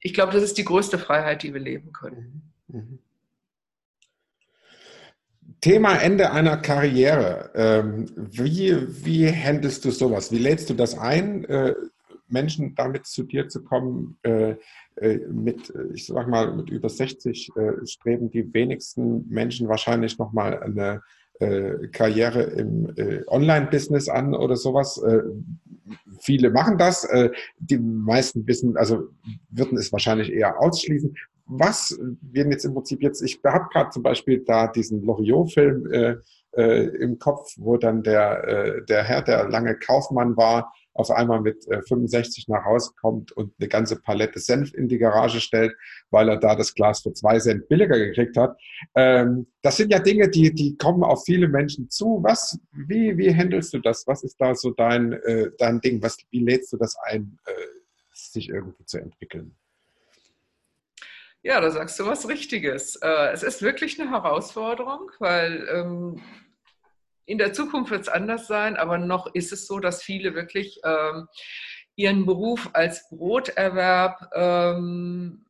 ich 0.00 0.12
glaube, 0.12 0.32
das 0.32 0.42
ist 0.42 0.58
die 0.58 0.64
größte 0.64 0.98
Freiheit, 0.98 1.42
die 1.42 1.54
wir 1.54 1.60
leben 1.60 1.92
können. 1.92 2.52
Mhm. 2.68 2.78
mhm. 2.78 2.98
Thema 5.60 5.96
Ende 5.96 6.30
einer 6.30 6.58
Karriere. 6.58 7.50
Ähm, 7.54 8.10
wie, 8.14 8.76
wie 9.02 9.32
handelst 9.32 9.86
du 9.86 9.90
sowas? 9.90 10.30
Wie 10.30 10.38
lädst 10.38 10.68
du 10.68 10.74
das 10.74 10.98
ein? 10.98 11.46
Äh, 12.34 12.44
Menschen 12.44 12.74
damit 12.74 13.06
zu 13.06 13.24
dir 13.24 13.48
zu 13.48 13.62
kommen, 13.62 14.16
äh, 14.22 14.56
äh, 14.96 15.18
mit, 15.28 15.72
ich 15.92 16.06
sag 16.06 16.28
mal, 16.28 16.54
mit 16.54 16.70
über 16.70 16.88
60 16.88 17.50
äh, 17.56 17.86
streben 17.86 18.30
die 18.30 18.52
wenigsten 18.52 19.28
Menschen 19.28 19.68
wahrscheinlich 19.68 20.18
nochmal 20.18 20.60
eine 20.62 21.02
äh, 21.40 21.88
Karriere 21.88 22.42
im 22.42 22.92
äh, 22.96 23.22
Online-Business 23.26 24.08
an 24.08 24.34
oder 24.34 24.56
sowas. 24.56 24.98
Äh, 25.02 25.22
viele 26.20 26.50
machen 26.50 26.78
das. 26.78 27.04
Äh, 27.04 27.30
die 27.58 27.78
meisten 27.78 28.46
wissen, 28.46 28.76
also 28.76 29.08
würden 29.50 29.78
es 29.78 29.92
wahrscheinlich 29.92 30.32
eher 30.32 30.60
ausschließen. 30.60 31.14
Was 31.46 31.98
wir 32.22 32.48
jetzt 32.48 32.64
im 32.64 32.74
Prinzip 32.74 33.02
jetzt, 33.02 33.20
ich 33.20 33.40
habe 33.44 33.66
gerade 33.70 33.90
zum 33.90 34.02
Beispiel 34.02 34.44
da 34.46 34.68
diesen 34.68 35.02
Loriot-Film 35.02 35.92
äh, 35.92 36.16
äh, 36.56 36.86
im 37.02 37.18
Kopf, 37.18 37.54
wo 37.58 37.76
dann 37.76 38.02
der, 38.02 38.44
äh, 38.48 38.84
der 38.86 39.02
Herr, 39.02 39.22
der 39.22 39.48
lange 39.48 39.76
Kaufmann 39.76 40.36
war, 40.36 40.72
auf 40.94 41.10
einmal 41.10 41.40
mit 41.40 41.66
äh, 41.68 41.82
65 41.82 42.48
nach 42.48 42.64
Hause 42.64 42.92
kommt 43.00 43.32
und 43.32 43.52
eine 43.58 43.68
ganze 43.68 44.00
Palette 44.00 44.38
Senf 44.38 44.72
in 44.72 44.88
die 44.88 44.98
Garage 44.98 45.40
stellt, 45.40 45.74
weil 46.10 46.28
er 46.28 46.36
da 46.36 46.54
das 46.54 46.74
Glas 46.74 47.02
für 47.02 47.12
zwei 47.12 47.38
Cent 47.38 47.68
billiger 47.68 47.98
gekriegt 47.98 48.36
hat. 48.36 48.56
Ähm, 48.94 49.46
das 49.62 49.76
sind 49.76 49.90
ja 49.90 49.98
Dinge, 49.98 50.28
die, 50.28 50.54
die 50.54 50.76
kommen 50.76 51.02
auf 51.02 51.24
viele 51.24 51.48
Menschen 51.48 51.90
zu. 51.90 52.20
Was, 52.22 52.58
wie, 52.72 53.18
wie 53.18 53.34
handelst 53.34 53.74
du 53.74 53.80
das? 53.80 54.06
Was 54.06 54.22
ist 54.22 54.40
da 54.40 54.54
so 54.54 54.70
dein, 54.70 55.12
äh, 55.12 55.50
dein 55.58 55.80
Ding? 55.80 56.02
Was, 56.02 56.16
wie 56.30 56.44
lädst 56.44 56.72
du 56.72 56.76
das 56.76 56.96
ein, 57.04 57.38
äh, 57.46 57.52
sich 58.12 58.48
irgendwie 58.48 58.84
zu 58.84 58.98
entwickeln? 58.98 59.56
Ja, 61.42 61.60
da 61.60 61.70
sagst 61.70 61.98
du 62.00 62.06
was 62.06 62.28
Richtiges. 62.28 62.96
Äh, 62.96 63.32
es 63.32 63.42
ist 63.42 63.60
wirklich 63.60 64.00
eine 64.00 64.10
Herausforderung, 64.10 65.10
weil 65.18 65.68
ähm, 65.70 66.22
in 67.26 67.38
der 67.38 67.52
Zukunft 67.52 67.90
wird 67.90 68.02
es 68.02 68.08
anders 68.08 68.46
sein, 68.46 68.76
aber 68.76 68.98
noch 68.98 69.34
ist 69.34 69.52
es 69.52 69.66
so, 69.66 69.78
dass 69.78 70.02
viele 70.02 70.34
wirklich 70.34 70.80
ähm, 70.84 71.28
ihren 71.96 72.26
Beruf 72.26 72.70
als 72.72 73.08
Broterwerb 73.08 74.30
ähm, 74.34 75.46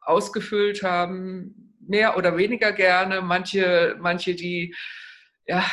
ausgefüllt 0.00 0.82
haben, 0.82 1.76
mehr 1.80 2.16
oder 2.16 2.36
weniger 2.36 2.72
gerne. 2.72 3.22
Manche, 3.22 3.96
manche, 3.98 4.34
die, 4.34 4.74
ja, 5.46 5.64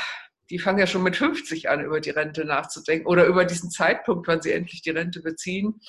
die 0.49 0.59
fangen 0.59 0.80
ja 0.80 0.88
schon 0.88 1.03
mit 1.03 1.15
50 1.15 1.69
an, 1.69 1.84
über 1.84 1.99
die 1.99 2.09
Rente 2.09 2.45
nachzudenken 2.45 3.07
oder 3.07 3.26
über 3.26 3.45
diesen 3.45 3.72
Zeitpunkt, 3.72 4.28
wann 4.28 4.41
sie 4.41 4.51
endlich 4.51 4.82
die 4.82 4.89
Rente 4.91 5.22
beziehen 5.22 5.82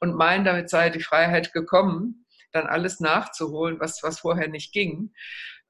und 0.00 0.16
meinen, 0.16 0.44
damit 0.44 0.70
sei 0.70 0.90
die 0.90 1.02
Freiheit 1.02 1.52
gekommen, 1.52 2.26
dann 2.52 2.66
alles 2.66 3.00
nachzuholen, 3.00 3.80
was, 3.80 4.02
was 4.02 4.20
vorher 4.20 4.48
nicht 4.48 4.72
ging. 4.72 5.12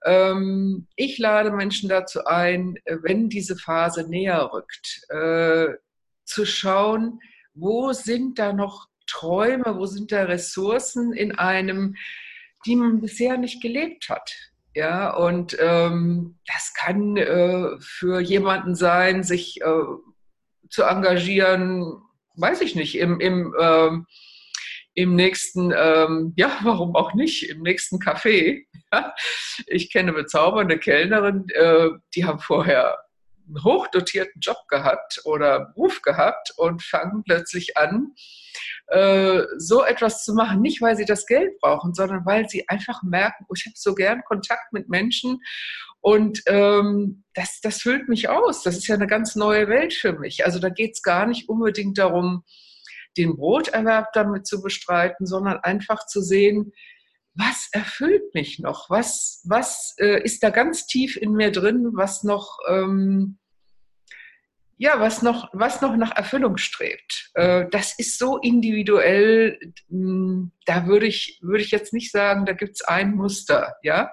Ähm, 0.04 0.86
ich 0.96 1.18
lade 1.18 1.50
Menschen 1.50 1.88
dazu 1.88 2.24
ein, 2.24 2.76
wenn 2.84 3.28
diese 3.28 3.56
Phase 3.56 4.08
näher 4.08 4.50
rückt, 4.52 5.00
äh, 5.08 5.68
zu 6.24 6.44
schauen, 6.44 7.20
wo 7.54 7.92
sind 7.92 8.38
da 8.38 8.52
noch 8.52 8.88
Träume, 9.06 9.76
wo 9.78 9.86
sind 9.86 10.12
da 10.12 10.24
Ressourcen 10.24 11.12
in 11.12 11.32
einem, 11.32 11.96
die 12.66 12.76
man 12.76 13.00
bisher 13.00 13.38
nicht 13.38 13.62
gelebt 13.62 14.08
hat. 14.08 14.32
Ja, 14.74 15.14
und 15.16 15.56
ähm, 15.58 16.38
das 16.46 16.74
kann 16.74 17.16
äh, 17.16 17.78
für 17.80 18.20
jemanden 18.20 18.74
sein, 18.74 19.22
sich 19.22 19.60
äh, 19.62 19.84
zu 20.68 20.82
engagieren, 20.82 22.02
weiß 22.34 22.60
ich 22.60 22.74
nicht, 22.74 22.98
im, 22.98 23.18
im, 23.20 23.54
ähm, 23.58 24.06
im 24.96 25.14
nächsten, 25.14 25.72
ähm, 25.76 26.32
ja, 26.36 26.58
warum 26.64 26.96
auch 26.96 27.14
nicht, 27.14 27.48
im 27.48 27.62
nächsten 27.62 27.98
Café. 27.98 28.64
ich 29.66 29.92
kenne 29.92 30.12
bezaubernde 30.12 30.78
Kellnerin, 30.78 31.46
äh, 31.50 31.90
die 32.14 32.24
haben 32.24 32.40
vorher 32.40 32.98
einen 33.46 33.62
hochdotierten 33.62 34.40
Job 34.40 34.56
gehabt 34.68 35.20
oder 35.24 35.66
Beruf 35.66 36.02
gehabt 36.02 36.52
und 36.56 36.82
fangen 36.82 37.22
plötzlich 37.24 37.76
an, 37.76 38.14
äh, 38.88 39.42
so 39.58 39.84
etwas 39.84 40.24
zu 40.24 40.34
machen, 40.34 40.60
nicht 40.62 40.80
weil 40.80 40.96
sie 40.96 41.04
das 41.04 41.26
Geld 41.26 41.60
brauchen, 41.60 41.94
sondern 41.94 42.26
weil 42.26 42.48
sie 42.48 42.68
einfach 42.68 43.02
merken, 43.04 43.44
oh, 43.48 43.52
ich 43.54 43.66
habe 43.66 43.74
so 43.76 43.94
gern 43.94 44.24
Kontakt 44.24 44.72
mit 44.72 44.88
Menschen 44.88 45.38
und 46.00 46.42
ähm, 46.46 47.24
das, 47.34 47.60
das 47.60 47.82
füllt 47.82 48.08
mich 48.08 48.28
aus. 48.28 48.62
Das 48.62 48.76
ist 48.76 48.88
ja 48.88 48.94
eine 48.94 49.06
ganz 49.06 49.36
neue 49.36 49.68
Welt 49.68 49.92
für 49.92 50.12
mich. 50.12 50.44
Also 50.44 50.58
da 50.58 50.68
geht 50.68 50.94
es 50.94 51.02
gar 51.02 51.26
nicht 51.26 51.48
unbedingt 51.48 51.98
darum, 51.98 52.42
den 53.16 53.36
Broterwerb 53.36 54.12
damit 54.12 54.46
zu 54.46 54.62
bestreiten, 54.62 55.26
sondern 55.26 55.58
einfach 55.58 56.06
zu 56.06 56.20
sehen, 56.20 56.72
was 57.36 57.68
erfüllt 57.72 58.34
mich 58.34 58.58
noch? 58.58 58.88
Was, 58.90 59.42
was 59.44 59.94
äh, 59.98 60.22
ist 60.22 60.42
da 60.42 60.50
ganz 60.50 60.86
tief 60.86 61.16
in 61.16 61.32
mir 61.32 61.52
drin, 61.52 61.90
was 61.92 62.24
noch, 62.24 62.58
ähm, 62.68 63.38
ja, 64.78 65.00
was 65.00 65.22
noch, 65.22 65.48
was 65.52 65.80
noch 65.80 65.96
nach 65.96 66.16
Erfüllung 66.16 66.56
strebt? 66.56 67.30
Äh, 67.34 67.66
das 67.70 67.98
ist 67.98 68.18
so 68.18 68.38
individuell, 68.38 69.58
mh, 69.88 69.98
hm, 69.98 70.52
da 70.64 70.86
würde 70.86 71.06
ich, 71.06 71.38
würde 71.42 71.62
ich 71.62 71.70
jetzt 71.70 71.92
nicht 71.92 72.10
sagen, 72.10 72.46
da 72.46 72.52
gibt 72.52 72.76
es 72.76 72.82
ein 72.82 73.14
Muster, 73.14 73.76
ja. 73.82 74.12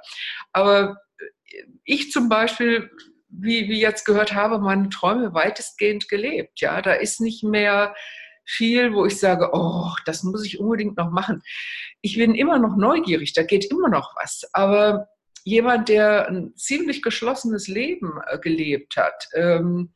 Aber 0.52 0.98
äh, 1.18 1.64
ich 1.86 2.12
zum 2.12 2.28
Beispiel, 2.28 2.92
wie, 3.30 3.70
wie 3.70 3.80
jetzt 3.80 4.06
gehört 4.06 4.34
habe, 4.34 4.60
meine 4.60 4.90
Träume 4.90 5.34
weitestgehend 5.34 6.10
gelebt, 6.10 6.60
ja. 6.60 6.82
Da 6.82 6.94
ist 6.94 7.22
nicht 7.22 7.44
mehr 7.44 7.96
viel, 8.46 8.94
wo 8.94 9.06
ich 9.06 9.20
sage, 9.20 9.50
oh, 9.54 9.92
das 10.06 10.24
muss 10.24 10.46
ich 10.46 10.60
unbedingt 10.60 10.98
noch 10.98 11.12
machen. 11.12 11.42
Ich 12.02 12.18
bin 12.18 12.36
immer 12.36 12.60
noch 12.60 12.76
neugierig, 12.76 13.34
da 13.34 13.44
geht 13.44 13.70
immer 13.72 13.90
noch 13.90 14.16
was. 14.22 14.44
Aber 14.54 15.08
jemand, 15.44 15.90
der 15.90 16.28
ein 16.28 16.56
ziemlich 16.56 17.02
geschlossenes 17.02 17.68
Leben 17.68 18.20
äh, 18.28 18.40
gelebt 18.40 18.96
hat, 18.98 19.28
ähm, 19.36 19.94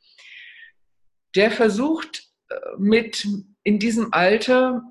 der 1.35 1.51
versucht 1.51 2.23
äh, 2.49 2.55
mit 2.77 3.27
in 3.63 3.79
diesem 3.79 4.13
Alter 4.13 4.81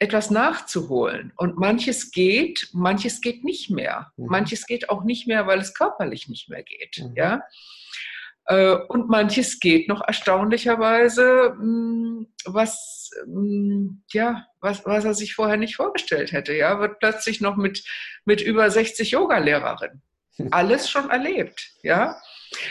etwas 0.00 0.30
nachzuholen. 0.30 1.32
Und 1.36 1.56
manches 1.56 2.10
geht, 2.10 2.68
manches 2.72 3.20
geht 3.20 3.44
nicht 3.44 3.70
mehr. 3.70 4.12
Mhm. 4.16 4.26
Manches 4.26 4.66
geht 4.66 4.90
auch 4.90 5.04
nicht 5.04 5.26
mehr, 5.26 5.46
weil 5.46 5.60
es 5.60 5.74
körperlich 5.74 6.28
nicht 6.28 6.48
mehr 6.48 6.62
geht. 6.62 6.98
Mhm. 6.98 7.14
Ja? 7.16 7.42
Äh, 8.46 8.76
und 8.88 9.08
manches 9.08 9.58
geht 9.58 9.88
noch 9.88 10.06
erstaunlicherweise, 10.06 11.54
hm, 11.58 12.26
was, 12.44 13.10
hm, 13.24 14.02
ja, 14.12 14.46
was, 14.60 14.84
was 14.84 15.04
er 15.04 15.14
sich 15.14 15.34
vorher 15.34 15.56
nicht 15.56 15.76
vorgestellt 15.76 16.32
hätte. 16.32 16.54
Ja, 16.54 16.78
wird 16.80 16.98
plötzlich 16.98 17.40
noch 17.40 17.56
mit, 17.56 17.84
mit 18.24 18.40
über 18.40 18.70
60 18.70 19.10
Yoga-Lehrerin. 19.12 20.02
Alles 20.50 20.90
schon 20.90 21.10
erlebt, 21.10 21.72
ja. 21.82 22.16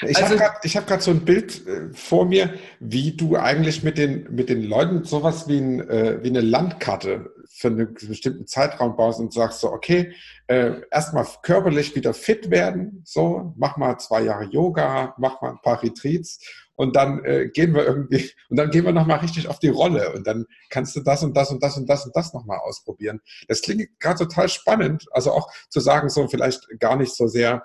Ich 0.02 0.18
also, 0.18 0.40
habe 0.40 0.86
gerade 0.86 1.02
so 1.02 1.12
ein 1.12 1.26
Bild 1.26 1.66
äh, 1.68 1.94
vor 1.94 2.26
mir, 2.26 2.54
wie 2.80 3.16
du 3.16 3.36
eigentlich 3.36 3.84
mit 3.84 3.98
den, 3.98 4.28
mit 4.32 4.50
den 4.50 4.64
Leuten 4.64 5.04
sowas 5.04 5.48
wie, 5.48 5.58
ein, 5.58 5.88
äh, 5.90 6.24
wie 6.24 6.30
eine 6.30 6.42
Landkarte 6.42 7.34
für 7.50 7.68
einen 7.68 7.94
bestimmten 7.94 8.48
Zeitraum 8.48 8.96
baust 8.96 9.20
und 9.20 9.32
sagst 9.32 9.60
so, 9.60 9.72
okay, 9.72 10.14
äh, 10.48 10.82
erstmal 10.92 11.26
körperlich 11.44 11.96
wieder 11.96 12.14
fit 12.14 12.50
werden, 12.50 13.04
so, 13.06 13.54
mach 13.58 13.78
mal 13.78 13.98
zwei 14.00 14.24
Jahre 14.24 14.46
Yoga, 14.46 15.16
mach 15.18 15.42
mal 15.42 15.52
ein 15.52 15.62
paar 15.62 15.82
Retreats 15.84 16.40
und 16.76 16.96
dann 16.96 17.24
äh, 17.24 17.50
gehen 17.50 17.74
wir 17.74 17.86
irgendwie 17.86 18.32
und 18.50 18.58
dann 18.58 18.72
gehen 18.72 18.86
wir 18.86 18.92
nochmal 18.92 19.20
richtig 19.20 19.48
auf 19.48 19.60
die 19.60 19.70
Rolle 19.70 20.14
und 20.14 20.26
dann 20.26 20.46
kannst 20.70 20.96
du 20.96 21.02
das 21.02 21.24
und 21.24 21.38
das 21.38 21.52
und 21.52 21.62
das 21.62 21.78
und 21.78 21.88
das 21.88 22.06
und 22.06 22.16
das 22.16 22.34
nochmal 22.34 22.60
ausprobieren. 22.60 23.22
Das 23.48 23.62
klingt 23.62 23.88
gerade 24.00 24.20
total 24.28 24.50
spannend, 24.50 25.06
also 25.12 25.32
auch 25.32 25.50
zu 25.70 25.80
sagen, 25.80 26.10
so 26.10 26.28
vielleicht 26.28 26.68
gar 26.80 26.96
nicht 26.96 27.16
so 27.16 27.28
sehr 27.28 27.64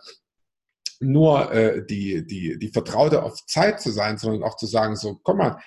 nur 1.00 1.52
äh, 1.52 1.84
die, 1.86 2.26
die, 2.26 2.58
die 2.58 2.68
Vertraute 2.68 3.22
auf 3.22 3.44
Zeit 3.46 3.80
zu 3.80 3.90
sein, 3.90 4.18
sondern 4.18 4.42
auch 4.42 4.56
zu 4.56 4.66
sagen, 4.66 4.96
so, 4.96 5.18
komm 5.22 5.38
mal, 5.38 5.58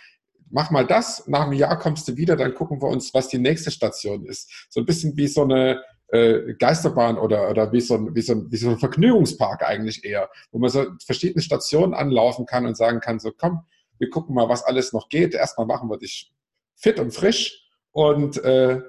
mach 0.50 0.72
mal 0.72 0.86
das, 0.86 1.28
nach 1.28 1.44
einem 1.44 1.54
Jahr 1.54 1.80
kommst 1.80 2.08
du 2.08 2.18
wieder, 2.18 2.36
dann 2.36 2.54
gucken 2.54 2.82
wir 2.82 2.90
uns, 2.90 3.14
was 3.14 3.30
die 3.30 3.38
nächste 3.38 3.72
Station 3.72 4.26
ist. 4.26 4.68
So 4.70 4.82
ein 4.82 4.86
bisschen 4.86 5.16
wie 5.16 5.28
so 5.28 5.44
eine 5.44 5.82
äh, 6.08 6.54
Geisterbahn 6.56 7.18
oder, 7.18 7.50
oder 7.50 7.72
wie, 7.72 7.82
so 7.82 7.96
ein, 7.96 8.14
wie, 8.14 8.22
so 8.22 8.34
ein, 8.34 8.52
wie 8.52 8.58
so 8.58 8.70
ein 8.70 8.80
Vergnügungspark 8.80 9.64
eigentlich 9.64 10.04
eher, 10.04 10.30
wo 10.52 10.60
man 10.60 10.70
so 10.70 10.86
verschiedene 11.06 11.42
Stationen 11.42 11.94
anlaufen 11.94 12.46
kann 12.46 12.66
und 12.66 12.76
sagen 12.76 13.00
kann, 13.00 13.20
so 13.20 13.32
komm, 13.32 13.62
wir 13.98 14.10
gucken 14.10 14.36
mal, 14.36 14.50
was 14.50 14.64
alles 14.64 14.94
noch 14.94 15.10
geht. 15.10 15.34
Erstmal 15.34 15.68
machen 15.68 15.90
wir 15.90 15.98
dich 15.98 16.34
fit 16.76 17.00
und 17.00 17.14
frisch 17.14 17.66
und, 17.92 18.44
äh, 18.44 18.82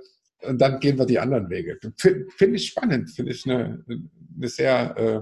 und 0.43 0.61
dann 0.61 0.81
gehen 0.81 0.99
wir 0.99 1.07
die 1.07 1.21
anderen 1.21 1.49
Wege. 1.49 1.79
Finde 1.97 2.27
find 2.37 2.57
ich 2.57 2.67
spannend, 2.67 3.11
finde 3.11 3.33
ich 3.33 3.45
eine, 3.47 3.85
eine 3.87 4.49
sehr, 4.49 4.97
äh, 4.97 5.21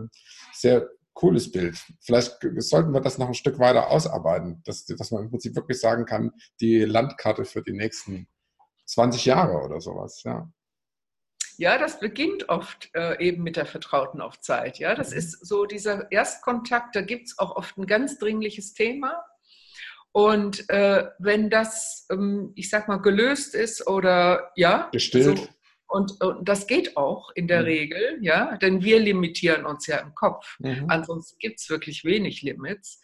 sehr 0.55 0.89
cooles 1.15 1.51
Bild. 1.51 1.79
Vielleicht 2.01 2.39
sollten 2.59 2.93
wir 2.93 3.01
das 3.01 3.19
noch 3.19 3.29
ein 3.29 3.35
Stück 3.35 3.59
weiter 3.59 3.91
ausarbeiten, 3.91 4.63
dass, 4.65 4.85
dass 4.87 5.11
man 5.11 5.25
im 5.25 5.31
Prinzip 5.31 5.55
wirklich 5.57 5.81
sagen 5.81 6.07
kann, 6.07 6.33
die 6.61 6.81
Landkarte 6.85 7.45
für 7.45 7.63
die 7.63 7.73
nächsten 7.73 8.29
20 8.87 9.25
Jahre 9.27 9.65
oder 9.65 9.81
sowas. 9.81 10.23
Ja. 10.25 10.51
Ja, 11.57 11.77
das 11.77 12.01
beginnt 12.01 12.49
oft 12.49 12.89
äh, 12.95 13.23
eben 13.23 13.43
mit 13.43 13.57
der 13.57 13.67
Vertrauten 13.67 14.23
auf 14.23 14.41
Zeit. 14.41 14.79
Ja, 14.79 14.95
das 14.95 15.11
mhm. 15.11 15.19
ist 15.19 15.47
so 15.47 15.67
dieser 15.67 16.11
Erstkontakt, 16.11 16.97
da 16.97 17.03
gibt 17.03 17.27
es 17.27 17.39
auch 17.39 17.55
oft 17.55 17.77
ein 17.77 17.87
ganz 17.87 18.19
dringliches 18.19 18.73
Thema. 18.73 19.23
Und 20.13 20.69
äh, 20.71 21.07
wenn 21.19 21.51
das, 21.51 22.07
ähm, 22.11 22.53
ich 22.55 22.71
sag 22.71 22.89
mal, 22.89 22.97
gelöst 22.97 23.55
ist 23.55 23.87
oder 23.87 24.51
ja, 24.57 24.89
gestillt. 24.91 25.39
So, 25.39 25.49
und, 25.91 26.20
und, 26.20 26.49
das 26.49 26.68
geht 26.68 26.97
auch 26.97 27.30
in 27.34 27.49
der 27.49 27.61
mhm. 27.61 27.66
Regel, 27.66 28.18
ja, 28.20 28.57
denn 28.59 28.84
wir 28.84 29.01
limitieren 29.01 29.66
uns 29.66 29.88
ja 29.88 29.99
im 29.99 30.14
Kopf. 30.14 30.57
Mhm. 30.61 30.84
Ansonsten 30.88 31.36
gibt 31.41 31.59
es 31.61 31.68
wirklich 31.68 32.05
wenig 32.05 32.43
Limits. 32.43 33.03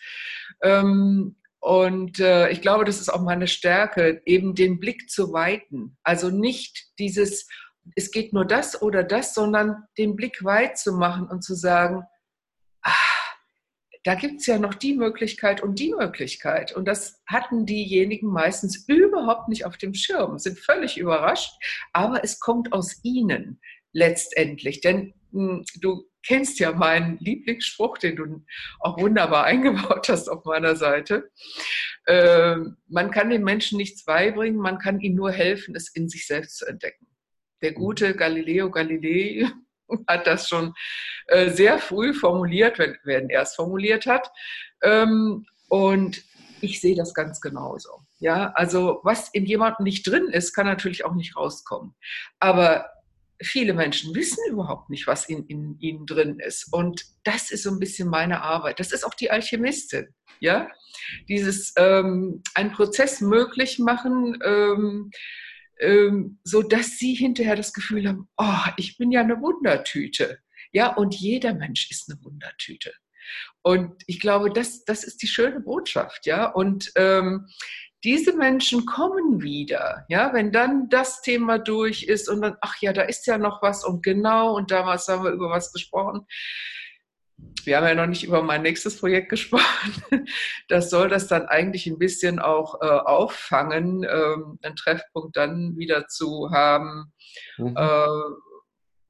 Ähm, 0.63 1.37
und 1.59 2.21
äh, 2.21 2.49
ich 2.51 2.63
glaube, 2.63 2.85
das 2.85 3.01
ist 3.01 3.09
auch 3.09 3.23
meine 3.23 3.49
Stärke, 3.49 4.23
eben 4.25 4.55
den 4.55 4.79
Blick 4.79 5.11
zu 5.11 5.33
weiten. 5.33 5.97
Also 6.05 6.31
nicht 6.31 6.87
dieses, 7.01 7.49
es 7.97 8.13
geht 8.13 8.33
nur 8.33 8.45
das 8.45 8.81
oder 8.81 9.03
das, 9.03 9.35
sondern 9.35 9.83
den 9.99 10.15
Blick 10.15 10.45
weit 10.45 10.79
zu 10.79 10.93
machen 10.93 11.27
und 11.27 11.43
zu 11.43 11.57
sagen, 11.57 12.05
da 14.07 14.15
gibt 14.15 14.41
es 14.41 14.47
ja 14.47 14.59
noch 14.59 14.75
die 14.75 14.95
Möglichkeit 14.95 15.65
und 15.65 15.81
die 15.81 15.93
Möglichkeit. 15.93 16.71
Und 16.71 16.87
das 16.87 17.21
hatten 17.27 17.67
diejenigen 17.67 18.29
meistens 18.29 18.85
überhaupt 18.87 19.49
nicht 19.49 19.67
auf 19.67 19.77
dem 19.79 19.95
Schirm, 19.95 20.39
sind 20.39 20.61
völlig 20.61 20.97
überrascht, 20.97 21.53
aber 21.93 22.23
es 22.23 22.39
kommt 22.39 22.73
aus 22.73 23.01
ihnen 23.03 23.61
letztendlich. 23.93 24.81
Denn 24.81 25.13
mh, 25.33 25.57
hm, 25.57 25.65
du 25.81 26.09
kennst 26.25 26.61
ja 26.61 26.71
meinen 26.71 27.19
Lieblingsspruch, 27.19 27.99
den 27.99 28.15
du 28.15 28.45
auch 28.79 28.97
wunderbar 29.01 29.45
eingebaut 29.53 30.09
hast 30.09 30.29
auf 30.29 30.45
meiner 30.45 30.77
Seite. 30.77 31.29
Äh, 32.05 32.59
man 32.87 33.11
kann 33.11 33.31
den 33.31 33.43
Menschen 33.43 33.77
nichts 33.77 34.05
beibringen, 34.05 34.61
man 34.61 34.79
kann 34.79 35.01
ihnen 35.01 35.17
nur 35.17 35.33
helfen, 35.33 35.75
es 35.75 35.89
in 35.89 36.09
sich 36.09 36.29
selbst 36.29 36.59
zu 36.59 36.67
entdecken. 36.67 37.09
Der 37.61 37.73
gute 37.73 38.15
Galileo 38.15 38.71
Galilei 38.71 39.51
hat 40.09 40.27
das 40.27 40.49
schon 40.49 40.75
äh, 41.27 41.51
sehr 41.51 41.79
früh 41.79 42.15
formuliert, 42.15 42.79
wenn, 42.79 43.31
er 43.31 43.43
es 43.43 43.55
formuliert 43.55 44.07
hat. 44.07 44.31
Ähm, 44.83 45.47
und 45.69 46.23
ich 46.61 46.81
sehe 46.81 46.97
das 46.97 47.15
ganz 47.15 47.41
genauso. 47.41 48.01
Ja, 48.19 48.53
also 48.55 49.01
was 49.03 49.29
in 49.31 49.45
jemandem 49.45 49.85
nicht 49.85 50.07
drin 50.07 50.29
ist, 50.29 50.55
kann 50.55 50.67
natürlich 50.67 51.05
auch 51.05 51.15
nicht 51.15 51.37
rauskommen. 51.37 51.95
Aber 52.41 52.91
viele 53.43 53.75
Menschen 53.75 54.15
wissen 54.15 54.43
überhaupt 54.49 54.89
nicht, 54.89 55.07
was 55.07 55.29
in, 55.29 55.47
in 55.47 55.79
ihnen 55.81 56.07
drin 56.07 56.39
ist. 56.41 56.73
Und 56.73 57.05
das 57.25 57.51
ist 57.51 57.63
so 57.63 57.71
ein 57.71 57.79
bisschen 57.79 58.09
meine 58.09 58.43
Arbeit. 58.43 58.81
Das 58.81 58.93
ist 58.93 59.05
auch 59.05 59.15
die 59.15 59.31
Alchemistin. 59.31 60.09
Ja, 60.41 60.69
dieses 61.29 61.73
ähm, 61.77 62.43
einen 62.55 62.73
Prozess 62.73 63.21
möglich 63.21 63.79
machen, 63.79 64.39
ähm, 64.45 65.11
ähm, 65.81 66.39
so 66.45 66.63
dass 66.63 66.99
sie 66.99 67.15
hinterher 67.15 67.57
das 67.57 67.73
Gefühl 67.73 68.09
haben, 68.09 68.29
oh, 68.37 68.71
ich 68.77 68.99
bin 68.99 69.11
ja 69.11 69.21
eine 69.21 69.41
Wundertüte. 69.41 70.39
Ja, 70.73 70.95
und 70.95 71.15
jeder 71.15 71.55
Mensch 71.55 71.91
ist 71.91 72.11
eine 72.11 72.23
Wundertüte. 72.25 72.93
Und 73.63 74.03
ich 74.07 74.21
glaube, 74.21 74.51
das, 74.51 74.85
das 74.85 75.05
ist 75.05 75.23
die 75.23 75.27
schöne 75.27 75.61
Botschaft, 75.61 76.27
ja. 76.27 76.47
Und 76.47 76.93
ähm, 76.97 77.47
diese 78.05 78.37
Menschen 78.37 78.87
kommen 78.87 79.43
wieder, 79.43 80.05
ja, 80.09 80.33
wenn 80.33 80.53
dann 80.53 80.89
das 80.89 81.23
Thema 81.23 81.59
durch 81.59 82.05
ist 82.05 82.29
und 82.29 82.43
dann, 82.43 82.57
ach 82.61 82.77
ja, 82.81 82.93
da 82.93 83.03
ist 83.03 83.27
ja 83.27 83.39
noch 83.39 83.63
was 83.63 83.85
und 83.85 84.05
genau 84.05 84.55
und 84.55 84.71
damals 84.71 85.09
haben 85.09 85.25
wir 85.25 85.33
über 85.33 85.51
was 85.51 85.73
gesprochen. 85.73 86.27
Wir 87.65 87.77
haben 87.77 87.87
ja 87.87 87.95
noch 87.95 88.07
nicht 88.07 88.25
über 88.25 88.43
mein 88.43 88.63
nächstes 88.63 88.99
Projekt 88.99 89.29
gesprochen. 89.29 89.65
Das 90.69 90.91
soll 90.91 91.09
das 91.09 91.29
dann 91.29 91.47
eigentlich 91.47 91.87
ein 91.87 91.99
bisschen 91.99 92.41
auch 92.41 92.81
äh, 92.83 92.87
auffangen, 92.87 94.03
ähm, 94.03 94.59
einen 94.63 94.75
Treffpunkt 94.75 95.37
dann 95.37 95.77
wieder 95.77 96.09
zu 96.09 96.51
haben, 96.51 97.13
mhm. 97.57 97.77
äh, 97.77 98.07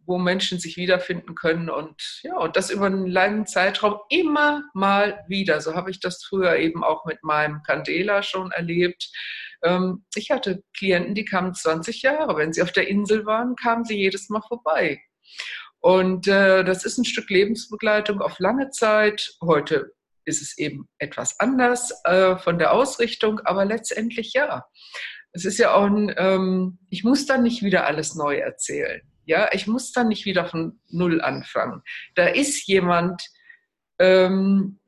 wo 0.04 0.18
Menschen 0.18 0.58
sich 0.58 0.76
wiederfinden 0.76 1.34
können 1.34 1.70
und 1.70 2.20
ja, 2.22 2.36
und 2.36 2.56
das 2.56 2.70
über 2.70 2.86
einen 2.86 3.06
langen 3.06 3.46
Zeitraum 3.46 3.98
immer 4.10 4.64
mal 4.74 5.24
wieder. 5.28 5.60
So 5.60 5.74
habe 5.74 5.90
ich 5.90 6.00
das 6.00 6.24
früher 6.24 6.56
eben 6.56 6.84
auch 6.84 7.06
mit 7.06 7.22
meinem 7.22 7.62
Candela 7.62 8.22
schon 8.22 8.50
erlebt. 8.52 9.10
Ähm, 9.62 10.04
ich 10.14 10.30
hatte 10.30 10.62
Klienten, 10.76 11.14
die 11.14 11.24
kamen 11.24 11.54
20 11.54 12.02
Jahre. 12.02 12.36
Wenn 12.36 12.52
sie 12.52 12.62
auf 12.62 12.72
der 12.72 12.88
Insel 12.88 13.24
waren, 13.24 13.56
kamen 13.56 13.84
sie 13.84 13.96
jedes 13.96 14.28
Mal 14.28 14.42
vorbei. 14.46 15.00
Und 15.86 16.26
äh, 16.26 16.64
das 16.64 16.84
ist 16.84 16.98
ein 16.98 17.04
Stück 17.04 17.30
Lebensbegleitung 17.30 18.20
auf 18.20 18.40
lange 18.40 18.70
Zeit. 18.70 19.36
Heute 19.40 19.92
ist 20.24 20.42
es 20.42 20.58
eben 20.58 20.88
etwas 20.98 21.38
anders 21.38 21.92
äh, 22.02 22.36
von 22.38 22.58
der 22.58 22.72
Ausrichtung, 22.72 23.38
aber 23.44 23.64
letztendlich 23.64 24.32
ja. 24.32 24.66
Es 25.30 25.44
ist 25.44 25.58
ja 25.58 25.74
auch 25.74 25.84
ein, 25.84 26.12
ähm, 26.16 26.78
ich 26.90 27.04
muss 27.04 27.26
dann 27.26 27.44
nicht 27.44 27.62
wieder 27.62 27.86
alles 27.86 28.16
neu 28.16 28.34
erzählen. 28.34 29.00
Ja, 29.26 29.48
ich 29.52 29.68
muss 29.68 29.92
dann 29.92 30.08
nicht 30.08 30.24
wieder 30.24 30.46
von 30.46 30.80
Null 30.88 31.20
anfangen. 31.20 31.82
Da 32.16 32.26
ist 32.26 32.66
jemand, 32.66 33.22
ähm, 34.00 34.80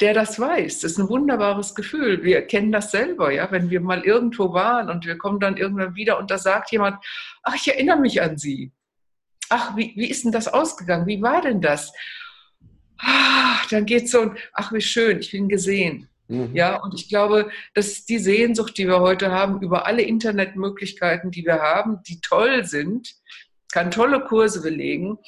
der 0.00 0.14
das 0.14 0.38
weiß. 0.38 0.82
Das 0.82 0.92
ist 0.92 0.98
ein 0.98 1.08
wunderbares 1.08 1.74
Gefühl. 1.74 2.22
Wir 2.22 2.42
kennen 2.42 2.70
das 2.70 2.92
selber, 2.92 3.32
ja, 3.32 3.50
wenn 3.50 3.70
wir 3.70 3.80
mal 3.80 4.04
irgendwo 4.04 4.52
waren 4.52 4.88
und 4.88 5.04
wir 5.04 5.18
kommen 5.18 5.40
dann 5.40 5.56
irgendwann 5.56 5.96
wieder 5.96 6.16
und 6.16 6.30
da 6.30 6.38
sagt 6.38 6.70
jemand, 6.70 7.04
ach, 7.42 7.56
ich 7.56 7.66
erinnere 7.66 7.98
mich 7.98 8.22
an 8.22 8.38
Sie. 8.38 8.70
Ach, 9.50 9.76
wie, 9.76 9.92
wie 9.96 10.10
ist 10.10 10.24
denn 10.24 10.32
das 10.32 10.48
ausgegangen? 10.48 11.06
Wie 11.06 11.22
war 11.22 11.42
denn 11.42 11.60
das? 11.60 11.92
Ach, 12.98 13.66
dann 13.68 13.86
geht 13.86 14.08
so, 14.08 14.32
ach, 14.52 14.72
wie 14.72 14.80
schön, 14.80 15.20
ich 15.20 15.30
bin 15.30 15.48
gesehen. 15.48 16.08
Mhm. 16.28 16.54
Ja, 16.54 16.82
und 16.82 16.94
ich 16.94 17.08
glaube, 17.08 17.50
dass 17.74 18.04
die 18.04 18.18
Sehnsucht, 18.18 18.76
die 18.76 18.86
wir 18.86 19.00
heute 19.00 19.30
haben, 19.30 19.62
über 19.62 19.86
alle 19.86 20.02
Internetmöglichkeiten, 20.02 21.30
die 21.30 21.44
wir 21.44 21.60
haben, 21.60 22.02
die 22.06 22.20
toll 22.20 22.64
sind, 22.64 23.14
kann 23.72 23.90
tolle 23.90 24.24
Kurse 24.24 24.62
belegen, 24.62 25.18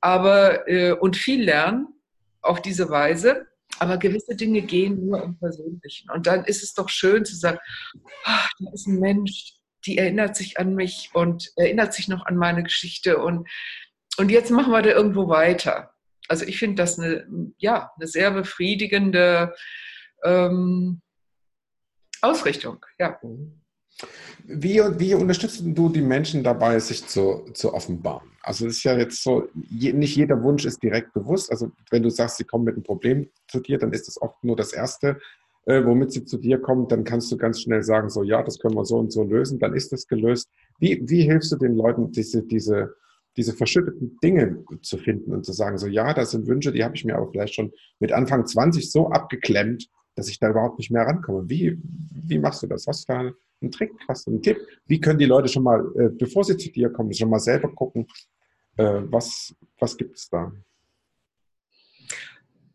aber 0.00 0.68
äh, 0.68 0.92
und 0.92 1.16
viel 1.16 1.44
lernen 1.44 1.88
auf 2.42 2.60
diese 2.62 2.88
Weise. 2.90 3.46
Aber 3.80 3.96
gewisse 3.96 4.36
Dinge 4.36 4.62
gehen 4.62 5.04
nur 5.04 5.22
im 5.22 5.36
Persönlichen. 5.36 6.08
Und 6.10 6.28
dann 6.28 6.44
ist 6.44 6.62
es 6.62 6.74
doch 6.74 6.88
schön 6.88 7.24
zu 7.24 7.34
sagen, 7.34 7.58
ach, 8.24 8.48
da 8.60 8.70
ist 8.72 8.86
ein 8.86 9.00
Mensch, 9.00 9.54
die 9.86 9.98
erinnert 9.98 10.36
sich 10.36 10.58
an 10.58 10.74
mich 10.74 11.10
und 11.12 11.52
erinnert 11.56 11.94
sich 11.94 12.08
noch 12.08 12.26
an 12.26 12.36
meine 12.36 12.62
Geschichte 12.62 13.18
und, 13.18 13.48
und 14.16 14.30
jetzt 14.30 14.50
machen 14.50 14.72
wir 14.72 14.82
da 14.82 14.90
irgendwo 14.90 15.28
weiter. 15.28 15.92
Also 16.28 16.44
ich 16.46 16.58
finde 16.58 16.76
das 16.76 16.98
eine, 16.98 17.26
ja, 17.58 17.90
eine 17.96 18.06
sehr 18.06 18.30
befriedigende 18.30 19.54
ähm, 20.24 21.02
Ausrichtung. 22.22 22.84
Ja. 22.98 23.20
Wie, 24.44 24.80
wie 24.98 25.14
unterstützt 25.14 25.62
du 25.64 25.88
die 25.88 26.02
Menschen 26.02 26.42
dabei, 26.42 26.78
sich 26.80 27.06
zu, 27.06 27.44
zu 27.52 27.72
offenbaren? 27.72 28.30
Also 28.42 28.66
es 28.66 28.78
ist 28.78 28.84
ja 28.84 28.96
jetzt 28.96 29.22
so, 29.22 29.48
je, 29.70 29.92
nicht 29.92 30.16
jeder 30.16 30.42
Wunsch 30.42 30.64
ist 30.64 30.82
direkt 30.82 31.12
bewusst. 31.12 31.50
Also 31.50 31.70
wenn 31.90 32.02
du 32.02 32.10
sagst, 32.10 32.38
sie 32.38 32.44
kommen 32.44 32.64
mit 32.64 32.74
einem 32.74 32.82
Problem 32.82 33.30
zu 33.48 33.60
dir, 33.60 33.78
dann 33.78 33.92
ist 33.92 34.08
das 34.08 34.20
oft 34.20 34.42
nur 34.42 34.56
das 34.56 34.72
Erste, 34.72 35.20
äh, 35.66 35.84
womit 35.84 36.12
sie 36.12 36.24
zu 36.24 36.38
dir 36.38 36.58
kommen. 36.58 36.88
Dann 36.88 37.04
kannst 37.04 37.30
du 37.32 37.36
ganz 37.36 37.60
schnell 37.60 37.82
sagen, 37.82 38.10
so 38.10 38.22
ja, 38.22 38.42
das 38.42 38.58
können 38.58 38.74
wir 38.74 38.84
so 38.84 38.98
und 38.98 39.12
so 39.12 39.22
lösen. 39.22 39.58
Dann 39.58 39.74
ist 39.74 39.92
das 39.92 40.06
gelöst. 40.06 40.48
Wie, 40.78 41.00
wie 41.04 41.22
hilfst 41.22 41.52
du 41.52 41.56
den 41.56 41.74
Leuten, 41.74 42.10
diese, 42.12 42.42
diese, 42.42 42.94
diese 43.36 43.52
verschütteten 43.52 44.18
Dinge 44.22 44.64
zu 44.82 44.98
finden 44.98 45.32
und 45.32 45.44
zu 45.44 45.52
sagen, 45.52 45.78
so 45.78 45.86
ja, 45.86 46.14
das 46.14 46.30
sind 46.30 46.46
Wünsche, 46.46 46.72
die 46.72 46.84
habe 46.84 46.94
ich 46.94 47.04
mir 47.04 47.16
aber 47.16 47.30
vielleicht 47.30 47.54
schon 47.54 47.72
mit 47.98 48.12
Anfang 48.12 48.46
20 48.46 48.90
so 48.90 49.08
abgeklemmt, 49.08 49.88
dass 50.14 50.28
ich 50.28 50.38
da 50.38 50.50
überhaupt 50.50 50.78
nicht 50.78 50.90
mehr 50.90 51.02
rankomme. 51.02 51.48
Wie, 51.48 51.78
wie 51.82 52.38
machst 52.38 52.62
du 52.62 52.66
das? 52.66 52.84
Du 52.84 52.92
da 53.08 53.32
einen 53.60 53.70
Trick? 53.70 53.92
Hast 54.06 54.26
du 54.26 54.30
einen 54.30 54.42
Tipp? 54.42 54.58
Wie 54.86 55.00
können 55.00 55.18
die 55.18 55.24
Leute 55.24 55.48
schon 55.48 55.64
mal, 55.64 55.84
äh, 55.96 56.08
bevor 56.10 56.44
sie 56.44 56.56
zu 56.56 56.70
dir 56.70 56.90
kommen, 56.90 57.12
schon 57.12 57.30
mal 57.30 57.40
selber 57.40 57.72
gucken, 57.72 58.06
äh, 58.76 59.02
was, 59.06 59.54
was 59.78 59.96
gibt 59.96 60.16
es 60.16 60.28
da? 60.28 60.52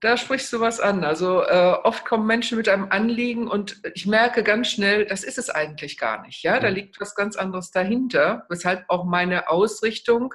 Da 0.01 0.15
sprichst 0.15 0.53
du 0.53 0.61
was 0.61 0.79
an. 0.79 1.03
Also 1.03 1.43
äh, 1.43 1.75
oft 1.83 2.05
kommen 2.05 2.25
Menschen 2.25 2.57
mit 2.57 2.69
einem 2.69 2.87
Anliegen 2.89 3.49
und 3.49 3.81
ich 3.95 4.05
merke 4.05 4.43
ganz 4.43 4.69
schnell, 4.69 5.05
das 5.05 5.23
ist 5.23 5.37
es 5.37 5.49
eigentlich 5.49 5.97
gar 5.97 6.21
nicht. 6.25 6.41
Ja, 6.41 6.59
da 6.59 6.69
liegt 6.69 7.01
was 7.01 7.15
ganz 7.15 7.35
anderes 7.35 7.71
dahinter, 7.71 8.45
weshalb 8.49 8.85
auch 8.87 9.03
meine 9.03 9.49
Ausrichtung 9.49 10.33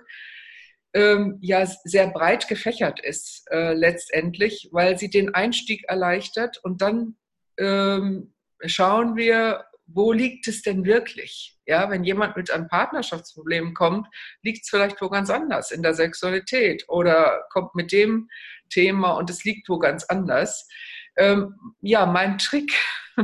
ähm, 0.93 1.39
ja 1.41 1.67
sehr 1.67 2.09
breit 2.09 2.47
gefächert 2.47 3.01
ist 3.01 3.47
äh, 3.51 3.73
letztendlich, 3.73 4.69
weil 4.73 4.99
sie 4.99 5.09
den 5.09 5.35
Einstieg 5.35 5.85
erleichtert 5.89 6.59
und 6.63 6.83
dann 6.83 7.17
ähm, 7.59 8.35
schauen 8.67 9.17
wir, 9.17 9.65
wo 9.87 10.13
liegt 10.13 10.47
es 10.49 10.63
denn 10.63 10.85
wirklich? 10.85 11.59
Ja, 11.67 11.91
wenn 11.91 12.05
jemand 12.05 12.37
mit 12.37 12.51
einem 12.51 12.69
Partnerschaftsproblem 12.69 13.75
kommt, 13.75 14.07
liegt 14.43 14.65
es 14.65 14.71
vielleicht 14.71 15.01
wo 15.01 15.09
ganz 15.09 15.31
anders 15.31 15.71
in 15.71 15.83
der 15.83 15.95
Sexualität 15.95 16.85
oder 16.89 17.45
kommt 17.51 17.75
mit 17.75 17.93
dem 17.93 18.29
Thema 18.71 19.13
und 19.13 19.31
es 19.31 19.45
liegt 19.45 19.69
wo 19.69 19.79
ganz 19.79 20.05
anders. 20.05 20.69
Ähm, 21.17 21.55
ja, 21.81 22.07
mein 22.07 22.39
Trick, 22.39 22.73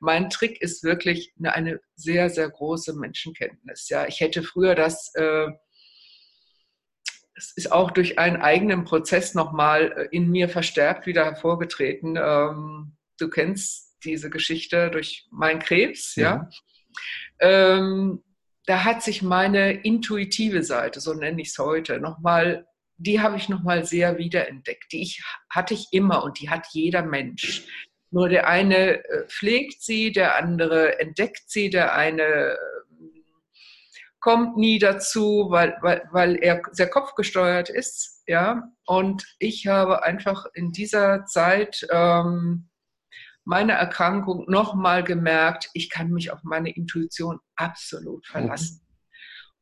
mein 0.00 0.30
Trick 0.30 0.60
ist 0.60 0.84
wirklich 0.84 1.32
eine, 1.38 1.54
eine, 1.54 1.80
sehr, 1.96 2.28
sehr 2.30 2.50
große 2.50 2.94
Menschenkenntnis. 2.94 3.88
Ja, 3.88 4.06
ich 4.06 4.20
hätte 4.20 4.42
früher 4.42 4.74
das, 4.74 5.12
äh, 5.14 5.48
es 7.34 7.52
ist 7.56 7.72
auch 7.72 7.90
durch 7.90 8.18
einen 8.18 8.36
eigenen 8.36 8.84
Prozess 8.84 9.34
nochmal 9.34 9.92
äh, 9.92 10.08
in 10.16 10.30
mir 10.30 10.48
verstärkt 10.48 11.06
wieder 11.06 11.24
hervorgetreten. 11.24 12.18
Ähm, 12.20 12.96
du 13.18 13.28
kennst 13.28 13.96
diese 14.04 14.30
Geschichte 14.30 14.90
durch 14.90 15.26
meinen 15.30 15.60
Krebs, 15.60 16.16
ja. 16.16 16.48
ja. 17.40 17.78
Ähm, 17.78 18.22
da 18.66 18.84
hat 18.84 19.02
sich 19.02 19.22
meine 19.22 19.72
intuitive 19.72 20.62
Seite, 20.62 21.00
so 21.00 21.14
nenne 21.14 21.42
ich 21.42 21.48
es 21.48 21.58
heute, 21.58 21.98
nochmal, 21.98 22.66
die 23.02 23.20
habe 23.20 23.36
ich 23.36 23.48
nochmal 23.48 23.84
sehr 23.84 24.18
wiederentdeckt. 24.18 24.92
Die 24.92 25.02
ich, 25.02 25.22
hatte 25.50 25.74
ich 25.74 25.88
immer 25.92 26.22
und 26.24 26.40
die 26.40 26.50
hat 26.50 26.66
jeder 26.72 27.02
Mensch. 27.02 27.66
Nur 28.10 28.28
der 28.28 28.46
eine 28.46 29.04
äh, 29.04 29.26
pflegt 29.28 29.82
sie, 29.82 30.12
der 30.12 30.36
andere 30.36 31.00
entdeckt 31.00 31.44
sie, 31.46 31.70
der 31.70 31.94
eine 31.94 32.22
äh, 32.22 32.56
kommt 34.20 34.56
nie 34.56 34.78
dazu, 34.78 35.46
weil, 35.50 35.76
weil, 35.80 36.08
weil 36.12 36.36
er 36.36 36.62
sehr 36.70 36.88
kopfgesteuert 36.88 37.70
ist. 37.70 38.22
Ja? 38.26 38.62
Und 38.86 39.24
ich 39.38 39.66
habe 39.66 40.04
einfach 40.04 40.46
in 40.54 40.72
dieser 40.72 41.24
Zeit 41.24 41.86
ähm, 41.90 42.68
meine 43.44 43.72
Erkrankung 43.72 44.44
nochmal 44.48 45.02
gemerkt, 45.02 45.70
ich 45.72 45.90
kann 45.90 46.10
mich 46.10 46.30
auf 46.30 46.40
meine 46.44 46.70
Intuition 46.70 47.40
absolut 47.56 48.26
verlassen. 48.26 48.80
Mhm. 48.82 48.91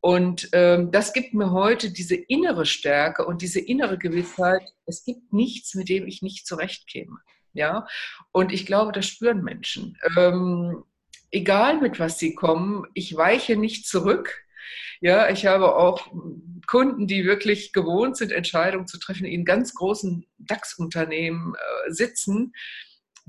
Und 0.01 0.49
ähm, 0.53 0.91
das 0.91 1.13
gibt 1.13 1.35
mir 1.35 1.51
heute 1.51 1.91
diese 1.91 2.15
innere 2.15 2.65
Stärke 2.65 3.27
und 3.27 3.43
diese 3.43 3.61
innere 3.61 3.99
Gewissheit, 3.99 4.63
es 4.87 5.05
gibt 5.05 5.33
nichts, 5.33 5.75
mit 5.75 5.89
dem 5.89 6.07
ich 6.07 6.23
nicht 6.23 6.47
zurechtkäme. 6.47 7.19
Ja? 7.53 7.87
Und 8.33 8.53
ich 8.53 8.65
glaube, 8.65 8.93
das 8.93 9.07
spüren 9.07 9.43
Menschen. 9.43 9.99
Ähm, 10.17 10.85
egal 11.31 11.81
mit 11.81 11.99
was 12.01 12.19
sie 12.19 12.35
kommen, 12.35 12.87
ich 12.95 13.15
weiche 13.15 13.57
nicht 13.57 13.87
zurück. 13.87 14.43
Ja, 15.03 15.31
ich 15.31 15.47
habe 15.47 15.77
auch 15.77 16.13
Kunden, 16.67 17.07
die 17.07 17.25
wirklich 17.25 17.73
gewohnt 17.73 18.17
sind, 18.17 18.33
Entscheidungen 18.33 18.87
zu 18.87 18.99
treffen, 18.99 19.25
in 19.25 19.47
ganz 19.47 19.75
großen 19.75 20.27
DAX-Unternehmen 20.39 21.55
äh, 21.55 21.93
sitzen 21.93 22.53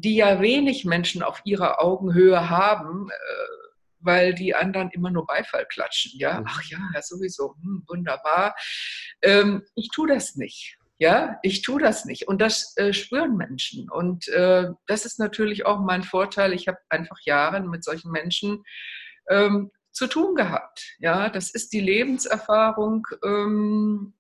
die 0.01 0.15
ja 0.15 0.41
wenig 0.41 0.86
Menschen 0.86 1.22
auf 1.22 1.41
ihrer 1.43 1.82
Augenhöhe 1.82 2.49
haben, 2.49 3.09
äh, 3.09 3.61
weil 4.02 4.34
die 4.34 4.56
anderen 4.56 4.89
immer 4.91 5.12
nur 5.12 5.26
Beifall 5.26 5.66
klatschen. 5.66 6.12
Ja, 6.16 6.39
mhm. 6.39 6.47
ach 6.49 6.64
ja, 6.66 6.80
ja 6.93 7.02
sowieso, 7.02 7.56
hm, 7.62 7.84
wunderbar. 7.88 8.56
Ähm, 9.22 9.64
ich 9.76 9.89
tue 9.89 10.08
das 10.08 10.36
nicht. 10.36 10.78
Ja, 10.97 11.39
ich 11.41 11.64
tue 11.64 11.82
das 11.82 12.06
nicht. 12.06 12.28
Und 12.28 12.41
das 12.41 12.78
äh, 12.78 12.93
spüren 12.93 13.36
Menschen. 13.36 13.89
Und 13.89 14.28
äh, 14.28 14.68
das 14.86 15.06
ist 15.06 15.18
natürlich 15.18 15.66
auch 15.66 15.80
mein 15.80 16.04
Vorteil. 16.04 16.54
Ich 16.54 16.68
habe 16.68 16.78
einfach 16.89 17.18
Jahre 17.26 17.60
mit 17.62 17.84
solchen 17.84 18.12
Menschen 18.12 18.64
ähm, 19.28 19.72
zu 19.91 20.06
tun 20.06 20.36
gehabt. 20.36 20.95
Ja, 20.99 21.30
das 21.30 21.49
ist 21.49 21.74
die 21.74 21.80
Lebenserfahrung. 21.80 23.08
Ähm, 23.24 24.14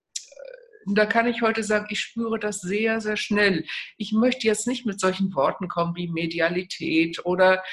da 0.85 1.05
kann 1.05 1.27
ich 1.27 1.41
heute 1.41 1.63
sagen, 1.63 1.85
ich 1.89 1.99
spüre 1.99 2.39
das 2.39 2.59
sehr, 2.61 3.01
sehr 3.01 3.17
schnell. 3.17 3.65
Ich 3.97 4.11
möchte 4.11 4.47
jetzt 4.47 4.67
nicht 4.67 4.85
mit 4.85 4.99
solchen 4.99 5.33
Worten 5.35 5.67
kommen 5.67 5.95
wie 5.95 6.07
Medialität 6.07 7.23
oder 7.25 7.63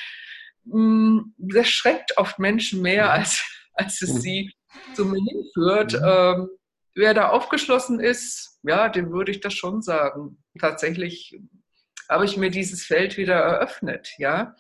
das 1.39 1.69
schreckt 1.69 2.17
oft 2.17 2.39
Menschen 2.39 2.83
mehr, 2.83 3.05
mhm. 3.05 3.11
als, 3.11 3.43
als 3.75 4.03
es 4.03 4.15
mhm. 4.15 4.21
sie 4.21 4.53
zu 4.95 5.05
mir 5.05 5.21
hinführt. 5.21 5.93
Mhm. 5.93 6.07
Ähm, 6.07 6.49
wer 6.95 7.15
da 7.15 7.29
aufgeschlossen 7.31 8.01
ist, 8.01 8.59
ja, 8.63 8.89
dem 8.89 9.13
würde 9.13 9.31
ich 9.31 9.41
das 9.41 9.55
schon 9.55 9.83
sagen. 9.83 10.43
Tatsächlich 10.59 11.39
habe 12.09 12.25
ich 12.25 12.37
mir 12.37 12.51
dieses 12.51 12.85
Feld 12.85 13.17
wieder 13.17 13.35
eröffnet, 13.35 14.11
ja. 14.19 14.55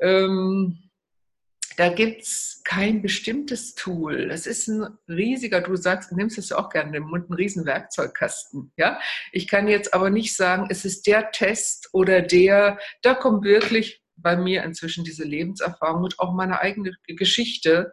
Ähm, 0.00 0.90
da 1.76 1.88
gibt 1.88 2.22
es 2.22 2.60
kein 2.64 3.00
bestimmtes 3.00 3.74
Tool. 3.74 4.28
Das 4.28 4.46
ist 4.46 4.68
ein 4.68 4.98
riesiger, 5.08 5.62
du 5.62 5.76
sagst, 5.76 6.10
du 6.10 6.16
nimmst 6.16 6.36
es 6.36 6.52
auch 6.52 6.68
gerne 6.68 6.88
in 6.88 6.92
den 6.92 7.02
Mund, 7.04 7.30
ein 7.30 7.34
riesen 7.34 7.64
Werkzeugkasten. 7.64 8.70
Ja? 8.76 9.00
Ich 9.32 9.48
kann 9.48 9.66
jetzt 9.66 9.94
aber 9.94 10.10
nicht 10.10 10.36
sagen, 10.36 10.66
es 10.68 10.84
ist 10.84 11.06
der 11.06 11.30
Test 11.30 11.88
oder 11.92 12.20
der, 12.20 12.78
da 13.00 13.14
kommt 13.14 13.44
wirklich 13.44 13.99
bei 14.22 14.36
mir 14.36 14.64
inzwischen 14.64 15.04
diese 15.04 15.24
Lebenserfahrung 15.24 16.04
und 16.04 16.18
auch 16.18 16.32
meine 16.32 16.60
eigene 16.60 16.92
Geschichte 17.06 17.92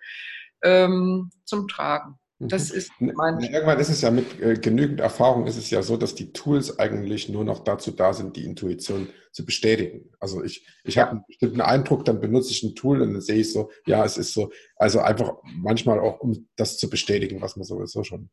ähm, 0.63 1.32
zum 1.45 1.67
Tragen. 1.67 2.19
Das 2.39 2.71
mhm. 2.71 2.78
ist 2.78 2.91
mein. 2.99 3.39
Irgendwann 3.39 3.80
ist 3.80 3.89
es 3.89 4.01
ja 4.01 4.11
mit 4.11 4.39
äh, 4.39 4.53
genügend 4.55 4.99
Erfahrung 4.99 5.47
ist 5.47 5.57
es 5.57 5.71
ja 5.71 5.82
so, 5.82 5.97
dass 5.97 6.13
die 6.13 6.34
Tools 6.34 6.78
eigentlich 6.78 7.30
nur 7.30 7.43
noch 7.43 7.63
dazu 7.63 7.89
da 7.89 8.13
sind, 8.13 8.36
die 8.36 8.45
Intuition 8.45 9.09
zu 9.32 9.43
bestätigen. 9.43 10.11
Also 10.19 10.43
ich, 10.43 10.67
ich 10.84 10.95
ja. 10.95 11.03
habe 11.03 11.11
einen 11.11 11.25
bestimmten 11.25 11.61
Eindruck, 11.61 12.05
dann 12.05 12.21
benutze 12.21 12.51
ich 12.51 12.61
ein 12.61 12.75
Tool 12.75 13.01
und 13.01 13.13
dann 13.13 13.21
sehe 13.21 13.38
ich 13.38 13.51
so, 13.51 13.71
ja, 13.88 14.05
es 14.05 14.19
ist 14.19 14.34
so. 14.34 14.51
Also 14.75 14.99
einfach 14.99 15.34
manchmal 15.43 15.99
auch, 15.99 16.19
um 16.19 16.47
das 16.55 16.78
zu 16.78 16.91
bestätigen, 16.91 17.41
was 17.41 17.55
man 17.55 17.65
sowieso 17.65 18.03
schon 18.03 18.30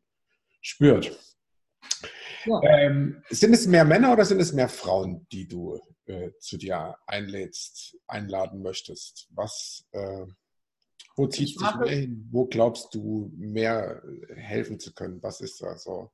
spürt. 0.61 1.17
Ja. 2.45 2.61
Ähm, 2.61 3.23
sind 3.31 3.53
es 3.53 3.65
mehr 3.65 3.85
Männer 3.85 4.13
oder 4.13 4.23
sind 4.23 4.39
es 4.39 4.53
mehr 4.53 4.69
Frauen, 4.69 5.25
die 5.31 5.47
du 5.47 5.79
äh, 6.05 6.31
zu 6.39 6.57
dir 6.57 6.97
einlädst, 7.07 7.97
einladen 8.07 8.61
möchtest? 8.61 9.27
Was 9.31 9.85
äh, 9.91 10.25
wo 11.15 11.27
ziehst 11.27 11.59
du 11.59 11.65
dich 11.65 11.75
mehr 11.75 11.89
hin? 11.89 12.27
Wo 12.31 12.45
glaubst 12.45 12.93
du, 12.93 13.31
mehr 13.37 14.01
helfen 14.35 14.79
zu 14.79 14.93
können? 14.93 15.23
Was 15.23 15.39
ist 15.41 15.61
da 15.61 15.77
so? 15.77 16.11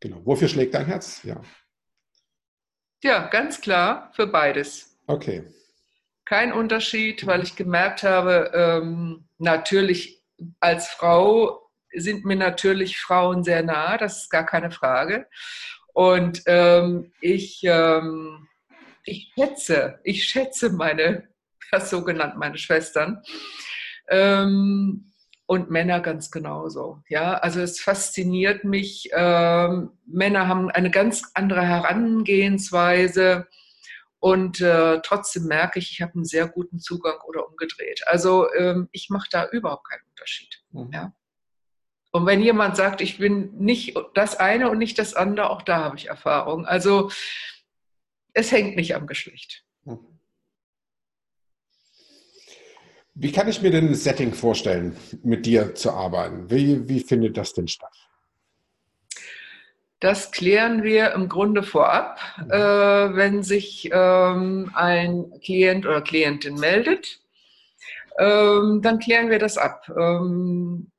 Genau. 0.00 0.20
Wofür 0.24 0.48
schlägt 0.48 0.74
dein 0.74 0.86
Herz? 0.86 1.22
Ja. 1.22 1.40
Ja, 3.02 3.28
ganz 3.28 3.60
klar 3.60 4.10
für 4.14 4.26
beides. 4.26 4.98
Okay. 5.06 5.44
Kein 6.24 6.52
Unterschied, 6.52 7.26
weil 7.26 7.42
ich 7.42 7.56
gemerkt 7.56 8.02
habe, 8.02 8.50
ähm, 8.54 9.28
natürlich 9.38 10.22
als 10.60 10.88
Frau 10.88 11.70
sind 11.94 12.24
mir 12.24 12.36
natürlich 12.36 12.98
Frauen 12.98 13.42
sehr 13.42 13.62
nah, 13.62 13.96
das 13.96 14.22
ist 14.22 14.30
gar 14.30 14.44
keine 14.44 14.70
Frage. 14.70 15.28
Und 15.94 16.42
ähm, 16.46 17.12
ich, 17.20 17.62
ähm, 17.64 18.48
ich 19.06 19.32
schätze, 19.34 20.00
ich 20.04 20.24
schätze 20.24 20.70
meine, 20.70 21.28
das 21.70 21.90
so 21.90 22.04
genannt, 22.04 22.34
meine 22.36 22.58
Schwestern. 22.58 23.22
Ähm, 24.08 25.12
und 25.46 25.70
Männer 25.70 26.00
ganz 26.00 26.30
genauso. 26.32 27.02
Ja, 27.08 27.34
also 27.34 27.60
es 27.60 27.80
fasziniert 27.80 28.64
mich. 28.64 29.08
Ähm, 29.12 29.92
Männer 30.04 30.48
haben 30.48 30.70
eine 30.70 30.90
ganz 30.90 31.30
andere 31.34 31.62
Herangehensweise 31.62 33.46
und 34.18 34.60
äh, 34.60 35.00
trotzdem 35.02 35.44
merke 35.44 35.78
ich, 35.78 35.92
ich 35.92 36.02
habe 36.02 36.14
einen 36.14 36.24
sehr 36.24 36.48
guten 36.48 36.80
Zugang 36.80 37.20
oder 37.28 37.48
umgedreht. 37.48 38.02
Also 38.06 38.52
ähm, 38.54 38.88
ich 38.90 39.08
mache 39.08 39.28
da 39.30 39.48
überhaupt 39.48 39.88
keinen 39.88 40.02
Unterschied. 40.10 40.62
Mhm. 40.72 40.90
Ja. 40.92 41.12
Und 42.10 42.26
wenn 42.26 42.42
jemand 42.42 42.76
sagt, 42.76 43.00
ich 43.00 43.18
bin 43.18 43.56
nicht 43.58 43.96
das 44.14 44.36
eine 44.36 44.70
und 44.70 44.78
nicht 44.78 44.98
das 44.98 45.14
andere, 45.14 45.50
auch 45.50 45.62
da 45.62 45.84
habe 45.84 45.96
ich 45.96 46.08
Erfahrung. 46.08 46.66
Also 46.66 47.10
es 48.36 48.52
hängt 48.52 48.76
nicht 48.76 48.94
am 48.94 49.06
Geschlecht. 49.06 49.64
Mhm. 49.84 49.98
Wie 53.14 53.32
kann 53.32 53.48
ich 53.48 53.62
mir 53.62 53.70
denn 53.70 53.88
ein 53.88 53.94
Setting 53.94 54.34
vorstellen, 54.34 54.94
mit 55.22 55.46
dir 55.46 55.74
zu 55.74 55.90
arbeiten? 55.90 56.50
Wie, 56.50 56.86
wie 56.86 57.00
findet 57.00 57.38
das 57.38 57.54
denn 57.54 57.66
statt? 57.66 57.96
Das 60.00 60.30
klären 60.32 60.82
wir 60.82 61.12
im 61.12 61.30
Grunde 61.30 61.62
vorab, 61.62 62.20
mhm. 62.36 62.50
äh, 62.50 63.16
wenn 63.16 63.42
sich 63.42 63.88
ähm, 63.90 64.70
ein 64.74 65.40
Klient 65.42 65.86
oder 65.86 66.02
Klientin 66.02 66.56
meldet. 66.56 67.20
Ähm, 68.18 68.80
dann 68.82 68.98
klären 68.98 69.30
wir 69.30 69.38
das 69.38 69.56
ab, 69.56 69.90
ähm, 69.98 70.90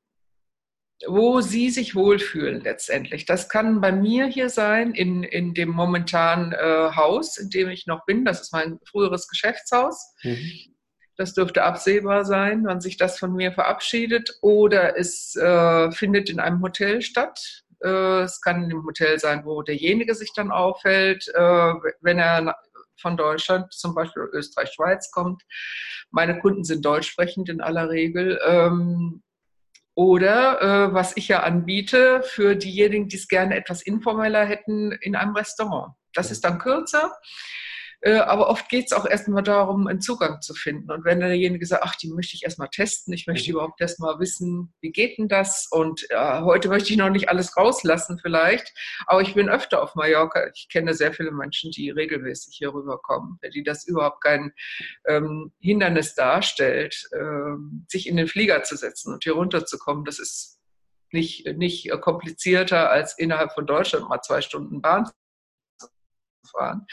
wo 1.05 1.41
sie 1.41 1.69
sich 1.69 1.93
wohlfühlen 1.93 2.61
letztendlich. 2.61 3.25
Das 3.25 3.49
kann 3.49 3.81
bei 3.81 3.91
mir 3.91 4.25
hier 4.25 4.49
sein, 4.49 4.93
in, 4.93 5.23
in 5.23 5.53
dem 5.53 5.69
momentanen 5.69 6.53
äh, 6.53 6.95
Haus, 6.95 7.37
in 7.37 7.49
dem 7.49 7.69
ich 7.69 7.85
noch 7.85 8.05
bin. 8.05 8.25
Das 8.25 8.41
ist 8.41 8.51
mein 8.51 8.79
früheres 8.89 9.27
Geschäftshaus. 9.27 10.13
Mhm. 10.23 10.73
Das 11.15 11.33
dürfte 11.33 11.63
absehbar 11.63 12.25
sein, 12.25 12.63
wann 12.65 12.81
sich 12.81 12.97
das 12.97 13.19
von 13.19 13.33
mir 13.33 13.51
verabschiedet. 13.51 14.37
Oder 14.41 14.97
es 14.97 15.35
äh, 15.35 15.91
findet 15.91 16.29
in 16.29 16.39
einem 16.39 16.61
Hotel 16.61 17.01
statt. 17.01 17.63
Äh, 17.83 18.21
es 18.21 18.41
kann 18.41 18.69
im 18.69 18.83
Hotel 18.85 19.19
sein, 19.19 19.45
wo 19.45 19.61
derjenige 19.61 20.15
sich 20.15 20.31
dann 20.35 20.51
aufhält, 20.51 21.27
äh, 21.33 21.73
wenn 22.01 22.19
er 22.19 22.55
von 22.99 23.17
Deutschland, 23.17 23.71
zum 23.73 23.93
Beispiel 23.93 24.23
Österreich, 24.33 24.71
Schweiz 24.73 25.11
kommt. 25.11 25.43
Meine 26.09 26.39
Kunden 26.39 26.63
sind 26.63 26.83
deutsch 26.83 27.09
sprechend 27.09 27.49
in 27.49 27.61
aller 27.61 27.89
Regel. 27.89 28.39
Ähm, 28.47 29.21
oder 29.97 30.61
äh, 30.61 30.93
was 30.93 31.17
ich 31.17 31.27
ja 31.27 31.41
anbiete 31.41 32.21
für 32.21 32.55
diejenigen, 32.55 33.07
die 33.07 33.15
es 33.15 33.27
gerne 33.27 33.55
etwas 33.55 33.81
informeller 33.81 34.45
hätten, 34.45 34.91
in 34.91 35.15
einem 35.15 35.35
Restaurant. 35.35 35.95
Das 36.13 36.29
ist 36.29 36.45
dann 36.45 36.59
kürzer. 36.59 37.17
Äh, 38.01 38.17
aber 38.17 38.49
oft 38.49 38.69
geht 38.69 38.85
es 38.85 38.91
auch 38.91 39.05
erstmal 39.07 39.41
darum, 39.41 39.87
einen 39.87 40.01
Zugang 40.01 40.41
zu 40.41 40.53
finden. 40.53 40.91
Und 40.91 41.03
wenn 41.03 41.19
derjenige 41.19 41.65
sagt, 41.65 41.83
ach, 41.83 41.95
die 41.95 42.09
möchte 42.09 42.35
ich 42.35 42.43
erstmal 42.43 42.69
testen, 42.69 43.13
ich 43.13 43.25
möchte 43.25 43.49
mhm. 43.49 43.55
überhaupt 43.55 43.81
erstmal 43.81 44.19
wissen, 44.19 44.73
wie 44.81 44.91
geht 44.91 45.17
denn 45.17 45.27
das? 45.27 45.67
Und 45.71 46.05
ja, 46.09 46.43
heute 46.43 46.69
möchte 46.69 46.91
ich 46.91 46.97
noch 46.97 47.09
nicht 47.09 47.29
alles 47.29 47.57
rauslassen 47.57 48.19
vielleicht, 48.21 48.71
aber 49.07 49.21
ich 49.21 49.33
bin 49.33 49.49
öfter 49.49 49.81
auf 49.81 49.95
Mallorca. 49.95 50.47
Ich 50.53 50.69
kenne 50.69 50.93
sehr 50.93 51.11
viele 51.11 51.31
Menschen, 51.31 51.71
die 51.71 51.89
regelmäßig 51.89 52.55
hier 52.55 52.73
rüberkommen, 52.73 53.39
für 53.41 53.49
die 53.49 53.63
das 53.63 53.87
überhaupt 53.87 54.23
kein 54.23 54.53
ähm, 55.07 55.51
Hindernis 55.59 56.13
darstellt, 56.13 57.09
ähm, 57.19 57.85
sich 57.89 58.07
in 58.07 58.17
den 58.17 58.27
Flieger 58.27 58.63
zu 58.63 58.75
setzen 58.77 59.13
und 59.13 59.23
hier 59.23 59.33
runterzukommen. 59.33 60.05
Das 60.05 60.19
ist 60.19 60.59
nicht, 61.11 61.47
nicht 61.57 61.89
komplizierter 62.01 62.91
als 62.91 63.17
innerhalb 63.17 63.53
von 63.53 63.65
Deutschland 63.65 64.07
mal 64.07 64.21
zwei 64.21 64.41
Stunden 64.41 64.81
Bahn 64.81 65.05
zu 65.05 65.13
fahren 66.47 66.87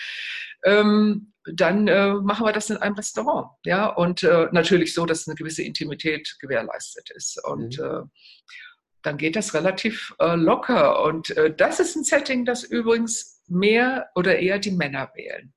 ähm, 0.64 1.32
dann 1.44 1.88
äh, 1.88 2.14
machen 2.14 2.46
wir 2.46 2.52
das 2.52 2.70
in 2.70 2.78
einem 2.78 2.94
Restaurant. 2.94 3.48
Ja, 3.64 3.86
und 3.86 4.22
äh, 4.22 4.48
natürlich 4.52 4.94
so, 4.94 5.04
dass 5.04 5.28
eine 5.28 5.34
gewisse 5.34 5.62
Intimität 5.62 6.36
gewährleistet 6.40 7.10
ist. 7.10 7.42
Und 7.44 7.78
mhm. 7.78 7.84
äh, 7.84 8.02
dann 9.02 9.18
geht 9.18 9.36
das 9.36 9.52
relativ 9.52 10.14
äh, 10.18 10.36
locker. 10.36 11.02
Und 11.04 11.36
äh, 11.36 11.54
das 11.54 11.80
ist 11.80 11.96
ein 11.96 12.04
Setting, 12.04 12.44
das 12.44 12.64
übrigens 12.64 13.42
mehr 13.46 14.08
oder 14.14 14.38
eher 14.38 14.58
die 14.58 14.70
Männer 14.70 15.10
wählen. 15.14 15.52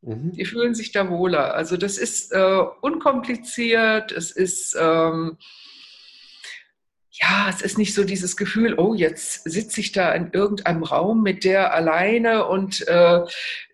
Mhm. 0.00 0.32
Die 0.32 0.46
fühlen 0.46 0.74
sich 0.74 0.92
da 0.92 1.10
wohler. 1.10 1.54
Also 1.54 1.76
das 1.76 1.98
ist 1.98 2.32
äh, 2.32 2.64
unkompliziert, 2.80 4.12
es 4.12 4.30
ist 4.30 4.74
ähm, 4.80 5.36
ja, 7.14 7.48
es 7.50 7.60
ist 7.60 7.76
nicht 7.76 7.94
so 7.94 8.04
dieses 8.04 8.36
Gefühl, 8.38 8.78
oh, 8.78 8.94
jetzt 8.94 9.44
sitze 9.44 9.80
ich 9.80 9.92
da 9.92 10.12
in 10.12 10.30
irgendeinem 10.32 10.82
Raum 10.82 11.22
mit 11.22 11.44
der 11.44 11.74
alleine 11.74 12.46
und 12.46 12.86
äh, 12.88 13.20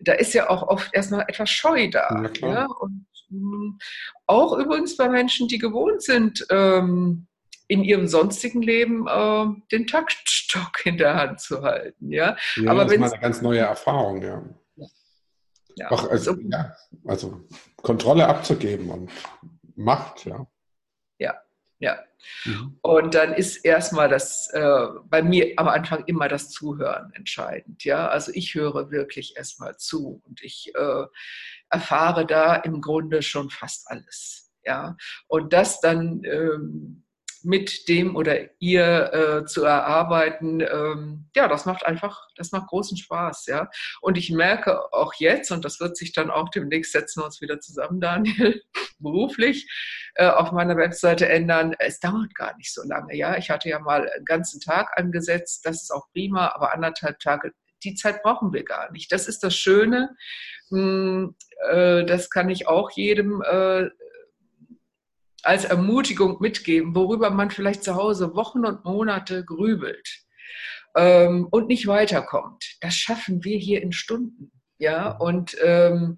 da 0.01 0.13
ist 0.13 0.33
ja 0.33 0.49
auch 0.49 0.63
oft 0.63 0.93
erstmal 0.93 1.25
etwas 1.27 1.49
Scheu 1.49 1.89
da. 1.89 2.29
Ja, 2.41 2.47
ja? 2.49 2.65
Und 2.65 3.05
mh, 3.29 3.51
hm, 3.51 3.79
auch 4.27 4.57
übrigens 4.57 4.97
bei 4.97 5.07
Menschen, 5.07 5.47
die 5.47 5.57
gewohnt 5.57 6.01
sind, 6.01 6.45
ähm, 6.49 7.27
in 7.69 7.83
ihrem 7.83 8.07
sonstigen 8.07 8.61
Leben 8.61 9.07
äh, 9.07 9.45
den 9.71 9.87
Taktstock 9.87 10.85
in 10.85 10.97
der 10.97 11.15
Hand 11.15 11.39
zu 11.39 11.61
halten. 11.61 12.11
Ja, 12.11 12.35
ja 12.57 12.71
Aber 12.71 12.83
das 12.83 12.93
ist 12.93 12.99
mal 12.99 13.11
eine 13.11 13.21
ganz 13.21 13.41
neue 13.41 13.59
Erfahrung, 13.59 14.21
ja. 14.21 14.43
ja. 15.75 15.91
Auch, 15.91 16.09
also, 16.09 16.31
also, 16.31 16.41
ja, 16.49 16.75
also 17.05 17.41
Kontrolle 17.81 18.27
abzugeben 18.27 18.89
und 18.89 19.11
Macht, 19.75 20.25
ja. 20.25 20.45
Ja, 21.19 21.35
ja. 21.77 21.99
Mhm. 22.45 22.77
Und 22.81 23.15
dann 23.15 23.33
ist 23.33 23.57
erstmal 23.65 24.09
das, 24.09 24.49
äh, 24.53 24.87
bei 25.05 25.21
mir 25.21 25.53
am 25.57 25.67
Anfang 25.67 26.03
immer 26.05 26.27
das 26.27 26.49
Zuhören 26.49 27.11
entscheidend. 27.13 27.83
Ja, 27.83 28.07
also 28.07 28.31
ich 28.33 28.55
höre 28.55 28.91
wirklich 28.91 29.35
erstmal 29.37 29.77
zu 29.77 30.21
und 30.25 30.41
ich 30.41 30.71
äh, 30.75 31.05
erfahre 31.69 32.25
da 32.25 32.55
im 32.55 32.81
Grunde 32.81 33.21
schon 33.21 33.49
fast 33.49 33.89
alles. 33.89 34.51
Ja, 34.65 34.97
und 35.27 35.53
das 35.53 35.79
dann 35.79 36.21
ähm, 36.25 37.03
mit 37.49 37.89
dem 37.89 38.15
oder 38.15 38.37
ihr 38.59 39.11
äh, 39.11 39.45
zu 39.45 39.63
erarbeiten, 39.63 40.61
ähm, 40.61 41.25
ja, 41.35 41.47
das 41.47 41.65
macht 41.65 41.83
einfach, 41.83 42.27
das 42.35 42.51
macht 42.51 42.67
großen 42.67 42.95
Spaß, 42.95 43.47
ja. 43.47 43.71
Und 44.01 44.19
ich 44.19 44.29
merke 44.29 44.93
auch 44.93 45.15
jetzt, 45.15 45.51
und 45.51 45.65
das 45.65 45.79
wird 45.79 45.97
sich 45.97 46.13
dann 46.13 46.29
auch 46.29 46.49
demnächst 46.49 46.91
setzen 46.91 47.21
wir 47.21 47.25
uns 47.25 47.41
wieder 47.41 47.59
zusammen, 47.59 47.99
Daniel, 47.99 48.61
beruflich 48.99 49.67
äh, 50.13 50.27
auf 50.27 50.51
meiner 50.51 50.77
Webseite 50.77 51.27
ändern. 51.27 51.75
Es 51.79 51.99
dauert 51.99 52.35
gar 52.35 52.55
nicht 52.57 52.71
so 52.71 52.83
lange, 52.83 53.15
ja. 53.15 53.35
Ich 53.35 53.49
hatte 53.49 53.67
ja 53.67 53.79
mal 53.79 54.07
einen 54.07 54.25
ganzen 54.25 54.61
Tag 54.61 54.95
angesetzt, 54.95 55.65
das 55.65 55.81
ist 55.81 55.91
auch 55.91 56.07
prima, 56.13 56.49
aber 56.49 56.71
anderthalb 56.71 57.17
Tage 57.19 57.53
die 57.83 57.95
Zeit 57.95 58.21
brauchen 58.21 58.53
wir 58.53 58.65
gar 58.65 58.91
nicht. 58.91 59.09
Das 59.11 59.27
ist 59.27 59.41
das 59.41 59.55
Schöne. 59.55 60.15
Hm, 60.67 61.35
äh, 61.71 62.03
das 62.03 62.29
kann 62.29 62.49
ich 62.49 62.67
auch 62.67 62.91
jedem 62.91 63.41
äh, 63.41 63.89
als 65.43 65.65
Ermutigung 65.65 66.41
mitgeben, 66.41 66.95
worüber 66.95 67.29
man 67.29 67.51
vielleicht 67.51 67.83
zu 67.83 67.95
Hause 67.95 68.35
Wochen 68.35 68.65
und 68.65 68.85
Monate 68.85 69.45
grübelt 69.45 70.07
ähm, 70.95 71.47
und 71.51 71.67
nicht 71.67 71.87
weiterkommt. 71.87 72.77
Das 72.81 72.95
schaffen 72.95 73.43
wir 73.43 73.57
hier 73.57 73.81
in 73.81 73.91
Stunden. 73.91 74.51
Ja, 74.77 75.11
und 75.11 75.57
ähm, 75.61 76.17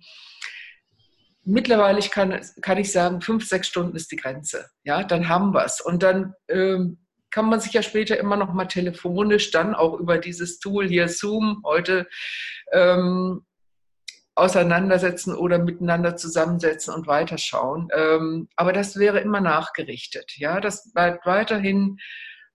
mittlerweile 1.44 2.00
kann, 2.02 2.40
kann 2.62 2.78
ich 2.78 2.92
sagen, 2.92 3.22
fünf, 3.22 3.48
sechs 3.48 3.68
Stunden 3.68 3.96
ist 3.96 4.12
die 4.12 4.18
Grenze. 4.18 4.70
Ja, 4.84 5.04
dann 5.04 5.28
haben 5.28 5.54
wir 5.54 5.66
es. 5.66 5.82
Und 5.82 6.04
dann 6.04 6.34
ähm, 6.48 7.00
kann 7.32 7.50
man 7.50 7.60
sich 7.60 7.74
ja 7.74 7.82
später 7.82 8.18
immer 8.18 8.36
noch 8.36 8.54
mal 8.54 8.66
telefonisch 8.66 9.52
dann 9.52 9.74
auch 9.74 10.00
über 10.00 10.18
dieses 10.18 10.60
Tool 10.60 10.88
hier 10.88 11.08
Zoom 11.08 11.64
heute 11.66 12.08
ähm, 12.72 13.46
auseinandersetzen 14.36 15.36
oder 15.36 15.60
miteinander 15.60 16.16
zusammensetzen 16.16 16.94
und 16.94 17.08
weiterschauen. 17.08 17.90
Ähm, 17.94 18.48
aber 18.56 18.74
das 18.74 18.98
wäre 18.98 19.20
immer 19.20 19.42
nachgerichtet. 19.42 20.38
Ja, 20.38 20.60
das 20.62 20.92
bleibt 20.94 21.26
weiterhin 21.26 21.98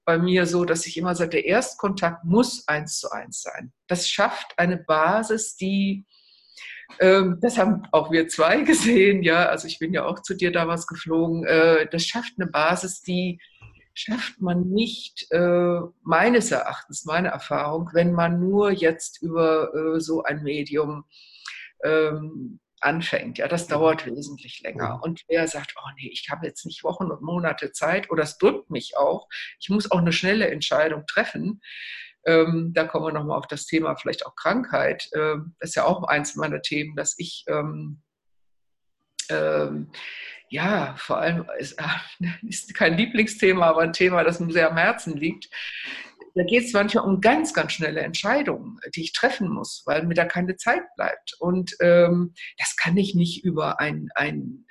bei 0.04 0.18
mir 0.18 0.46
so, 0.46 0.64
dass 0.64 0.86
ich 0.86 0.96
immer 0.96 1.14
sage, 1.14 1.30
der 1.30 1.44
Erstkontakt 1.44 2.24
muss 2.24 2.66
eins 2.68 2.98
zu 2.98 3.10
eins 3.10 3.42
sein. 3.42 3.72
Das 3.88 4.08
schafft 4.08 4.54
eine 4.56 4.78
Basis, 4.78 5.56
die 5.56 6.06
ähm, 7.00 7.38
das 7.40 7.58
haben 7.58 7.82
auch 7.92 8.10
wir 8.10 8.28
zwei 8.28 8.60
gesehen, 8.62 9.22
ja. 9.22 9.46
Also 9.46 9.66
ich 9.66 9.78
bin 9.78 9.92
ja 9.92 10.04
auch 10.06 10.20
zu 10.20 10.34
dir 10.34 10.52
damals 10.52 10.86
geflogen. 10.86 11.44
Äh, 11.44 11.88
das 11.90 12.04
schafft 12.06 12.34
eine 12.38 12.50
Basis, 12.50 13.02
die 13.02 13.40
schafft 13.94 14.40
man 14.40 14.68
nicht, 14.68 15.26
äh, 15.30 15.80
meines 16.02 16.50
Erachtens, 16.50 17.06
meine 17.06 17.28
Erfahrung, 17.28 17.90
wenn 17.92 18.12
man 18.12 18.40
nur 18.40 18.70
jetzt 18.70 19.22
über 19.22 19.74
äh, 19.74 20.00
so 20.00 20.22
ein 20.22 20.42
Medium 20.42 21.04
ähm, 21.86 22.60
anfängt. 22.80 23.38
Ja, 23.38 23.48
das 23.48 23.66
dauert 23.68 24.06
wesentlich 24.06 24.60
länger. 24.60 25.00
Und 25.02 25.24
wer 25.28 25.48
sagt, 25.48 25.74
oh 25.78 25.88
nee, 25.96 26.10
ich 26.12 26.28
habe 26.30 26.46
jetzt 26.46 26.66
nicht 26.66 26.84
Wochen 26.84 27.10
und 27.10 27.22
Monate 27.22 27.72
Zeit 27.72 28.10
oder 28.10 28.22
es 28.22 28.38
drückt 28.38 28.70
mich 28.70 28.96
auch, 28.96 29.28
ich 29.58 29.70
muss 29.70 29.90
auch 29.90 29.98
eine 29.98 30.12
schnelle 30.12 30.48
Entscheidung 30.48 31.04
treffen. 31.06 31.60
Ähm, 32.26 32.72
da 32.74 32.84
kommen 32.84 33.06
wir 33.06 33.12
nochmal 33.12 33.38
auf 33.38 33.46
das 33.46 33.66
Thema 33.66 33.96
vielleicht 33.96 34.26
auch 34.26 34.34
Krankheit. 34.34 35.08
Ähm, 35.14 35.54
das 35.60 35.70
ist 35.70 35.76
ja 35.76 35.84
auch 35.84 36.04
eins 36.04 36.36
meiner 36.36 36.60
Themen, 36.60 36.96
dass 36.96 37.14
ich 37.18 37.44
ähm, 37.48 38.02
ähm 39.30 39.90
ja, 40.48 40.94
vor 40.96 41.18
allem 41.18 41.46
ist, 41.58 41.76
ist 42.42 42.72
kein 42.74 42.96
Lieblingsthema, 42.96 43.66
aber 43.66 43.80
ein 43.80 43.92
Thema, 43.92 44.22
das 44.22 44.38
mir 44.38 44.52
sehr 44.52 44.70
am 44.70 44.76
Herzen 44.76 45.16
liegt 45.16 45.48
da 46.36 46.44
geht 46.44 46.64
es 46.64 46.72
manchmal 46.74 47.06
um 47.06 47.22
ganz, 47.22 47.54
ganz 47.54 47.72
schnelle 47.72 48.00
Entscheidungen, 48.00 48.78
die 48.94 49.02
ich 49.02 49.14
treffen 49.14 49.48
muss, 49.48 49.82
weil 49.86 50.04
mir 50.04 50.12
da 50.14 50.26
keine 50.26 50.56
Zeit 50.56 50.82
bleibt. 50.94 51.34
Und 51.38 51.74
ähm, 51.80 52.34
das 52.58 52.76
kann 52.76 52.94
ich 52.98 53.14
nicht 53.14 53.42
über 53.42 53.80
ein, 53.80 54.10
ein, 54.14 54.66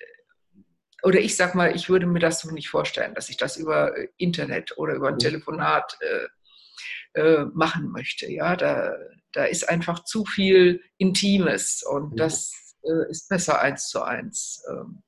oder 1.02 1.20
ich 1.20 1.36
sag 1.36 1.56
mal, 1.56 1.76
ich 1.76 1.90
würde 1.90 2.06
mir 2.06 2.20
das 2.20 2.42
so 2.42 2.52
nicht 2.52 2.70
vorstellen, 2.70 3.16
dass 3.16 3.30
ich 3.30 3.38
das 3.38 3.58
über 3.58 3.96
Internet 4.18 4.78
oder 4.78 4.94
über 4.94 5.08
ein 5.08 5.16
mhm. 5.16 5.20
Telefonat 5.20 5.98
äh, 6.02 7.20
äh, 7.20 7.46
machen 7.56 7.90
möchte. 7.90 8.32
Ja, 8.32 8.56
da, 8.56 8.96
da 9.32 9.46
ist 9.46 9.68
einfach 9.68 10.04
zu 10.04 10.24
viel 10.24 10.84
Intimes 10.98 11.82
und 11.82 12.12
mhm. 12.12 12.18
das 12.18 12.76
äh, 12.84 13.10
ist 13.10 13.28
besser 13.28 13.60
eins 13.60 13.90
zu 13.90 14.04
eins 14.04 14.64
ähm, 14.70 15.02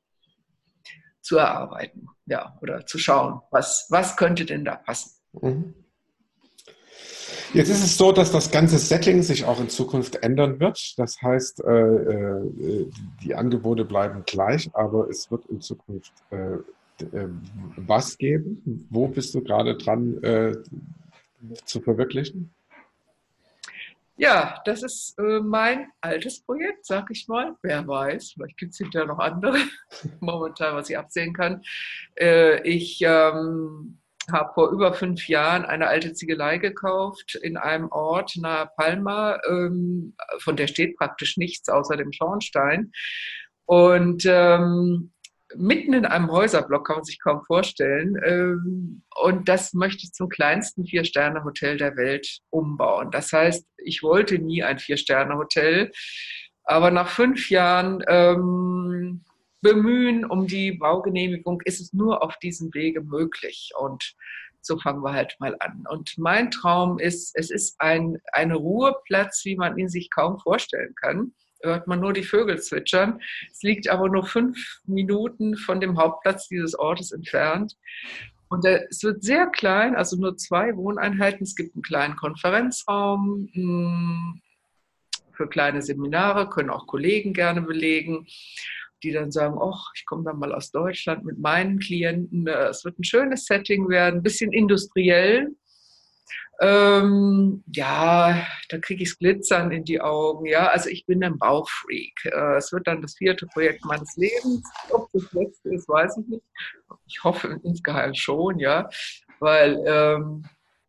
zu 1.21 1.37
erarbeiten, 1.37 2.07
ja, 2.25 2.57
oder 2.61 2.87
zu 2.87 2.97
schauen, 2.97 3.41
was, 3.51 3.85
was 3.89 4.17
könnte 4.17 4.45
denn 4.45 4.65
da 4.65 4.75
passen. 4.75 5.11
Mhm. 5.33 5.86
Jetzt 7.53 7.69
ist 7.69 7.83
es 7.83 7.97
so, 7.97 8.11
dass 8.11 8.31
das 8.31 8.51
ganze 8.51 8.77
Setting 8.77 9.21
sich 9.23 9.45
auch 9.45 9.59
in 9.61 9.69
Zukunft 9.69 10.17
ändern 10.17 10.59
wird. 10.59 10.93
Das 10.97 11.21
heißt, 11.21 11.63
äh, 11.63 11.71
äh, 11.71 12.91
die 13.23 13.35
Angebote 13.35 13.85
bleiben 13.85 14.23
gleich, 14.25 14.69
aber 14.73 15.09
es 15.09 15.31
wird 15.31 15.45
in 15.45 15.61
Zukunft 15.61 16.11
äh, 16.31 16.57
was 17.77 18.17
geben. 18.17 18.87
Wo 18.89 19.07
bist 19.07 19.33
du 19.35 19.43
gerade 19.43 19.77
dran 19.77 20.19
zu 21.63 21.79
verwirklichen? 21.79 22.51
Ja, 24.15 24.59
das 24.65 24.81
ist 24.81 25.15
mein 25.43 25.91
altes 26.01 26.39
Projekt, 26.39 26.87
sag 26.87 27.11
ich 27.11 27.27
mal. 27.27 27.55
Wer 27.61 27.87
weiß, 27.87 28.31
vielleicht 28.31 28.57
gibt 28.57 28.71
es 28.71 28.79
hinterher 28.79 29.05
noch 29.07 29.19
andere, 29.19 29.59
momentan, 30.21 30.73
was 30.73 30.89
ich 30.89 30.97
absehen 30.97 31.33
kann. 31.35 31.61
Ich 32.63 32.99
ähm, 33.05 33.99
habe 34.31 34.53
vor 34.53 34.69
über 34.71 34.93
fünf 34.93 35.27
Jahren 35.27 35.65
eine 35.65 35.87
alte 35.87 36.13
Ziegelei 36.13 36.57
gekauft 36.57 37.35
in 37.41 37.57
einem 37.57 37.89
Ort 37.89 38.35
nahe 38.37 38.69
Palma. 38.75 39.39
Ähm, 39.47 40.15
von 40.39 40.55
der 40.55 40.67
steht 40.67 40.97
praktisch 40.97 41.37
nichts 41.37 41.69
außer 41.69 41.97
dem 41.97 42.11
Schornstein. 42.11 42.91
Und 43.65 44.23
ähm, 44.25 45.11
mitten 45.55 45.93
in 45.93 46.05
einem 46.05 46.31
Häuserblock 46.31 46.87
kann 46.87 46.97
man 46.97 47.05
sich 47.05 47.21
kaum 47.21 47.43
vorstellen. 47.43 48.15
Ähm, 48.25 49.03
und 49.23 49.47
das 49.47 49.73
möchte 49.73 50.03
ich 50.03 50.13
zum 50.13 50.29
kleinsten 50.29 50.85
Vier-Sterne-Hotel 50.85 51.77
der 51.77 51.95
Welt 51.95 52.39
umbauen. 52.49 53.11
Das 53.11 53.31
heißt, 53.31 53.65
ich 53.77 54.03
wollte 54.03 54.39
nie 54.39 54.63
ein 54.63 54.79
Vier-Sterne-Hotel. 54.79 55.91
Aber 56.63 56.91
nach 56.91 57.07
fünf 57.07 57.49
Jahren 57.49 58.03
ähm, 58.07 59.23
bemühen 59.61 60.25
um 60.25 60.47
die 60.47 60.71
Baugenehmigung, 60.71 61.61
ist 61.65 61.81
es 61.81 61.93
nur 61.93 62.23
auf 62.23 62.37
diesem 62.39 62.73
Wege 62.73 63.01
möglich. 63.01 63.71
Und 63.77 64.15
so 64.61 64.77
fangen 64.77 65.03
wir 65.03 65.13
halt 65.13 65.35
mal 65.39 65.55
an. 65.59 65.85
Und 65.89 66.17
mein 66.17 66.51
Traum 66.51 66.99
ist, 66.99 67.35
es 67.35 67.49
ist 67.49 67.79
ein, 67.79 68.19
ein 68.33 68.51
Ruheplatz, 68.51 69.45
wie 69.45 69.55
man 69.55 69.77
ihn 69.77 69.89
sich 69.89 70.09
kaum 70.11 70.39
vorstellen 70.39 70.93
kann. 70.95 71.33
Hört 71.63 71.87
man 71.87 71.99
nur 71.99 72.13
die 72.13 72.23
Vögel 72.23 72.61
zwitschern. 72.61 73.19
Es 73.51 73.63
liegt 73.63 73.89
aber 73.89 74.09
nur 74.09 74.25
fünf 74.25 74.81
Minuten 74.85 75.57
von 75.57 75.79
dem 75.79 75.97
Hauptplatz 75.97 76.47
dieses 76.47 76.77
Ortes 76.77 77.11
entfernt. 77.11 77.75
Und 78.49 78.63
es 78.65 79.03
wird 79.03 79.23
sehr 79.23 79.47
klein, 79.47 79.95
also 79.95 80.15
nur 80.17 80.37
zwei 80.37 80.75
Wohneinheiten. 80.75 81.43
Es 81.43 81.55
gibt 81.55 81.75
einen 81.75 81.81
kleinen 81.81 82.15
Konferenzraum 82.15 83.49
hm, 83.51 84.41
für 85.33 85.49
kleine 85.49 85.81
Seminare, 85.81 86.49
können 86.49 86.69
auch 86.69 86.87
Kollegen 86.87 87.33
gerne 87.33 87.61
belegen 87.61 88.27
die 89.03 89.11
dann 89.11 89.31
sagen, 89.31 89.57
ach, 89.61 89.91
ich 89.95 90.05
komme 90.05 90.23
dann 90.23 90.39
mal 90.39 90.53
aus 90.53 90.71
Deutschland 90.71 91.23
mit 91.23 91.39
meinen 91.39 91.79
Klienten. 91.79 92.47
Es 92.47 92.83
wird 92.83 92.99
ein 92.99 93.03
schönes 93.03 93.45
Setting 93.45 93.89
werden, 93.89 94.19
ein 94.19 94.23
bisschen 94.23 94.51
industriell. 94.51 95.55
Ähm, 96.59 97.63
ja, 97.71 98.47
da 98.69 98.77
kriege 98.79 99.03
ich 99.03 99.19
Glitzern 99.19 99.71
in 99.71 99.83
die 99.83 100.01
Augen. 100.01 100.47
Ja, 100.47 100.67
also 100.67 100.89
ich 100.89 101.05
bin 101.05 101.23
ein 101.23 101.37
Bauchfreak. 101.37 102.13
Äh, 102.25 102.55
es 102.57 102.71
wird 102.71 102.87
dann 102.87 103.01
das 103.01 103.15
vierte 103.15 103.45
Projekt 103.47 103.85
meines 103.85 104.15
Lebens. 104.15 104.63
Ob 104.89 105.07
das 105.13 105.31
letzte 105.33 105.69
ist, 105.69 105.87
weiß 105.87 106.17
ich 106.17 106.27
nicht. 106.27 106.43
Ich 107.05 107.23
hoffe 107.23 107.59
insgeheim 107.63 108.15
schon, 108.15 108.57
ja, 108.59 108.89
weil 109.39 109.77
ähm, 109.85 110.45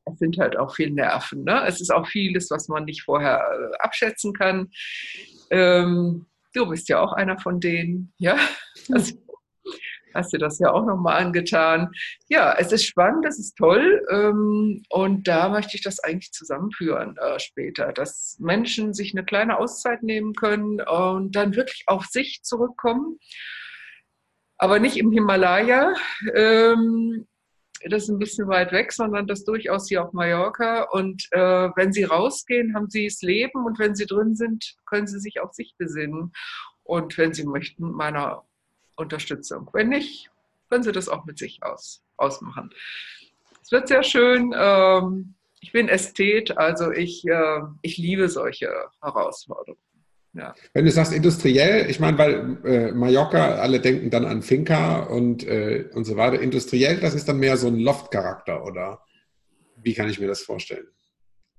es 0.07 0.19
sind 0.19 0.39
halt 0.39 0.57
auch 0.57 0.75
viele 0.75 0.95
Nerven. 0.95 1.45
Ne? 1.45 1.65
Es 1.67 1.83
ist 1.83 1.91
auch 1.91 2.07
vieles, 2.07 2.51
was 2.51 2.69
man 2.69 2.85
nicht 2.85 3.03
vorher 3.03 3.39
äh, 3.39 3.77
abschätzen 3.81 4.33
kann. 4.33 4.71
Ähm, 5.51 6.25
Du 6.59 6.67
bist 6.67 6.89
ja 6.89 7.01
auch 7.01 7.13
einer 7.13 7.39
von 7.39 7.61
denen, 7.61 8.13
ja? 8.19 8.37
Also, 8.91 9.15
hast 10.13 10.33
du 10.33 10.39
das 10.39 10.59
ja 10.59 10.73
auch 10.73 10.85
nochmal 10.85 11.23
angetan. 11.23 11.93
Ja, 12.29 12.53
es 12.59 12.73
ist 12.73 12.85
spannend, 12.85 13.25
es 13.27 13.39
ist 13.39 13.57
toll 13.57 14.05
ähm, 14.11 14.83
und 14.89 15.29
da 15.29 15.51
möchte 15.51 15.77
ich 15.77 15.83
das 15.85 16.01
eigentlich 16.01 16.33
zusammenführen 16.33 17.17
äh, 17.19 17.39
später, 17.39 17.93
dass 17.93 18.37
Menschen 18.41 18.93
sich 18.93 19.15
eine 19.15 19.25
kleine 19.25 19.59
Auszeit 19.59 20.03
nehmen 20.03 20.35
können 20.35 20.81
und 20.81 21.37
dann 21.37 21.55
wirklich 21.55 21.85
auf 21.87 22.07
sich 22.07 22.41
zurückkommen, 22.43 23.19
aber 24.57 24.81
nicht 24.81 24.97
im 24.97 25.13
Himalaya, 25.13 25.95
ähm, 26.35 27.29
das 27.85 28.05
ist 28.05 28.09
ein 28.09 28.19
bisschen 28.19 28.49
weit 28.49 28.73
weg, 28.73 28.93
sondern 28.93 29.27
das 29.27 29.45
durchaus 29.45 29.89
hier 29.89 30.05
auf 30.05 30.13
Mallorca. 30.13 30.83
Und 30.91 31.29
äh, 31.31 31.71
wenn 31.77 31.93
Sie 31.93 32.05
rausgehen, 32.05 32.75
haben 32.75 32.91
Sie 32.91 33.07
das 33.07 33.23
Leben 33.23 33.65
und 33.65 33.79
wenn 33.79 33.95
Sie 33.95 34.07
drin 34.07 34.35
sind, 34.35 34.77
können 34.87 35.07
Sie 35.07 35.21
sich 35.21 35.41
auf 35.41 35.53
sich 35.53 35.75
besinnen. 35.79 36.33
Und 36.83 37.19
wenn 37.19 37.35
Sie 37.35 37.45
möchten, 37.45 37.93
meiner 37.93 38.45
Unterstützung. 38.97 39.71
Wenn 39.73 39.91
nicht, 39.91 40.31
können 40.69 40.83
Sie 40.83 40.93
das 40.93 41.09
auch 41.09 41.25
mit 41.25 41.39
sich 41.39 41.63
aus, 41.63 42.03
ausmachen. 42.17 42.71
Es 43.63 43.71
wird 43.71 43.89
sehr 43.89 44.03
schön. 44.03 44.53
Ähm, 44.57 45.35
ich 45.61 45.73
bin 45.73 45.89
Ästhet, 45.89 46.57
also 46.57 46.91
ich, 46.91 47.27
äh, 47.27 47.61
ich 47.83 47.99
liebe 47.99 48.29
solche 48.29 48.71
Herausforderungen. 49.03 49.88
Ja. 50.35 50.55
Wenn 50.75 50.85
du 50.85 50.91
sagst 50.91 51.13
industriell, 51.13 51.91
ich 51.91 52.01
meine, 52.01 52.19
weil 52.19 52.59
äh, 52.65 52.93
Mallorca, 52.93 53.57
alle 53.57 53.81
denken 53.81 54.11
dann 54.11 54.27
an 54.27 54.43
Finca 54.43 55.01
und, 55.01 55.47
äh, 55.47 55.89
und 55.95 56.05
so 56.05 56.17
weiter. 56.17 56.41
Industriell, 56.41 57.01
das 57.01 57.15
ist 57.15 57.29
dann 57.29 57.39
mehr 57.39 57.57
so 57.57 57.67
ein 57.69 57.79
Loft-Charakter, 57.79 58.65
oder 58.65 59.03
wie 59.77 59.95
kann 59.95 60.09
ich 60.09 60.21
mir 60.21 60.29
das 60.29 60.43
vorstellen? 60.43 60.87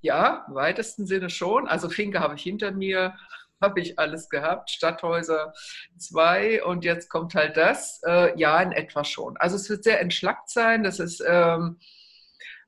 Ja, 0.01 0.45
im 0.47 0.55
weitesten 0.55 1.07
Sinne 1.07 1.29
schon. 1.29 1.67
Also 1.67 1.89
Finca 1.89 2.19
habe 2.21 2.35
ich 2.35 2.43
hinter 2.43 2.71
mir, 2.71 3.15
habe 3.61 3.81
ich 3.81 3.99
alles 3.99 4.29
gehabt, 4.29 4.69
Stadthäuser 4.69 5.53
zwei 5.97 6.63
und 6.63 6.85
jetzt 6.85 7.09
kommt 7.09 7.35
halt 7.35 7.57
das. 7.57 8.01
Äh, 8.05 8.39
ja, 8.39 8.61
in 8.61 8.71
etwa 8.71 9.03
schon. 9.03 9.35
Also 9.37 9.57
es 9.57 9.69
wird 9.69 9.83
sehr 9.83 9.99
entschlackt 9.99 10.49
sein. 10.49 10.83
Das 10.83 10.99
ist 10.99 11.21
ähm, 11.27 11.79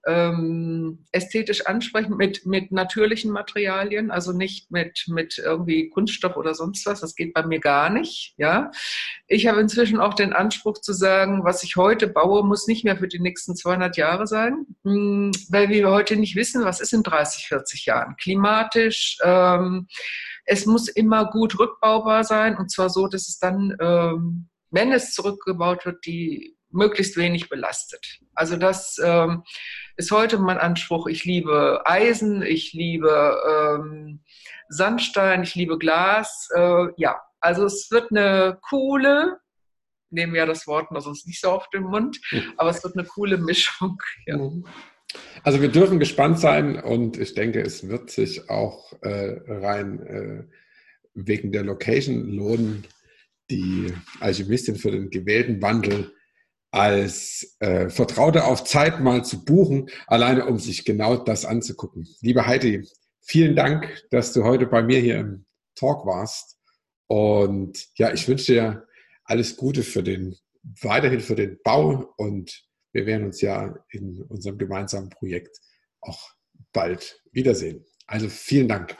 ähm, 0.07 1.05
ästhetisch 1.11 1.67
ansprechend 1.67 2.17
mit, 2.17 2.45
mit 2.45 2.71
natürlichen 2.71 3.31
Materialien, 3.31 4.09
also 4.11 4.31
nicht 4.31 4.71
mit, 4.71 5.05
mit 5.07 5.37
irgendwie 5.37 5.89
Kunststoff 5.89 6.37
oder 6.37 6.55
sonst 6.55 6.85
was. 6.85 7.01
Das 7.01 7.15
geht 7.15 7.33
bei 7.33 7.45
mir 7.45 7.59
gar 7.59 7.89
nicht. 7.89 8.33
Ja, 8.37 8.71
ich 9.27 9.47
habe 9.47 9.61
inzwischen 9.61 9.99
auch 9.99 10.13
den 10.13 10.33
Anspruch 10.33 10.79
zu 10.79 10.93
sagen, 10.93 11.43
was 11.43 11.63
ich 11.63 11.75
heute 11.75 12.07
baue, 12.07 12.43
muss 12.43 12.67
nicht 12.67 12.83
mehr 12.83 12.97
für 12.97 13.07
die 13.07 13.19
nächsten 13.19 13.55
200 13.55 13.97
Jahre 13.97 14.27
sein, 14.27 14.65
hm, 14.83 15.31
weil 15.49 15.69
wir 15.69 15.89
heute 15.89 16.15
nicht 16.15 16.35
wissen, 16.35 16.65
was 16.65 16.81
ist 16.81 16.93
in 16.93 17.03
30, 17.03 17.47
40 17.47 17.85
Jahren. 17.85 18.15
Klimatisch. 18.17 19.17
Ähm, 19.23 19.87
es 20.45 20.65
muss 20.65 20.87
immer 20.87 21.29
gut 21.29 21.59
rückbaubar 21.59 22.23
sein 22.23 22.57
und 22.57 22.71
zwar 22.71 22.89
so, 22.89 23.07
dass 23.07 23.27
es 23.27 23.37
dann, 23.37 23.77
ähm, 23.79 24.49
wenn 24.71 24.91
es 24.91 25.13
zurückgebaut 25.13 25.85
wird, 25.85 26.05
die 26.05 26.57
möglichst 26.71 27.17
wenig 27.17 27.49
belastet. 27.49 28.19
Also 28.33 28.57
das 28.57 28.99
ähm, 29.03 29.43
ist 30.01 30.09
heute 30.09 30.39
mein 30.39 30.57
Anspruch. 30.57 31.05
Ich 31.05 31.25
liebe 31.25 31.83
Eisen, 31.85 32.41
ich 32.41 32.73
liebe 32.73 33.39
ähm, 33.47 34.23
Sandstein, 34.67 35.43
ich 35.43 35.53
liebe 35.53 35.77
Glas. 35.77 36.49
Äh, 36.55 36.87
ja, 36.97 37.21
also 37.39 37.65
es 37.65 37.91
wird 37.91 38.09
eine 38.09 38.57
coole, 38.67 39.37
nehmen 40.09 40.33
ja 40.33 40.47
das 40.47 40.65
Wort 40.65 40.91
noch 40.91 41.01
sonst 41.01 41.27
nicht 41.27 41.39
so 41.39 41.51
auf 41.51 41.69
den 41.69 41.83
Mund, 41.83 42.19
aber 42.57 42.71
es 42.71 42.83
wird 42.83 42.97
eine 42.97 43.05
coole 43.05 43.37
Mischung. 43.37 44.01
Ja. 44.25 44.37
Mhm. 44.37 44.65
Also 45.43 45.61
wir 45.61 45.69
dürfen 45.69 45.99
gespannt 45.99 46.39
sein 46.39 46.81
und 46.81 47.19
ich 47.19 47.35
denke, 47.35 47.61
es 47.61 47.87
wird 47.87 48.09
sich 48.09 48.49
auch 48.49 48.93
äh, 49.03 49.39
rein 49.45 49.99
äh, 50.07 50.43
wegen 51.13 51.51
der 51.51 51.63
Location 51.63 52.27
lohnen, 52.27 52.87
die 53.51 53.93
Alchemistin 54.19 54.77
für 54.77 54.89
den 54.89 55.11
gewählten 55.11 55.61
Wandel 55.61 56.11
als 56.71 57.57
äh, 57.59 57.89
Vertraute 57.89 58.45
auf 58.45 58.63
Zeit 58.63 59.01
mal 59.01 59.23
zu 59.23 59.43
buchen, 59.43 59.89
alleine 60.07 60.45
um 60.45 60.57
sich 60.57 60.85
genau 60.85 61.17
das 61.17 61.45
anzugucken. 61.45 62.07
Liebe 62.21 62.47
Heidi, 62.47 62.87
vielen 63.21 63.55
Dank, 63.55 64.03
dass 64.09 64.33
du 64.33 64.43
heute 64.43 64.65
bei 64.67 64.81
mir 64.81 64.99
hier 64.99 65.19
im 65.19 65.45
Talk 65.75 66.05
warst. 66.05 66.57
Und 67.07 67.87
ja, 67.95 68.13
ich 68.13 68.27
wünsche 68.27 68.53
dir 68.53 68.87
alles 69.25 69.57
Gute 69.57 69.83
für 69.83 70.01
den, 70.01 70.37
weiterhin 70.81 71.19
für 71.19 71.35
den 71.35 71.59
Bau 71.63 72.13
und 72.17 72.63
wir 72.93 73.05
werden 73.05 73.25
uns 73.25 73.41
ja 73.41 73.75
in 73.89 74.21
unserem 74.23 74.57
gemeinsamen 74.57 75.09
Projekt 75.09 75.57
auch 76.01 76.31
bald 76.71 77.21
wiedersehen. 77.31 77.85
Also 78.07 78.29
vielen 78.29 78.67
Dank. 78.67 78.97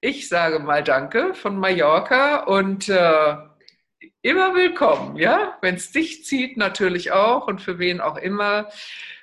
Ich 0.00 0.28
sage 0.28 0.58
mal 0.58 0.84
Danke 0.84 1.34
von 1.34 1.58
Mallorca 1.58 2.44
und 2.44 2.88
äh, 2.88 3.36
immer 4.26 4.56
willkommen, 4.56 5.16
ja, 5.16 5.56
wenn 5.60 5.76
es 5.76 5.92
dich 5.92 6.24
zieht, 6.24 6.56
natürlich 6.56 7.12
auch 7.12 7.46
und 7.46 7.62
für 7.62 7.78
wen 7.78 8.00
auch 8.00 8.16
immer. 8.16 8.68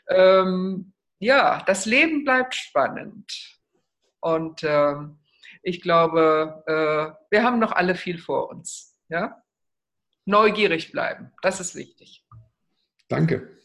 Ähm, 0.07 0.93
ja, 1.19 1.61
das 1.65 1.85
Leben 1.85 2.23
bleibt 2.23 2.55
spannend 2.55 3.59
und 4.21 4.63
ähm, 4.63 5.19
ich 5.61 5.81
glaube, 5.81 6.63
äh, 6.67 7.25
wir 7.29 7.43
haben 7.43 7.59
noch 7.59 7.73
alle 7.73 7.95
viel 7.95 8.17
vor 8.17 8.49
uns, 8.49 8.97
ja. 9.09 9.41
Neugierig 10.23 10.93
bleiben, 10.93 11.33
das 11.41 11.59
ist 11.59 11.75
wichtig. 11.75 12.25
Danke. 13.09 13.57